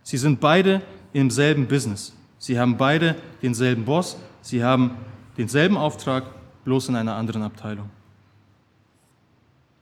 Sie 0.03 0.17
sind 0.17 0.41
beide 0.41 0.83
im 1.13 1.31
selben 1.31 1.67
Business. 1.67 2.15
Sie 2.39 2.59
haben 2.59 2.77
beide 2.77 3.17
denselben 3.43 3.85
Boss, 3.85 4.19
sie 4.43 4.63
haben 4.63 4.97
denselben 5.39 5.77
Auftrag, 5.77 6.25
bloß 6.65 6.91
in 6.91 6.97
einer 6.97 7.15
anderen 7.15 7.43
Abteilung. 7.43 7.91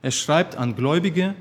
Er 0.01 0.11
schreibt 0.11 0.55
an 0.57 0.75
Gläubige, 0.75 1.35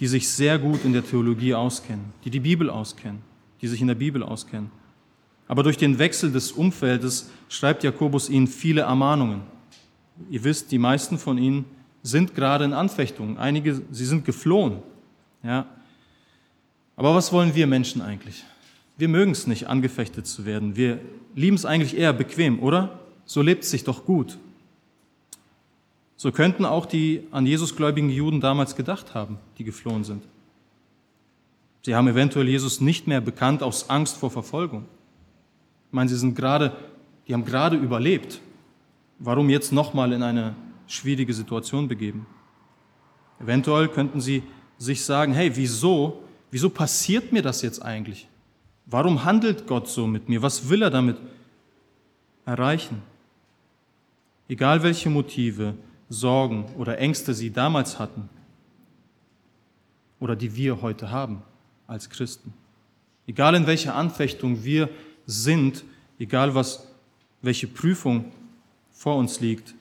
die 0.00 0.06
sich 0.06 0.28
sehr 0.28 0.58
gut 0.58 0.84
in 0.84 0.92
der 0.92 1.04
Theologie 1.04 1.54
auskennen, 1.54 2.12
die 2.24 2.30
die 2.30 2.40
Bibel 2.40 2.70
auskennen, 2.70 3.22
die 3.60 3.68
sich 3.68 3.80
in 3.80 3.88
der 3.88 3.94
Bibel 3.94 4.22
auskennen. 4.22 4.70
Aber 5.48 5.62
durch 5.62 5.76
den 5.76 5.98
Wechsel 5.98 6.32
des 6.32 6.52
Umfeldes 6.52 7.30
schreibt 7.48 7.84
Jakobus 7.84 8.28
ihnen 8.28 8.46
viele 8.46 8.82
Ermahnungen. 8.82 9.42
Ihr 10.30 10.44
wisst, 10.44 10.72
die 10.72 10.78
meisten 10.78 11.18
von 11.18 11.38
ihnen 11.38 11.64
sind 12.02 12.34
gerade 12.34 12.64
in 12.64 12.72
Anfechtungen. 12.72 13.38
Einige, 13.38 13.82
sie 13.90 14.06
sind 14.06 14.24
geflohen. 14.24 14.78
Ja. 15.42 15.66
Aber 16.96 17.14
was 17.14 17.32
wollen 17.32 17.54
wir 17.54 17.66
Menschen 17.66 18.00
eigentlich? 18.00 18.44
Wir 18.96 19.08
mögen 19.08 19.32
es 19.32 19.46
nicht, 19.46 19.66
angefechtet 19.66 20.26
zu 20.26 20.46
werden. 20.46 20.76
Wir 20.76 21.00
lieben 21.34 21.56
es 21.56 21.66
eigentlich 21.66 21.96
eher 21.96 22.12
bequem, 22.12 22.60
oder? 22.60 22.98
So 23.26 23.42
lebt 23.42 23.64
es 23.64 23.70
sich 23.70 23.84
doch 23.84 24.04
gut. 24.04 24.38
So 26.16 26.32
könnten 26.32 26.64
auch 26.64 26.86
die 26.86 27.24
an 27.30 27.44
Jesus 27.44 27.76
gläubigen 27.76 28.08
Juden 28.08 28.40
damals 28.40 28.74
gedacht 28.74 29.14
haben, 29.14 29.38
die 29.58 29.64
geflohen 29.64 30.02
sind. 30.02 30.22
Sie 31.84 31.94
haben 31.94 32.08
eventuell 32.08 32.48
Jesus 32.48 32.80
nicht 32.80 33.06
mehr 33.06 33.20
bekannt 33.20 33.62
aus 33.62 33.90
Angst 33.90 34.16
vor 34.16 34.30
Verfolgung. 34.30 34.86
Ich 35.88 35.92
meine, 35.92 36.08
sie 36.08 36.16
sind 36.16 36.34
gerade, 36.34 36.76
die 37.26 37.34
haben 37.34 37.44
gerade 37.44 37.76
überlebt. 37.76 38.40
Warum 39.18 39.48
jetzt 39.48 39.72
nochmal 39.72 40.12
in 40.12 40.22
eine 40.22 40.54
schwierige 40.86 41.32
Situation 41.32 41.88
begeben? 41.88 42.26
Eventuell 43.40 43.88
könnten 43.88 44.20
sie 44.20 44.42
sich 44.78 45.04
sagen, 45.04 45.32
hey, 45.32 45.54
wieso, 45.54 46.22
wieso 46.50 46.68
passiert 46.68 47.32
mir 47.32 47.42
das 47.42 47.62
jetzt 47.62 47.80
eigentlich? 47.80 48.28
Warum 48.84 49.24
handelt 49.24 49.66
Gott 49.66 49.88
so 49.88 50.06
mit 50.06 50.28
mir? 50.28 50.42
Was 50.42 50.68
will 50.68 50.82
er 50.82 50.90
damit 50.90 51.16
erreichen? 52.44 53.02
Egal 54.48 54.82
welche 54.82 55.10
Motive, 55.10 55.74
Sorgen 56.08 56.66
oder 56.78 56.98
Ängste 56.98 57.34
sie 57.34 57.50
damals 57.50 57.98
hatten 57.98 58.28
oder 60.20 60.36
die 60.36 60.54
wir 60.54 60.82
heute 60.82 61.10
haben 61.10 61.42
als 61.86 62.08
Christen. 62.10 62.54
Egal 63.26 63.56
in 63.56 63.66
welcher 63.66 63.94
Anfechtung 63.96 64.64
wir 64.64 64.88
sind, 65.26 65.84
egal 66.18 66.54
was, 66.54 66.86
welche 67.42 67.66
Prüfung 67.66 68.32
vor 68.90 69.16
uns 69.16 69.40
liegt, 69.40 69.74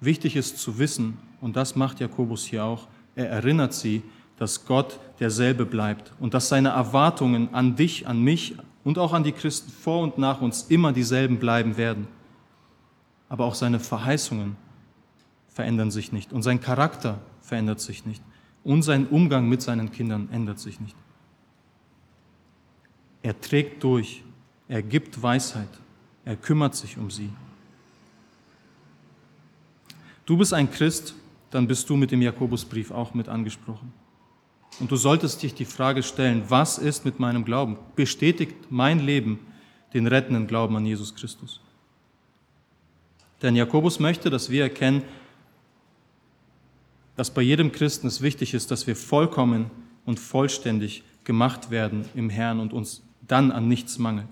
wichtig 0.00 0.36
ist 0.36 0.58
zu 0.58 0.78
wissen, 0.78 1.18
und 1.40 1.54
das 1.54 1.76
macht 1.76 2.00
Jakobus 2.00 2.44
hier 2.44 2.64
auch, 2.64 2.88
er 3.14 3.28
erinnert 3.28 3.74
sie, 3.74 4.02
dass 4.38 4.64
Gott 4.64 4.98
derselbe 5.20 5.66
bleibt 5.66 6.12
und 6.20 6.34
dass 6.34 6.48
seine 6.48 6.70
Erwartungen 6.70 7.52
an 7.54 7.76
dich, 7.76 8.06
an 8.06 8.22
mich 8.22 8.56
und 8.84 8.98
auch 8.98 9.12
an 9.12 9.24
die 9.24 9.32
Christen 9.32 9.70
vor 9.70 10.02
und 10.02 10.18
nach 10.18 10.40
uns 10.40 10.64
immer 10.68 10.92
dieselben 10.92 11.38
bleiben 11.38 11.76
werden. 11.76 12.06
Aber 13.28 13.44
auch 13.44 13.54
seine 13.54 13.80
Verheißungen 13.80 14.56
verändern 15.48 15.90
sich 15.90 16.12
nicht 16.12 16.32
und 16.32 16.42
sein 16.42 16.60
Charakter 16.60 17.20
verändert 17.40 17.80
sich 17.80 18.06
nicht 18.06 18.22
und 18.62 18.82
sein 18.82 19.08
Umgang 19.08 19.48
mit 19.48 19.62
seinen 19.62 19.90
Kindern 19.90 20.28
ändert 20.30 20.60
sich 20.60 20.80
nicht. 20.80 20.96
Er 23.22 23.40
trägt 23.40 23.82
durch, 23.82 24.22
er 24.68 24.82
gibt 24.82 25.20
Weisheit, 25.22 25.68
er 26.24 26.36
kümmert 26.36 26.74
sich 26.74 26.98
um 26.98 27.10
sie. 27.10 27.30
Du 30.26 30.36
bist 30.36 30.52
ein 30.52 30.70
Christ, 30.70 31.14
dann 31.50 31.66
bist 31.66 31.88
du 31.88 31.96
mit 31.96 32.10
dem 32.10 32.20
Jakobusbrief 32.20 32.90
auch 32.90 33.14
mit 33.14 33.28
angesprochen. 33.28 33.92
Und 34.78 34.90
du 34.90 34.96
solltest 34.96 35.42
dich 35.42 35.54
die 35.54 35.64
Frage 35.64 36.02
stellen, 36.02 36.44
was 36.48 36.78
ist 36.78 37.04
mit 37.04 37.18
meinem 37.18 37.44
Glauben? 37.44 37.78
Bestätigt 37.96 38.54
mein 38.70 39.00
Leben 39.00 39.38
den 39.94 40.06
rettenden 40.06 40.46
Glauben 40.46 40.76
an 40.76 40.84
Jesus 40.84 41.14
Christus? 41.14 41.60
Denn 43.40 43.56
Jakobus 43.56 43.98
möchte, 43.98 44.30
dass 44.30 44.50
wir 44.50 44.64
erkennen, 44.64 45.02
dass 47.16 47.30
bei 47.30 47.42
jedem 47.42 47.72
Christen 47.72 48.06
es 48.06 48.20
wichtig 48.20 48.54
ist, 48.54 48.70
dass 48.70 48.86
wir 48.86 48.94
vollkommen 48.94 49.70
und 50.04 50.20
vollständig 50.20 51.02
gemacht 51.24 51.70
werden 51.70 52.04
im 52.14 52.30
Herrn 52.30 52.60
und 52.60 52.72
uns 52.72 53.02
dann 53.26 53.50
an 53.50 53.66
nichts 53.66 53.98
mangelt. 53.98 54.28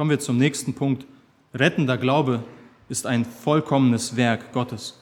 Kommen 0.00 0.08
wir 0.08 0.18
zum 0.18 0.38
nächsten 0.38 0.72
Punkt. 0.72 1.04
Rettender 1.52 1.98
Glaube 1.98 2.42
ist 2.88 3.06
ein 3.06 3.26
vollkommenes 3.26 4.16
Werk 4.16 4.50
Gottes. 4.54 4.98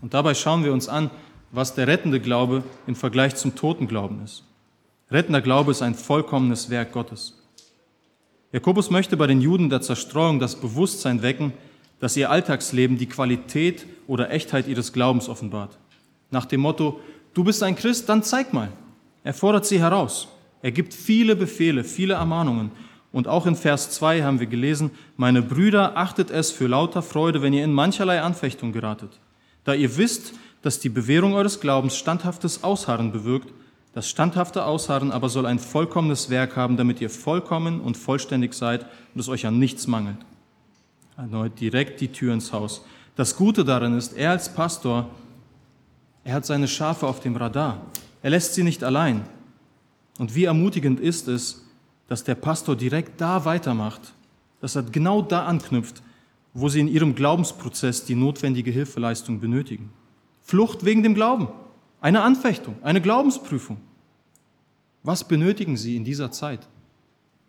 Und 0.00 0.14
dabei 0.14 0.32
schauen 0.34 0.62
wir 0.62 0.72
uns 0.72 0.88
an, 0.88 1.10
was 1.50 1.74
der 1.74 1.88
rettende 1.88 2.20
Glaube 2.20 2.62
im 2.86 2.94
Vergleich 2.94 3.34
zum 3.34 3.56
toten 3.56 3.88
Glauben 3.88 4.22
ist. 4.22 4.44
Rettender 5.10 5.40
Glaube 5.40 5.72
ist 5.72 5.82
ein 5.82 5.96
vollkommenes 5.96 6.70
Werk 6.70 6.92
Gottes. 6.92 7.42
Jakobus 8.52 8.90
möchte 8.90 9.16
bei 9.16 9.26
den 9.26 9.40
Juden 9.40 9.70
der 9.70 9.80
Zerstreuung 9.80 10.38
das 10.38 10.54
Bewusstsein 10.54 11.22
wecken, 11.22 11.52
dass 11.98 12.16
ihr 12.16 12.30
Alltagsleben 12.30 12.96
die 12.96 13.08
Qualität 13.08 13.86
oder 14.06 14.30
Echtheit 14.30 14.68
ihres 14.68 14.92
Glaubens 14.92 15.28
offenbart. 15.28 15.80
Nach 16.30 16.46
dem 16.46 16.60
Motto, 16.60 17.00
du 17.34 17.42
bist 17.42 17.60
ein 17.64 17.74
Christ, 17.74 18.08
dann 18.08 18.22
zeig 18.22 18.52
mal. 18.52 18.68
Er 19.24 19.34
fordert 19.34 19.66
sie 19.66 19.80
heraus. 19.80 20.28
Er 20.62 20.70
gibt 20.70 20.94
viele 20.94 21.34
Befehle, 21.34 21.82
viele 21.82 22.14
Ermahnungen. 22.14 22.70
Und 23.12 23.26
auch 23.26 23.46
in 23.46 23.56
Vers 23.56 23.90
2 23.90 24.22
haben 24.22 24.40
wir 24.40 24.46
gelesen, 24.46 24.90
meine 25.16 25.42
Brüder, 25.42 25.96
achtet 25.96 26.30
es 26.30 26.50
für 26.50 26.66
lauter 26.66 27.02
Freude, 27.02 27.42
wenn 27.42 27.54
ihr 27.54 27.64
in 27.64 27.72
mancherlei 27.72 28.20
Anfechtung 28.20 28.72
geratet, 28.72 29.18
da 29.64 29.74
ihr 29.74 29.96
wisst, 29.96 30.34
dass 30.62 30.80
die 30.80 30.88
Bewährung 30.88 31.34
eures 31.34 31.60
Glaubens 31.60 31.96
standhaftes 31.96 32.64
Ausharren 32.64 33.12
bewirkt. 33.12 33.52
Das 33.94 34.08
standhafte 34.08 34.64
Ausharren 34.64 35.12
aber 35.12 35.28
soll 35.28 35.46
ein 35.46 35.58
vollkommenes 35.58 36.30
Werk 36.30 36.56
haben, 36.56 36.76
damit 36.76 37.00
ihr 37.00 37.10
vollkommen 37.10 37.80
und 37.80 37.96
vollständig 37.96 38.54
seid 38.54 38.84
und 39.14 39.20
es 39.20 39.28
euch 39.28 39.46
an 39.46 39.58
nichts 39.58 39.86
mangelt. 39.86 40.18
Erneut 41.16 41.58
direkt 41.58 42.00
die 42.00 42.08
Tür 42.08 42.34
ins 42.34 42.52
Haus. 42.52 42.84
Das 43.16 43.36
Gute 43.36 43.64
darin 43.64 43.96
ist, 43.96 44.16
er 44.16 44.30
als 44.30 44.52
Pastor, 44.52 45.08
er 46.24 46.34
hat 46.34 46.46
seine 46.46 46.68
Schafe 46.68 47.06
auf 47.06 47.20
dem 47.20 47.36
Radar. 47.36 47.80
Er 48.22 48.30
lässt 48.30 48.54
sie 48.54 48.62
nicht 48.62 48.84
allein. 48.84 49.24
Und 50.18 50.34
wie 50.34 50.44
ermutigend 50.44 51.00
ist 51.00 51.26
es, 51.26 51.64
dass 52.08 52.24
der 52.24 52.34
Pastor 52.34 52.74
direkt 52.74 53.20
da 53.20 53.44
weitermacht, 53.44 54.14
dass 54.60 54.74
er 54.74 54.82
genau 54.82 55.22
da 55.22 55.44
anknüpft, 55.44 56.02
wo 56.54 56.68
sie 56.68 56.80
in 56.80 56.88
ihrem 56.88 57.14
Glaubensprozess 57.14 58.04
die 58.04 58.16
notwendige 58.16 58.70
Hilfeleistung 58.70 59.38
benötigen. 59.38 59.90
Flucht 60.40 60.84
wegen 60.84 61.02
dem 61.02 61.14
Glauben, 61.14 61.48
eine 62.00 62.22
Anfechtung, 62.22 62.76
eine 62.82 63.00
Glaubensprüfung. 63.00 63.76
Was 65.02 65.22
benötigen 65.24 65.76
Sie 65.76 65.96
in 65.96 66.04
dieser 66.04 66.32
Zeit? 66.32 66.66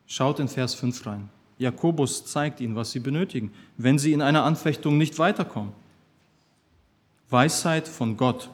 Schaut 0.05 0.39
in 0.39 0.47
Vers 0.47 0.75
5 0.75 1.05
rein. 1.05 1.29
Jakobus 1.57 2.25
zeigt 2.25 2.61
ihnen, 2.61 2.75
was 2.75 2.91
sie 2.91 2.99
benötigen, 2.99 3.51
wenn 3.77 3.99
sie 3.99 4.13
in 4.13 4.21
einer 4.21 4.43
Anfechtung 4.43 4.97
nicht 4.97 5.19
weiterkommen. 5.19 5.73
Weisheit 7.29 7.87
von 7.87 8.17
Gott. 8.17 8.49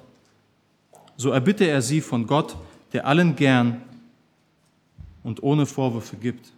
So 1.18 1.30
erbitte 1.30 1.66
er 1.66 1.82
sie 1.82 2.02
von 2.02 2.28
Gott, 2.28 2.58
der 2.94 3.06
allen 3.06 3.36
gern 3.36 3.82
und 5.26 5.42
ohne 5.42 5.66
Vorwürfe 5.66 6.18
gibt. 6.18 6.54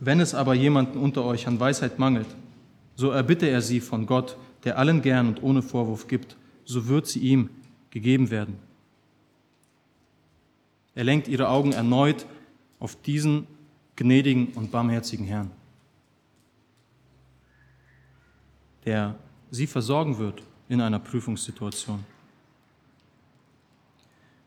Wenn 0.00 0.18
es 0.18 0.34
aber 0.34 0.54
jemanden 0.54 0.98
unter 0.98 1.24
euch 1.24 1.46
an 1.46 1.60
Weisheit 1.60 2.00
mangelt, 2.00 2.26
so 2.96 3.10
erbitte 3.10 3.46
er 3.46 3.62
sie 3.62 3.80
von 3.80 4.06
Gott, 4.06 4.36
der 4.64 4.76
allen 4.76 5.02
gern 5.02 5.28
und 5.28 5.42
ohne 5.42 5.62
Vorwurf 5.62 6.08
gibt, 6.08 6.36
so 6.64 6.88
wird 6.88 7.06
sie 7.06 7.20
ihm 7.20 7.48
gegeben 7.90 8.30
werden. 8.30 8.58
Er 10.96 11.04
lenkt 11.04 11.28
ihre 11.28 11.48
Augen 11.48 11.72
erneut 11.72 12.26
auf 12.80 13.00
diesen 13.02 13.46
gnädigen 13.94 14.48
und 14.54 14.72
barmherzigen 14.72 15.26
Herrn, 15.26 15.52
der 18.84 19.14
sie 19.52 19.68
versorgen 19.68 20.18
wird 20.18 20.42
in 20.68 20.80
einer 20.80 20.98
Prüfungssituation. 20.98 22.04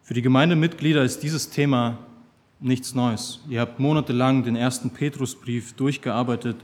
Für 0.08 0.14
die 0.14 0.22
Gemeindemitglieder 0.22 1.04
ist 1.04 1.22
dieses 1.22 1.50
Thema 1.50 1.98
nichts 2.62 2.96
Neues. 2.96 3.42
Ihr 3.50 3.60
habt 3.60 3.78
monatelang 3.78 4.42
den 4.42 4.56
ersten 4.56 4.92
Petrusbrief 4.92 5.74
durchgearbeitet, 5.74 6.56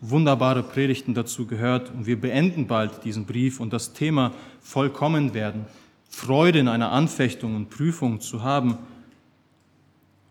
wunderbare 0.00 0.62
Predigten 0.62 1.12
dazu 1.12 1.48
gehört 1.48 1.90
und 1.90 2.06
wir 2.06 2.20
beenden 2.20 2.68
bald 2.68 3.02
diesen 3.02 3.26
Brief 3.26 3.58
und 3.58 3.72
das 3.72 3.92
Thema 3.92 4.30
vollkommen 4.60 5.34
werden, 5.34 5.66
Freude 6.10 6.60
in 6.60 6.68
einer 6.68 6.92
Anfechtung 6.92 7.56
und 7.56 7.70
Prüfung 7.70 8.20
zu 8.20 8.44
haben, 8.44 8.78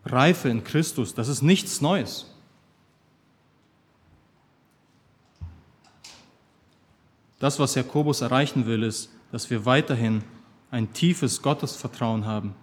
Reife 0.06 0.48
in 0.48 0.64
Christus, 0.64 1.12
das 1.12 1.28
ist 1.28 1.42
nichts 1.42 1.82
Neues. 1.82 2.34
Das, 7.38 7.58
was 7.58 7.74
Jakobus 7.74 8.22
erreichen 8.22 8.64
will, 8.64 8.82
ist, 8.82 9.10
dass 9.30 9.50
wir 9.50 9.66
weiterhin 9.66 10.24
ein 10.70 10.90
tiefes 10.94 11.42
Gottesvertrauen 11.42 12.24
haben, 12.24 12.54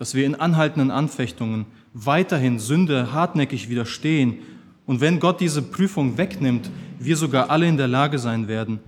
dass 0.00 0.14
wir 0.14 0.24
in 0.24 0.34
anhaltenden 0.34 0.90
Anfechtungen 0.90 1.66
weiterhin 1.92 2.58
Sünde 2.58 3.12
hartnäckig 3.12 3.68
widerstehen. 3.68 4.38
Und 4.86 5.02
wenn 5.02 5.20
Gott 5.20 5.42
diese 5.42 5.60
Prüfung 5.60 6.16
wegnimmt, 6.16 6.70
wir 6.98 7.18
sogar 7.18 7.50
alle 7.50 7.68
in 7.68 7.76
der 7.76 7.86
Lage 7.86 8.18
sein 8.18 8.48
werden, 8.48 8.80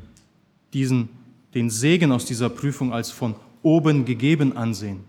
diesen, 0.72 1.10
den 1.52 1.68
Segen 1.68 2.12
aus 2.12 2.24
dieser 2.24 2.48
Prüfung 2.48 2.94
als 2.94 3.10
von 3.10 3.34
oben 3.62 4.06
gegeben 4.06 4.56
ansehen, 4.56 5.00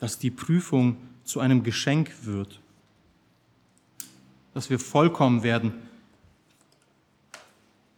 dass 0.00 0.18
die 0.18 0.30
Prüfung 0.30 0.98
zu 1.24 1.40
einem 1.40 1.62
Geschenk 1.62 2.10
wird, 2.24 2.60
dass 4.52 4.68
wir 4.68 4.78
vollkommen 4.78 5.42
werden, 5.42 5.72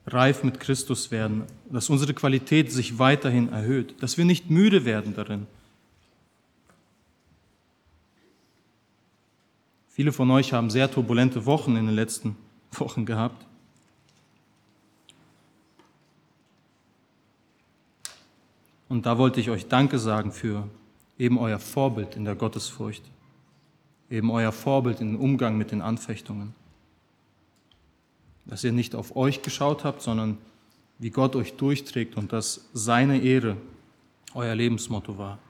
reif 0.06 0.44
mit 0.44 0.60
Christus 0.60 1.10
werden, 1.10 1.42
dass 1.68 1.90
unsere 1.90 2.14
Qualität 2.14 2.70
sich 2.70 3.00
weiterhin 3.00 3.48
erhöht, 3.48 4.00
dass 4.00 4.18
wir 4.18 4.24
nicht 4.24 4.50
müde 4.50 4.84
werden 4.84 5.16
darin. 5.16 5.48
Viele 9.98 10.12
von 10.12 10.30
euch 10.30 10.52
haben 10.52 10.70
sehr 10.70 10.88
turbulente 10.88 11.44
Wochen 11.44 11.74
in 11.74 11.86
den 11.86 11.94
letzten 11.96 12.36
Wochen 12.70 13.04
gehabt. 13.04 13.44
Und 18.88 19.06
da 19.06 19.18
wollte 19.18 19.40
ich 19.40 19.50
euch 19.50 19.66
Danke 19.66 19.98
sagen 19.98 20.30
für 20.30 20.68
eben 21.18 21.36
euer 21.36 21.58
Vorbild 21.58 22.14
in 22.14 22.24
der 22.24 22.36
Gottesfurcht 22.36 23.02
eben 24.08 24.30
euer 24.30 24.52
Vorbild 24.52 25.00
im 25.00 25.18
Umgang 25.18 25.58
mit 25.58 25.72
den 25.72 25.82
Anfechtungen. 25.82 26.54
Dass 28.46 28.62
ihr 28.62 28.70
nicht 28.70 28.94
auf 28.94 29.16
euch 29.16 29.42
geschaut 29.42 29.82
habt, 29.82 30.00
sondern 30.00 30.38
wie 31.00 31.10
Gott 31.10 31.34
euch 31.34 31.54
durchträgt 31.54 32.16
und 32.16 32.32
dass 32.32 32.68
seine 32.72 33.20
Ehre 33.20 33.56
euer 34.32 34.54
Lebensmotto 34.54 35.18
war. 35.18 35.40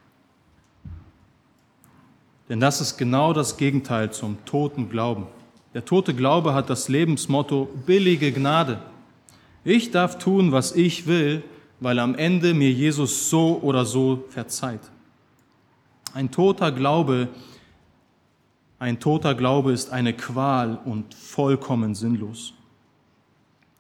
Denn 2.49 2.61
das 2.61 2.81
ist 2.81 2.97
genau 2.97 3.33
das 3.33 3.57
Gegenteil 3.57 4.11
zum 4.11 4.45
toten 4.45 4.89
Glauben. 4.89 5.27
Der 5.75 5.85
tote 5.85 6.15
Glaube 6.15 6.55
hat 6.55 6.71
das 6.71 6.89
Lebensmotto 6.89 7.69
billige 7.87 8.33
Gnade. 8.33 8.81
Ich 9.65 9.91
darf 9.91 10.19
tun, 10.19 10.53
was 10.53 10.73
ich 10.73 11.07
will, 11.07 11.43
weil 11.81 11.99
am 11.99 12.15
Ende 12.15 12.55
mir 12.55 12.71
Jesus 12.71 13.29
so 13.29 13.61
oder 13.63 13.85
so 13.85 14.25
verzeiht. 14.31 14.81
Ein 16.15 16.31
toter 16.31 16.73
Glaube 16.73 17.29
ein 18.79 19.01
toter 19.01 19.35
Glaube 19.35 19.73
ist 19.73 19.91
eine 19.91 20.13
Qual 20.13 20.79
und 20.85 21.13
vollkommen 21.15 21.97
sinnlos. 21.97 22.55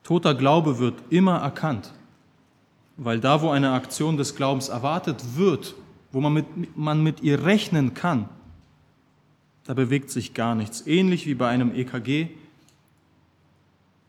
Toter 0.03 0.35
Glaube 0.35 0.79
wird 0.79 0.95
immer 1.11 1.37
erkannt, 1.39 1.93
weil 2.97 3.21
da, 3.21 3.41
wo 3.43 3.51
eine 3.51 3.73
Aktion 3.73 4.17
des 4.17 4.35
Glaubens 4.35 4.69
erwartet 4.69 5.37
wird, 5.37 5.77
wo 6.11 6.21
man 6.21 6.33
mit, 6.33 6.77
man 6.77 7.03
mit 7.03 7.23
ihr 7.23 7.45
rechnen 7.45 7.95
kann, 7.95 8.29
da 9.69 9.75
bewegt 9.75 10.11
sich 10.11 10.33
gar 10.33 10.55
nichts. 10.55 10.87
Ähnlich 10.87 11.27
wie 11.27 11.35
bei 11.35 11.51
einem 11.51 11.75
EKG, 11.75 12.29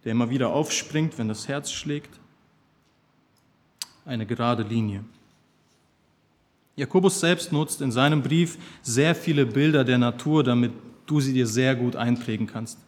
der 0.05 0.14
immer 0.14 0.30
wieder 0.30 0.51
aufspringt, 0.53 1.18
wenn 1.18 1.28
das 1.28 1.49
Herz 1.49 1.70
schlägt. 1.70 2.18
Eine 4.05 4.26
gerade 4.26 4.64
Linie. 4.64 5.03
Jakobus 6.78 7.20
selbst 7.20 7.51
nutzt 7.51 7.82
in 7.82 7.91
seinem 7.91 8.24
Brief 8.24 8.57
sehr 8.84 9.14
viele 9.14 9.45
Bilder 9.45 9.84
der 9.84 9.97
Natur, 9.97 10.45
damit 10.45 10.72
du 11.05 11.20
sie 11.20 11.34
dir 11.34 11.45
sehr 11.45 11.76
gut 11.76 11.97
einprägen 11.97 12.47
kannst. 12.47 12.80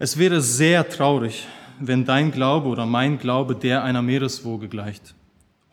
Es 0.00 0.18
wäre 0.18 0.40
sehr 0.40 0.88
traurig, 0.88 1.46
wenn 1.78 2.04
dein 2.04 2.32
Glaube 2.32 2.70
oder 2.70 2.86
mein 2.86 3.20
Glaube 3.20 3.54
der 3.54 3.84
einer 3.84 4.02
Meereswoge 4.02 4.66
gleicht. 4.66 5.14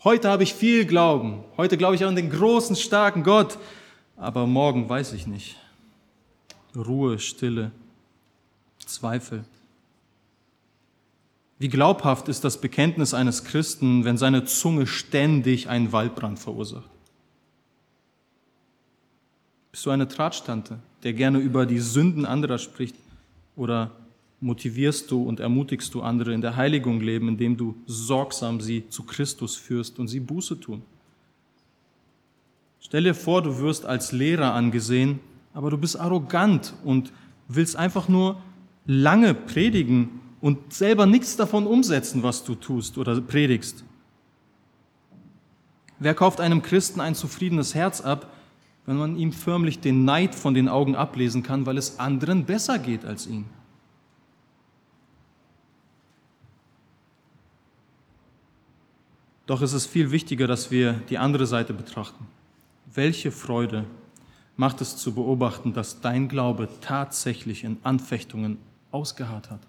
Heute 0.04 0.30
habe 0.30 0.44
ich 0.44 0.54
viel 0.54 0.86
Glauben, 0.86 1.44
heute 1.58 1.78
glaube 1.78 1.96
ich 1.96 2.06
an 2.06 2.16
den 2.16 2.30
großen, 2.30 2.76
starken 2.76 3.24
Gott, 3.24 3.58
aber 4.18 4.46
morgen 4.46 4.88
weiß 4.88 5.14
ich 5.14 5.26
nicht. 5.26 5.56
Ruhe, 6.76 7.20
Stille, 7.20 7.72
Zweifel. 8.86 9.44
Wie 11.58 11.68
glaubhaft 11.68 12.30
ist 12.30 12.44
das 12.44 12.62
Bekenntnis 12.62 13.14
eines 13.14 13.44
Christen, 13.44 14.06
wenn 14.06 14.18
seine 14.18 14.46
Zunge 14.46 14.88
ständig 14.88 15.68
einen 15.68 15.92
Waldbrand 15.92 16.40
verursacht? 16.40 16.90
Bist 19.72 19.86
du 19.86 19.90
eine 19.90 20.08
Tratstante, 20.08 20.80
der 21.04 21.14
gerne 21.14 21.40
über 21.40 21.66
die 21.66 21.80
Sünden 21.80 22.26
anderer 22.26 22.58
spricht? 22.58 22.96
Oder 23.56 23.92
motivierst 24.40 25.12
du 25.12 25.24
und 25.24 25.42
ermutigst 25.42 25.94
du 25.94 26.02
andere 26.02 26.34
in 26.34 26.42
der 26.42 26.56
Heiligung 26.56 27.02
leben, 27.02 27.28
indem 27.28 27.58
du 27.58 27.76
sorgsam 27.86 28.62
sie 28.62 28.88
zu 28.90 29.04
Christus 29.04 29.58
führst 29.58 30.00
und 30.00 30.08
sie 30.08 30.22
Buße 30.22 30.60
tun? 30.60 30.82
Stell 32.80 33.04
dir 33.04 33.16
vor, 33.16 33.42
du 33.42 33.60
wirst 33.60 33.86
als 33.86 34.14
Lehrer 34.14 34.54
angesehen, 34.54 35.20
aber 35.60 35.72
du 35.72 35.78
bist 35.78 36.00
arrogant 36.00 36.74
und 36.86 37.12
willst 37.50 37.76
einfach 37.76 38.08
nur 38.08 38.42
lange 38.86 39.34
predigen 39.34 40.22
und 40.40 40.72
selber 40.72 41.06
nichts 41.06 41.36
davon 41.36 41.68
umsetzen, 41.68 42.24
was 42.24 42.46
du 42.46 42.56
tust 42.56 42.98
oder 42.98 43.20
predigst. 43.20 43.84
Wer 46.00 46.14
kauft 46.14 46.40
einem 46.40 46.62
Christen 46.62 47.02
ein 47.02 47.14
zufriedenes 47.14 47.76
Herz 47.76 48.00
ab, 48.00 48.32
wenn 48.86 48.96
man 48.96 49.18
ihm 49.18 49.34
förmlich 49.34 49.82
den 49.82 50.06
Neid 50.06 50.34
von 50.34 50.54
den 50.54 50.70
Augen 50.70 50.96
ablesen 50.96 51.44
kann, 51.44 51.66
weil 51.66 51.78
es 51.78 52.00
anderen 52.00 52.46
besser 52.46 52.80
geht 52.80 53.04
als 53.04 53.28
ihm. 53.28 53.44
Doch 59.46 59.62
es 59.62 59.74
ist 59.74 59.88
viel 59.88 60.12
wichtiger, 60.12 60.48
dass 60.48 60.72
wir 60.72 60.94
die 61.10 61.18
andere 61.18 61.46
Seite 61.46 61.74
betrachten. 61.74 62.28
Welche 62.94 63.34
Freude 63.34 63.84
macht 64.60 64.82
es 64.82 64.98
zu 64.98 65.14
beobachten, 65.14 65.72
dass 65.72 66.02
dein 66.02 66.28
Glaube 66.28 66.68
tatsächlich 66.82 67.64
in 67.64 67.78
Anfechtungen 67.84 68.58
ausgeharrt 68.92 69.50
hat? 69.50 69.62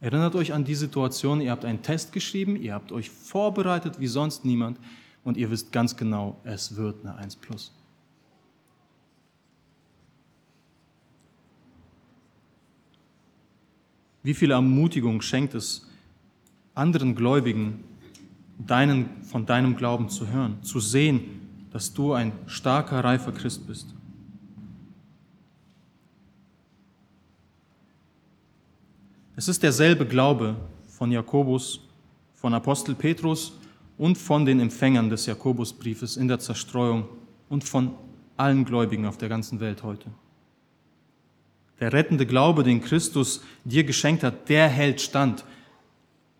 Erinnert 0.00 0.36
euch 0.36 0.52
an 0.52 0.64
die 0.64 0.76
Situation, 0.76 1.40
ihr 1.40 1.50
habt 1.50 1.64
einen 1.64 1.82
Test 1.82 2.12
geschrieben, 2.12 2.54
ihr 2.54 2.74
habt 2.74 2.92
euch 2.92 3.10
vorbereitet 3.10 3.98
wie 3.98 4.06
sonst 4.06 4.44
niemand 4.44 4.78
und 5.24 5.36
ihr 5.36 5.50
wisst 5.50 5.72
ganz 5.72 5.96
genau, 5.96 6.36
es 6.44 6.76
wird 6.76 7.04
eine 7.04 7.16
1 7.16 7.34
plus. 7.36 7.72
Wie 14.22 14.34
viel 14.34 14.52
Ermutigung 14.52 15.20
schenkt 15.22 15.54
es 15.54 15.88
anderen 16.76 17.16
Gläubigen, 17.16 17.82
deinen, 18.58 19.24
von 19.24 19.44
deinem 19.44 19.74
Glauben 19.74 20.08
zu 20.08 20.28
hören, 20.28 20.62
zu 20.62 20.78
sehen, 20.78 21.37
dass 21.78 21.94
du 21.94 22.12
ein 22.12 22.32
starker, 22.48 23.04
reifer 23.04 23.30
Christ 23.30 23.64
bist. 23.68 23.86
Es 29.36 29.46
ist 29.46 29.62
derselbe 29.62 30.04
Glaube 30.04 30.56
von 30.88 31.12
Jakobus, 31.12 31.78
von 32.34 32.52
Apostel 32.52 32.96
Petrus 32.96 33.52
und 33.96 34.18
von 34.18 34.44
den 34.44 34.58
Empfängern 34.58 35.08
des 35.08 35.26
Jakobusbriefes 35.26 36.16
in 36.16 36.26
der 36.26 36.40
Zerstreuung 36.40 37.08
und 37.48 37.62
von 37.62 37.92
allen 38.36 38.64
Gläubigen 38.64 39.06
auf 39.06 39.16
der 39.16 39.28
ganzen 39.28 39.60
Welt 39.60 39.84
heute. 39.84 40.10
Der 41.78 41.92
rettende 41.92 42.26
Glaube, 42.26 42.64
den 42.64 42.80
Christus 42.80 43.44
dir 43.62 43.84
geschenkt 43.84 44.24
hat, 44.24 44.48
der 44.48 44.66
hält 44.66 45.00
stand. 45.00 45.44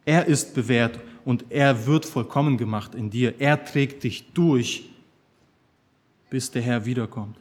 Er 0.05 0.27
ist 0.27 0.57
bewährt 0.57 0.99
und 1.25 1.45
er 1.51 1.87
wird 1.87 2.07
vollkommen 2.07 2.57
gemacht 2.57 2.97
in 2.97 3.11
dir. 3.11 3.41
Er 3.41 3.65
trägt 3.65 4.03
dich 4.03 4.33
durch, 4.33 4.89
bis 6.31 6.51
der 6.51 6.63
Herr 6.63 6.85
wiederkommt 6.85 7.37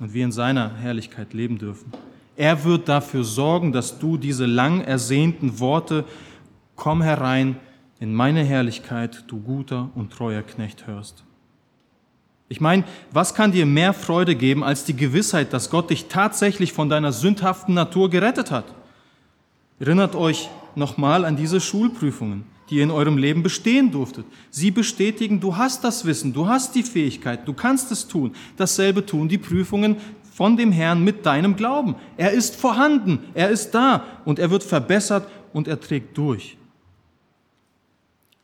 und 0.00 0.12
wir 0.12 0.24
in 0.24 0.32
seiner 0.32 0.76
Herrlichkeit 0.76 1.32
leben 1.34 1.58
dürfen. 1.58 1.92
Er 2.36 2.64
wird 2.64 2.88
dafür 2.88 3.24
sorgen, 3.24 3.72
dass 3.72 3.98
du 3.98 4.16
diese 4.16 4.46
lang 4.46 4.80
ersehnten 4.80 5.58
Worte, 5.58 6.04
komm 6.76 7.02
herein 7.02 7.56
in 7.98 8.14
meine 8.14 8.44
Herrlichkeit, 8.44 9.24
du 9.26 9.40
guter 9.40 9.90
und 9.94 10.12
treuer 10.12 10.42
Knecht 10.42 10.86
hörst. 10.86 11.24
Ich 12.48 12.60
meine, 12.60 12.84
was 13.10 13.34
kann 13.34 13.52
dir 13.52 13.66
mehr 13.66 13.92
Freude 13.92 14.34
geben 14.34 14.64
als 14.64 14.84
die 14.84 14.96
Gewissheit, 14.96 15.52
dass 15.52 15.68
Gott 15.68 15.90
dich 15.90 16.06
tatsächlich 16.06 16.72
von 16.72 16.88
deiner 16.88 17.12
sündhaften 17.12 17.74
Natur 17.74 18.08
gerettet 18.08 18.50
hat? 18.50 18.64
Erinnert 19.80 20.14
euch 20.14 20.48
nochmal 20.74 21.24
an 21.24 21.36
diese 21.36 21.60
Schulprüfungen, 21.60 22.44
die 22.70 22.76
ihr 22.76 22.82
in 22.82 22.90
eurem 22.90 23.18
Leben 23.18 23.42
bestehen 23.42 23.90
durftet. 23.90 24.26
Sie 24.50 24.70
bestätigen, 24.70 25.40
du 25.40 25.56
hast 25.56 25.84
das 25.84 26.04
Wissen, 26.04 26.32
du 26.32 26.46
hast 26.46 26.74
die 26.74 26.82
Fähigkeit, 26.82 27.46
du 27.46 27.52
kannst 27.52 27.90
es 27.92 28.06
tun. 28.06 28.34
Dasselbe 28.56 29.04
tun 29.04 29.28
die 29.28 29.38
Prüfungen 29.38 29.96
von 30.32 30.56
dem 30.56 30.70
Herrn 30.70 31.02
mit 31.02 31.26
deinem 31.26 31.56
Glauben. 31.56 31.96
Er 32.16 32.32
ist 32.32 32.56
vorhanden, 32.56 33.20
er 33.34 33.50
ist 33.50 33.72
da 33.72 34.04
und 34.24 34.38
er 34.38 34.50
wird 34.50 34.62
verbessert 34.62 35.28
und 35.52 35.66
er 35.66 35.80
trägt 35.80 36.16
durch. 36.16 36.56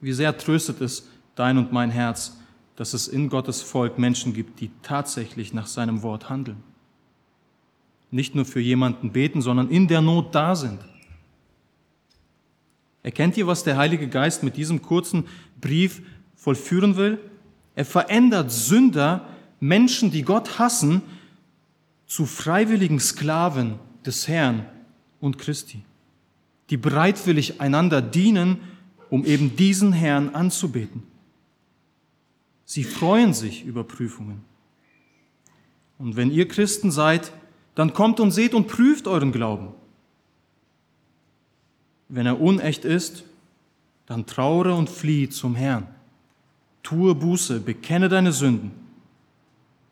Wie 0.01 0.13
sehr 0.13 0.37
tröstet 0.37 0.81
es 0.81 1.09
dein 1.35 1.57
und 1.59 1.73
mein 1.73 1.91
Herz, 1.91 2.37
dass 2.77 2.95
es 2.95 3.09
in 3.09 3.29
Gottes 3.29 3.63
Volk 3.63 3.99
Menschen 3.99 4.35
gibt, 4.35 4.61
die 4.61 4.71
tatsächlich 4.83 5.55
nach 5.55 5.67
seinem 5.67 6.03
Wort 6.03 6.29
handeln. 6.29 6.63
Nicht 8.11 8.35
nur 8.35 8.45
für 8.45 8.61
jemanden 8.61 9.13
beten, 9.13 9.43
sondern 9.43 9.71
in 9.71 9.89
der 9.89 10.01
Not 10.01 10.35
da 10.35 10.57
sind. 10.57 10.81
Erkennt 13.05 13.37
ihr, 13.37 13.47
was 13.47 13.63
der 13.63 13.77
Heilige 13.77 14.09
Geist 14.09 14.43
mit 14.43 14.57
diesem 14.57 14.81
kurzen 14.83 15.29
Brief 15.61 16.01
vollführen 16.35 16.97
will? 16.97 17.21
Er 17.77 17.85
verändert 17.85 18.51
Sünder, 18.51 19.29
Menschen, 19.61 20.11
die 20.11 20.23
Gott 20.23 20.59
hassen, 20.59 21.03
zu 22.07 22.25
freiwilligen 22.25 22.99
Sklaven 22.99 23.79
des 24.07 24.27
Herrn 24.27 24.67
und 25.21 25.39
Christi, 25.39 25.83
die 26.71 26.79
bereitwillig 26.79 27.61
einander 27.61 28.01
dienen, 28.01 28.61
um 29.11 29.27
eben 29.27 29.55
diesen 29.55 29.93
Herrn 29.93 30.31
anzubeten. 30.31 31.03
Sie 32.65 32.85
freuen 32.85 33.35
sich 33.35 33.67
über 33.67 33.85
Prüfungen. 33.85 34.41
Und 35.99 36.17
wenn 36.17 36.31
ihr 36.31 36.49
Christen 36.49 36.91
seid, 36.91 37.33
dann 37.75 37.93
kommt 37.93 38.19
und 38.19 38.31
seht 38.31 38.55
und 38.55 38.67
prüft 38.67 39.07
euren 39.07 39.31
Glauben. 39.31 39.75
Wenn 42.15 42.27
er 42.27 42.41
unecht 42.41 42.85
ist, 42.85 43.25
dann 44.07 44.25
traure 44.25 44.75
und 44.75 44.89
flieh 44.89 45.29
zum 45.29 45.57
Herrn. 45.57 45.89
Tue 46.85 47.15
Buße, 47.15 47.59
bekenne 47.59 48.09
deine 48.09 48.31
Sünden 48.33 48.71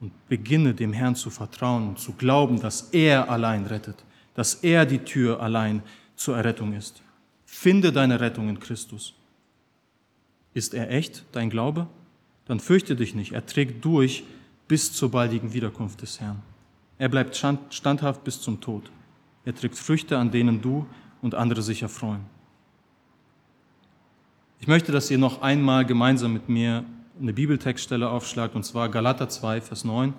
und 0.01 0.13
beginne 0.29 0.73
dem 0.73 0.93
Herrn 0.93 1.17
zu 1.17 1.31
vertrauen 1.31 1.89
und 1.89 1.99
zu 1.99 2.13
glauben, 2.13 2.61
dass 2.61 2.91
er 2.93 3.29
allein 3.29 3.67
rettet, 3.67 4.05
dass 4.35 4.55
er 4.55 4.87
die 4.87 5.01
Tür 5.01 5.41
allein 5.41 5.83
zur 6.15 6.37
Errettung 6.37 6.75
ist. 6.75 7.03
Finde 7.45 7.91
deine 7.91 8.21
Rettung 8.21 8.49
in 8.49 8.61
Christus. 8.61 9.15
Ist 10.55 10.75
er 10.75 10.91
echt, 10.91 11.25
dein 11.33 11.51
Glaube? 11.51 11.89
dann 12.47 12.61
fürchte 12.61 12.97
dich 12.97 13.15
nicht. 13.15 13.33
Er 13.33 13.47
trägt 13.47 13.85
durch 13.85 14.25
bis 14.69 14.93
zur 14.93 15.11
baldigen 15.11 15.53
Wiederkunft 15.53 16.03
des 16.03 16.21
Herrn. 16.21 16.43
Er 16.99 17.09
bleibt 17.09 17.37
standhaft 17.71 18.25
bis 18.25 18.41
zum 18.41 18.61
Tod. 18.61 18.91
Er 19.45 19.55
trägt 19.55 19.77
Früchte, 19.77 20.19
an 20.19 20.31
denen 20.31 20.61
du 20.61 20.87
und 21.23 21.35
andere 21.35 21.63
sich 21.63 21.83
erfreuen. 21.83 22.21
Ich 24.61 24.67
möchte, 24.69 24.93
dass 24.93 25.11
ihr 25.11 25.19
noch 25.19 25.41
einmal 25.41 25.87
gemeinsam 25.87 26.33
mit 26.33 26.49
mir 26.49 26.85
eine 27.21 27.33
Bibeltextstelle 27.33 28.09
aufschlagt, 28.09 28.55
und 28.55 28.65
zwar 28.65 28.89
Galater 28.89 29.29
2, 29.29 29.61
Vers 29.61 29.85
9. 29.85 30.13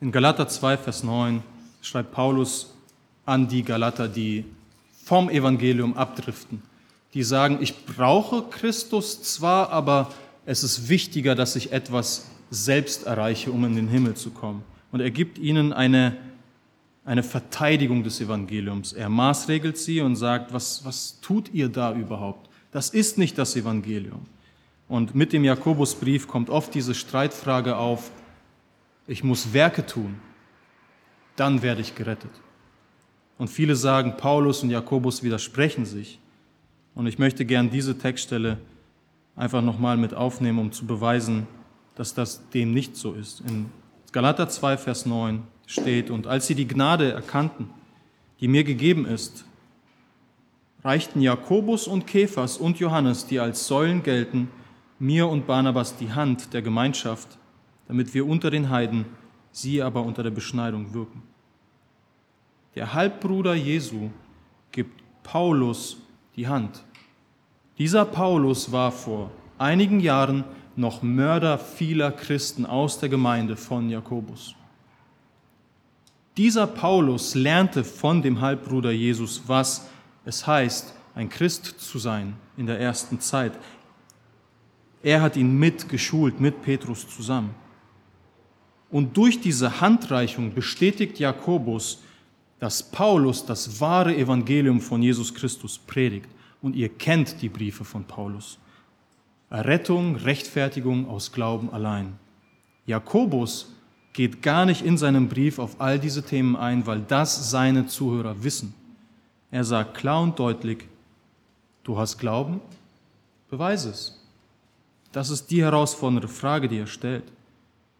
In 0.00 0.12
Galater 0.12 0.48
2, 0.48 0.76
Vers 0.76 1.02
9 1.02 1.42
schreibt 1.80 2.12
Paulus 2.12 2.74
an 3.24 3.48
die 3.48 3.62
Galater, 3.62 4.06
die 4.06 4.44
vom 5.02 5.30
Evangelium 5.30 5.96
abdriften, 5.96 6.62
die 7.14 7.22
sagen, 7.22 7.58
ich 7.60 7.86
brauche 7.86 8.42
Christus 8.50 9.22
zwar, 9.22 9.70
aber 9.70 10.12
es 10.46 10.62
ist 10.62 10.88
wichtiger, 10.88 11.34
dass 11.34 11.56
ich 11.56 11.72
etwas 11.72 12.30
selbst 12.50 13.06
erreiche, 13.06 13.50
um 13.50 13.64
in 13.64 13.76
den 13.76 13.88
Himmel 13.88 14.14
zu 14.14 14.30
kommen. 14.30 14.62
Und 14.92 15.00
er 15.00 15.10
gibt 15.10 15.38
ihnen 15.38 15.72
eine, 15.72 16.16
eine 17.04 17.22
Verteidigung 17.22 18.04
des 18.04 18.20
Evangeliums. 18.20 18.92
Er 18.92 19.08
maßregelt 19.08 19.76
sie 19.76 20.00
und 20.00 20.16
sagt, 20.16 20.52
was, 20.52 20.84
was 20.84 21.20
tut 21.20 21.52
ihr 21.52 21.68
da 21.68 21.94
überhaupt? 21.94 22.48
Das 22.70 22.90
ist 22.90 23.18
nicht 23.18 23.38
das 23.38 23.56
Evangelium. 23.56 24.26
Und 24.88 25.14
mit 25.14 25.32
dem 25.32 25.44
Jakobusbrief 25.44 26.28
kommt 26.28 26.50
oft 26.50 26.74
diese 26.74 26.94
Streitfrage 26.94 27.76
auf, 27.76 28.10
ich 29.06 29.24
muss 29.24 29.52
Werke 29.52 29.84
tun, 29.84 30.16
dann 31.36 31.62
werde 31.62 31.80
ich 31.80 31.94
gerettet. 31.94 32.30
Und 33.38 33.48
viele 33.48 33.76
sagen, 33.76 34.16
Paulus 34.16 34.62
und 34.62 34.70
Jakobus 34.70 35.22
widersprechen 35.22 35.84
sich. 35.84 36.18
Und 36.94 37.06
ich 37.06 37.18
möchte 37.18 37.44
gern 37.44 37.70
diese 37.70 37.98
Textstelle 37.98 38.58
einfach 39.34 39.62
nochmal 39.62 39.96
mit 39.96 40.14
aufnehmen, 40.14 40.58
um 40.58 40.72
zu 40.72 40.86
beweisen, 40.86 41.46
dass 41.94 42.14
das 42.14 42.48
dem 42.50 42.72
nicht 42.72 42.96
so 42.96 43.12
ist. 43.12 43.40
In 43.40 43.70
Galater 44.12 44.48
2, 44.48 44.76
Vers 44.76 45.06
9 45.06 45.42
steht, 45.66 46.10
und 46.10 46.26
als 46.26 46.46
sie 46.46 46.54
die 46.54 46.68
Gnade 46.68 47.12
erkannten, 47.12 47.70
die 48.40 48.48
mir 48.48 48.64
gegeben 48.64 49.06
ist, 49.06 49.44
reichten 50.82 51.20
Jakobus 51.20 51.88
und 51.88 52.06
Kephas 52.06 52.58
und 52.58 52.78
Johannes, 52.78 53.26
die 53.26 53.40
als 53.40 53.66
Säulen 53.66 54.02
gelten, 54.02 54.50
mir 54.98 55.28
und 55.28 55.46
Barnabas 55.46 55.96
die 55.96 56.12
Hand 56.12 56.52
der 56.52 56.62
Gemeinschaft, 56.62 57.38
damit 57.88 58.14
wir 58.14 58.26
unter 58.26 58.50
den 58.50 58.70
Heiden, 58.70 59.06
sie 59.50 59.82
aber 59.82 60.02
unter 60.02 60.22
der 60.22 60.30
Beschneidung 60.30 60.92
wirken. 60.94 61.22
Der 62.74 62.92
Halbbruder 62.92 63.54
Jesu 63.54 64.10
gibt 64.72 65.02
Paulus 65.22 65.96
die 66.36 66.48
Hand. 66.48 66.84
Dieser 67.78 68.04
Paulus 68.04 68.72
war 68.72 68.92
vor 68.92 69.30
einigen 69.58 70.00
Jahren 70.00 70.44
noch 70.76 71.02
Mörder 71.02 71.58
vieler 71.58 72.12
Christen 72.12 72.66
aus 72.66 72.98
der 72.98 73.08
Gemeinde 73.08 73.56
von 73.56 73.88
Jakobus. 73.88 74.54
Dieser 76.36 76.66
Paulus 76.66 77.34
lernte 77.34 77.84
von 77.84 78.20
dem 78.20 78.40
Halbbruder 78.40 78.90
Jesus, 78.90 79.42
was 79.46 79.86
es 80.24 80.46
heißt, 80.46 80.94
ein 81.14 81.28
Christ 81.28 81.66
zu 81.78 81.98
sein 81.98 82.34
in 82.56 82.66
der 82.66 82.80
ersten 82.80 83.20
Zeit. 83.20 83.52
Er 85.02 85.22
hat 85.22 85.36
ihn 85.36 85.58
mitgeschult, 85.58 86.40
mit 86.40 86.62
Petrus 86.62 87.08
zusammen. 87.08 87.54
Und 88.90 89.16
durch 89.16 89.40
diese 89.40 89.80
Handreichung 89.80 90.54
bestätigt 90.54 91.18
Jakobus, 91.18 92.02
dass 92.58 92.82
Paulus 92.82 93.44
das 93.44 93.80
wahre 93.80 94.16
Evangelium 94.16 94.80
von 94.80 95.02
Jesus 95.02 95.34
Christus 95.34 95.78
predigt. 95.78 96.28
Und 96.62 96.74
ihr 96.74 96.88
kennt 96.88 97.42
die 97.42 97.48
Briefe 97.48 97.84
von 97.84 98.04
Paulus. 98.04 98.58
Errettung, 99.54 100.16
Rechtfertigung 100.16 101.08
aus 101.08 101.30
Glauben 101.30 101.72
allein. 101.72 102.18
Jakobus 102.86 103.72
geht 104.12 104.42
gar 104.42 104.66
nicht 104.66 104.84
in 104.84 104.98
seinem 104.98 105.28
Brief 105.28 105.60
auf 105.60 105.80
all 105.80 106.00
diese 106.00 106.24
Themen 106.24 106.56
ein, 106.56 106.88
weil 106.88 107.02
das 107.02 107.52
seine 107.52 107.86
Zuhörer 107.86 108.42
wissen. 108.42 108.74
Er 109.52 109.62
sagt 109.62 109.94
klar 109.94 110.22
und 110.22 110.36
deutlich, 110.40 110.88
du 111.84 111.96
hast 111.96 112.18
Glauben, 112.18 112.60
beweise 113.48 113.90
es. 113.90 114.20
Das 115.12 115.30
ist 115.30 115.46
die 115.52 115.62
herausfordernde 115.62 116.26
Frage, 116.26 116.66
die 116.66 116.78
er 116.78 116.88
stellt. 116.88 117.30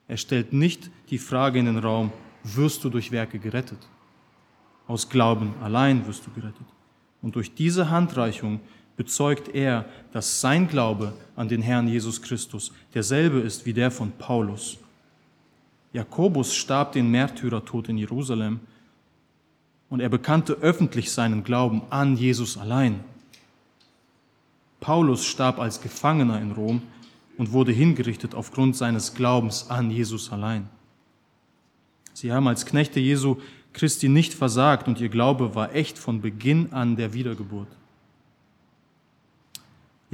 Er 0.09 0.16
stellt 0.16 0.52
nicht 0.52 0.90
die 1.11 1.18
Frage 1.18 1.61
in 1.61 1.66
den 1.66 1.78
Raum, 1.78 2.11
wirst 2.42 2.82
du 2.82 2.90
durch 2.90 3.12
Werke 3.12 3.38
gerettet? 3.38 3.78
Aus 4.88 5.09
Glauben 5.09 5.55
allein 5.62 6.05
wirst 6.09 6.26
du 6.26 6.32
gerettet. 6.32 6.66
Und 7.22 7.36
durch 7.36 7.55
diese 7.55 7.90
Handreichung 7.90 8.59
bezeugt 8.97 9.49
er, 9.55 9.84
dass 10.12 10.40
sein 10.40 10.68
Glaube 10.68 11.12
an 11.36 11.49
den 11.49 11.62
Herrn 11.62 11.88
Jesus 11.88 12.22
Christus 12.22 12.72
derselbe 12.95 13.40
ist 13.40 13.66
wie 13.66 13.72
der 13.72 13.90
von 13.90 14.12
Paulus. 14.12 14.78
Jakobus 15.92 16.55
starb 16.55 16.92
den 16.92 17.11
Märtyrertod 17.11 17.88
in 17.88 17.99
Jerusalem 17.99 18.61
und 19.90 20.01
er 20.01 20.09
bekannte 20.09 20.55
öffentlich 20.55 21.12
seinen 21.12 21.45
Glauben 21.45 21.82
an 21.90 22.16
Jesus 22.16 22.57
allein. 22.57 23.01
Paulus 24.80 25.24
starb 25.24 25.59
als 25.59 25.80
Gefangener 25.80 26.40
in 26.40 26.53
Rom 26.53 26.82
und 27.38 27.53
wurde 27.53 27.72
hingerichtet 27.72 28.34
aufgrund 28.34 28.76
seines 28.76 29.14
Glaubens 29.14 29.70
an 29.70 29.90
Jesus 29.90 30.30
allein. 30.32 30.68
Sie 32.12 32.32
haben 32.32 32.47
als 32.47 32.66
Knechte 32.66 33.01
Jesu 33.01 33.36
Christi 33.72 34.09
nicht 34.09 34.34
versagt 34.34 34.86
und 34.86 35.01
ihr 35.01 35.09
Glaube 35.09 35.55
war 35.55 35.74
echt 35.74 35.99
von 35.99 36.20
Beginn 36.20 36.72
an 36.72 36.97
der 36.97 37.12
Wiedergeburt. 37.12 37.68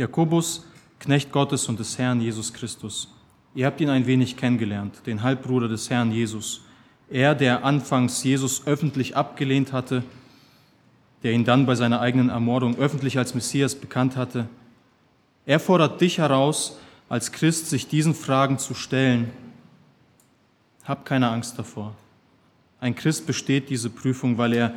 Jakobus, 0.01 0.66
Knecht 0.98 1.30
Gottes 1.30 1.68
und 1.68 1.78
des 1.78 1.98
Herrn 1.98 2.22
Jesus 2.22 2.55
Christus. 2.55 3.09
Ihr 3.55 3.66
habt 3.66 3.82
ihn 3.82 3.90
ein 3.90 4.07
wenig 4.07 4.36
kennengelernt, 4.36 5.03
den 5.05 5.22
Halbbruder 5.22 5.68
des 5.68 5.90
Herrn 5.90 6.11
Jesus. 6.11 6.62
Er, 7.11 7.34
der 7.34 7.64
anfangs 7.64 8.24
Jesus 8.24 8.66
öffentlich 8.66 9.14
abgelehnt 9.14 9.74
hatte, 9.74 10.03
der 11.22 11.32
ihn 11.32 11.44
dann 11.44 11.66
bei 11.66 11.74
seiner 11.74 12.01
eigenen 12.01 12.30
Ermordung 12.30 12.78
öffentlich 12.78 13.18
als 13.18 13.34
Messias 13.34 13.74
bekannt 13.74 14.16
hatte. 14.16 14.48
Er 15.44 15.61
fordert 15.61 16.01
dich 16.01 16.16
heraus, 16.16 16.78
als 17.11 17.30
Christ 17.30 17.68
sich 17.68 17.86
diesen 17.86 18.14
Fragen 18.14 18.59
zu 18.59 18.72
stellen. 18.72 19.30
Hab 20.84 21.05
keine 21.05 21.28
Angst 21.28 21.59
davor. 21.59 21.94
Ein 22.80 22.94
Christ 22.94 23.26
besteht 23.26 23.68
diese 23.68 23.90
Prüfung, 23.90 24.38
weil 24.38 24.55
er 24.55 24.72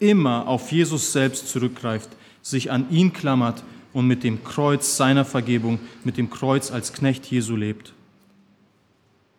immer 0.00 0.46
auf 0.46 0.70
Jesus 0.70 1.12
selbst 1.12 1.48
zurückgreift, 1.48 2.10
sich 2.42 2.70
an 2.70 2.90
ihn 2.90 3.14
klammert 3.14 3.62
und 3.96 4.06
mit 4.06 4.24
dem 4.24 4.44
Kreuz 4.44 4.98
seiner 4.98 5.24
Vergebung, 5.24 5.78
mit 6.04 6.18
dem 6.18 6.28
Kreuz 6.28 6.70
als 6.70 6.92
Knecht 6.92 7.24
Jesu 7.24 7.56
lebt. 7.56 7.94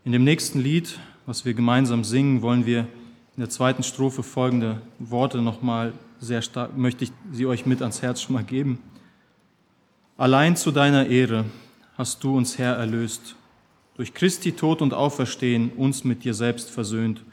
In 0.03 0.11
dem 0.11 0.23
nächsten 0.23 0.59
Lied, 0.59 0.97
was 1.27 1.45
wir 1.45 1.53
gemeinsam 1.53 2.03
singen, 2.03 2.41
wollen 2.41 2.65
wir 2.65 2.79
in 2.79 3.41
der 3.41 3.51
zweiten 3.51 3.83
Strophe 3.83 4.23
folgende 4.23 4.81
Worte 4.97 5.43
nochmal 5.43 5.93
sehr 6.19 6.41
stark, 6.41 6.75
möchte 6.75 7.03
ich 7.03 7.11
sie 7.31 7.45
euch 7.45 7.67
mit 7.67 7.83
ans 7.83 8.01
Herz 8.01 8.19
schon 8.19 8.33
mal 8.33 8.43
geben. 8.43 8.79
Allein 10.17 10.55
zu 10.55 10.71
deiner 10.71 11.05
Ehre 11.05 11.45
hast 11.95 12.23
du 12.23 12.35
uns 12.35 12.57
Herr 12.57 12.77
erlöst, 12.77 13.35
durch 13.95 14.15
Christi 14.15 14.53
Tod 14.53 14.81
und 14.81 14.91
Auferstehen 14.91 15.69
uns 15.73 16.03
mit 16.03 16.23
dir 16.23 16.33
selbst 16.33 16.71
versöhnt. 16.71 17.23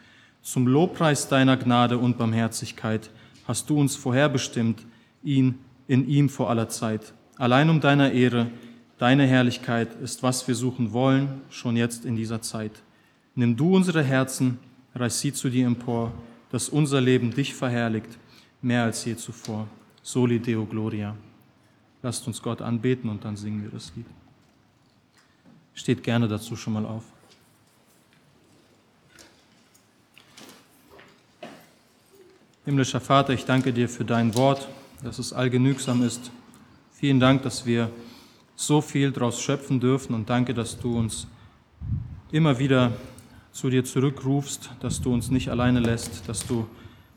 Zum 0.42 0.66
Lobpreis 0.66 1.26
deiner 1.26 1.56
Gnade 1.56 1.96
und 1.96 2.18
Barmherzigkeit 2.18 3.08
hast 3.48 3.70
du 3.70 3.80
uns 3.80 3.96
vorherbestimmt, 3.96 4.84
ihn 5.22 5.58
in 5.86 6.08
ihm 6.08 6.28
vor 6.28 6.50
aller 6.50 6.68
Zeit. 6.68 7.12
Allein 7.36 7.68
um 7.68 7.80
deiner 7.80 8.12
Ehre, 8.12 8.50
deine 8.98 9.26
Herrlichkeit 9.26 9.88
ist, 10.02 10.22
was 10.22 10.46
wir 10.46 10.54
suchen 10.54 10.92
wollen, 10.92 11.42
schon 11.50 11.76
jetzt 11.76 12.04
in 12.04 12.16
dieser 12.16 12.40
Zeit. 12.42 12.72
Nimm 13.34 13.56
du 13.56 13.74
unsere 13.74 14.02
Herzen, 14.02 14.58
reiß 14.94 15.20
sie 15.20 15.32
zu 15.32 15.50
dir 15.50 15.66
empor, 15.66 16.12
dass 16.50 16.68
unser 16.68 17.00
Leben 17.00 17.34
dich 17.34 17.54
verherrlicht, 17.54 18.18
mehr 18.62 18.84
als 18.84 19.04
je 19.04 19.16
zuvor. 19.16 19.66
Soli 20.02 20.38
Deo 20.38 20.64
Gloria. 20.64 21.16
Lasst 22.02 22.26
uns 22.26 22.40
Gott 22.40 22.62
anbeten 22.62 23.10
und 23.10 23.24
dann 23.24 23.36
singen 23.36 23.62
wir 23.62 23.70
das 23.70 23.92
Lied. 23.96 24.06
Steht 25.74 26.02
gerne 26.02 26.28
dazu 26.28 26.54
schon 26.54 26.74
mal 26.74 26.84
auf. 26.84 27.02
Himmlischer 32.64 33.00
Vater, 33.00 33.32
ich 33.32 33.44
danke 33.44 33.72
dir 33.72 33.88
für 33.88 34.04
dein 34.04 34.34
Wort 34.34 34.68
dass 35.04 35.18
es 35.18 35.32
allgenügsam 35.32 36.02
ist. 36.02 36.32
Vielen 36.92 37.20
Dank, 37.20 37.42
dass 37.42 37.66
wir 37.66 37.90
so 38.56 38.80
viel 38.80 39.12
daraus 39.12 39.40
schöpfen 39.40 39.78
dürfen 39.78 40.14
und 40.14 40.30
danke, 40.30 40.54
dass 40.54 40.80
du 40.80 40.98
uns 40.98 41.26
immer 42.32 42.58
wieder 42.58 42.92
zu 43.52 43.68
dir 43.68 43.84
zurückrufst, 43.84 44.70
dass 44.80 45.02
du 45.02 45.12
uns 45.12 45.30
nicht 45.30 45.50
alleine 45.50 45.80
lässt, 45.80 46.28
dass 46.28 46.46
du 46.46 46.66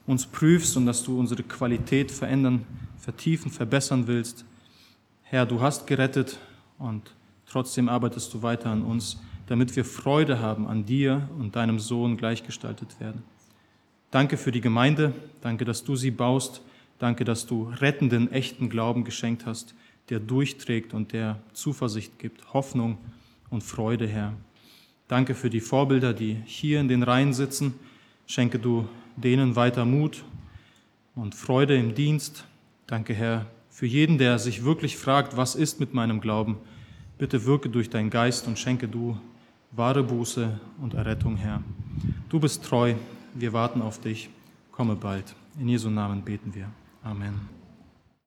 uns 0.05 0.25
prüfst 0.25 0.75
und 0.77 0.85
dass 0.85 1.03
du 1.03 1.17
unsere 1.17 1.43
Qualität 1.43 2.11
verändern, 2.11 2.65
vertiefen, 2.99 3.51
verbessern 3.51 4.07
willst. 4.07 4.45
Herr, 5.23 5.45
du 5.45 5.61
hast 5.61 5.87
gerettet 5.87 6.37
und 6.77 7.13
trotzdem 7.45 7.87
arbeitest 7.87 8.33
du 8.33 8.41
weiter 8.41 8.69
an 8.69 8.83
uns, 8.83 9.19
damit 9.47 9.75
wir 9.75 9.85
Freude 9.85 10.39
haben 10.39 10.67
an 10.67 10.85
dir 10.85 11.29
und 11.39 11.55
deinem 11.55 11.79
Sohn 11.79 12.17
gleichgestaltet 12.17 12.99
werden. 12.99 13.23
Danke 14.11 14.35
für 14.35 14.51
die 14.51 14.61
Gemeinde, 14.61 15.13
danke, 15.41 15.63
dass 15.63 15.83
du 15.83 15.95
sie 15.95 16.11
baust 16.11 16.61
Danke, 16.99 17.25
dass 17.25 17.45
du 17.45 17.69
rettenden, 17.69 18.31
echten 18.31 18.69
Glauben 18.69 19.03
geschenkt 19.03 19.45
hast, 19.45 19.75
der 20.09 20.19
durchträgt 20.19 20.93
und 20.93 21.13
der 21.13 21.39
Zuversicht 21.53 22.17
gibt, 22.17 22.53
Hoffnung 22.53 22.97
und 23.49 23.63
Freude, 23.63 24.07
Herr. 24.07 24.33
Danke 25.07 25.35
für 25.35 25.49
die 25.49 25.61
Vorbilder, 25.61 26.13
die 26.13 26.37
hier 26.45 26.79
in 26.79 26.87
den 26.87 27.03
Reihen 27.03 27.33
sitzen. 27.33 27.75
Schenke 28.25 28.59
du 28.59 28.87
denen 29.15 29.55
weiter 29.55 29.85
Mut 29.85 30.23
und 31.15 31.33
Freude 31.33 31.75
im 31.77 31.95
Dienst. 31.95 32.45
Danke, 32.87 33.13
Herr, 33.13 33.45
für 33.69 33.85
jeden, 33.85 34.17
der 34.17 34.39
sich 34.39 34.63
wirklich 34.63 34.97
fragt, 34.97 35.37
was 35.37 35.55
ist 35.55 35.79
mit 35.79 35.93
meinem 35.93 36.19
Glauben. 36.19 36.57
Bitte 37.17 37.45
wirke 37.45 37.69
durch 37.69 37.89
deinen 37.89 38.09
Geist 38.09 38.47
und 38.47 38.59
schenke 38.59 38.87
du 38.87 39.17
wahre 39.71 40.03
Buße 40.03 40.59
und 40.81 40.93
Errettung, 40.93 41.37
Herr. 41.37 41.63
Du 42.29 42.39
bist 42.39 42.63
treu, 42.63 42.95
wir 43.33 43.53
warten 43.53 43.81
auf 43.81 43.99
dich. 43.99 44.29
Komme 44.71 44.95
bald. 44.95 45.35
In 45.59 45.69
Jesu 45.69 45.89
Namen 45.89 46.21
beten 46.21 46.53
wir. 46.53 46.69
Amen. 47.05 47.56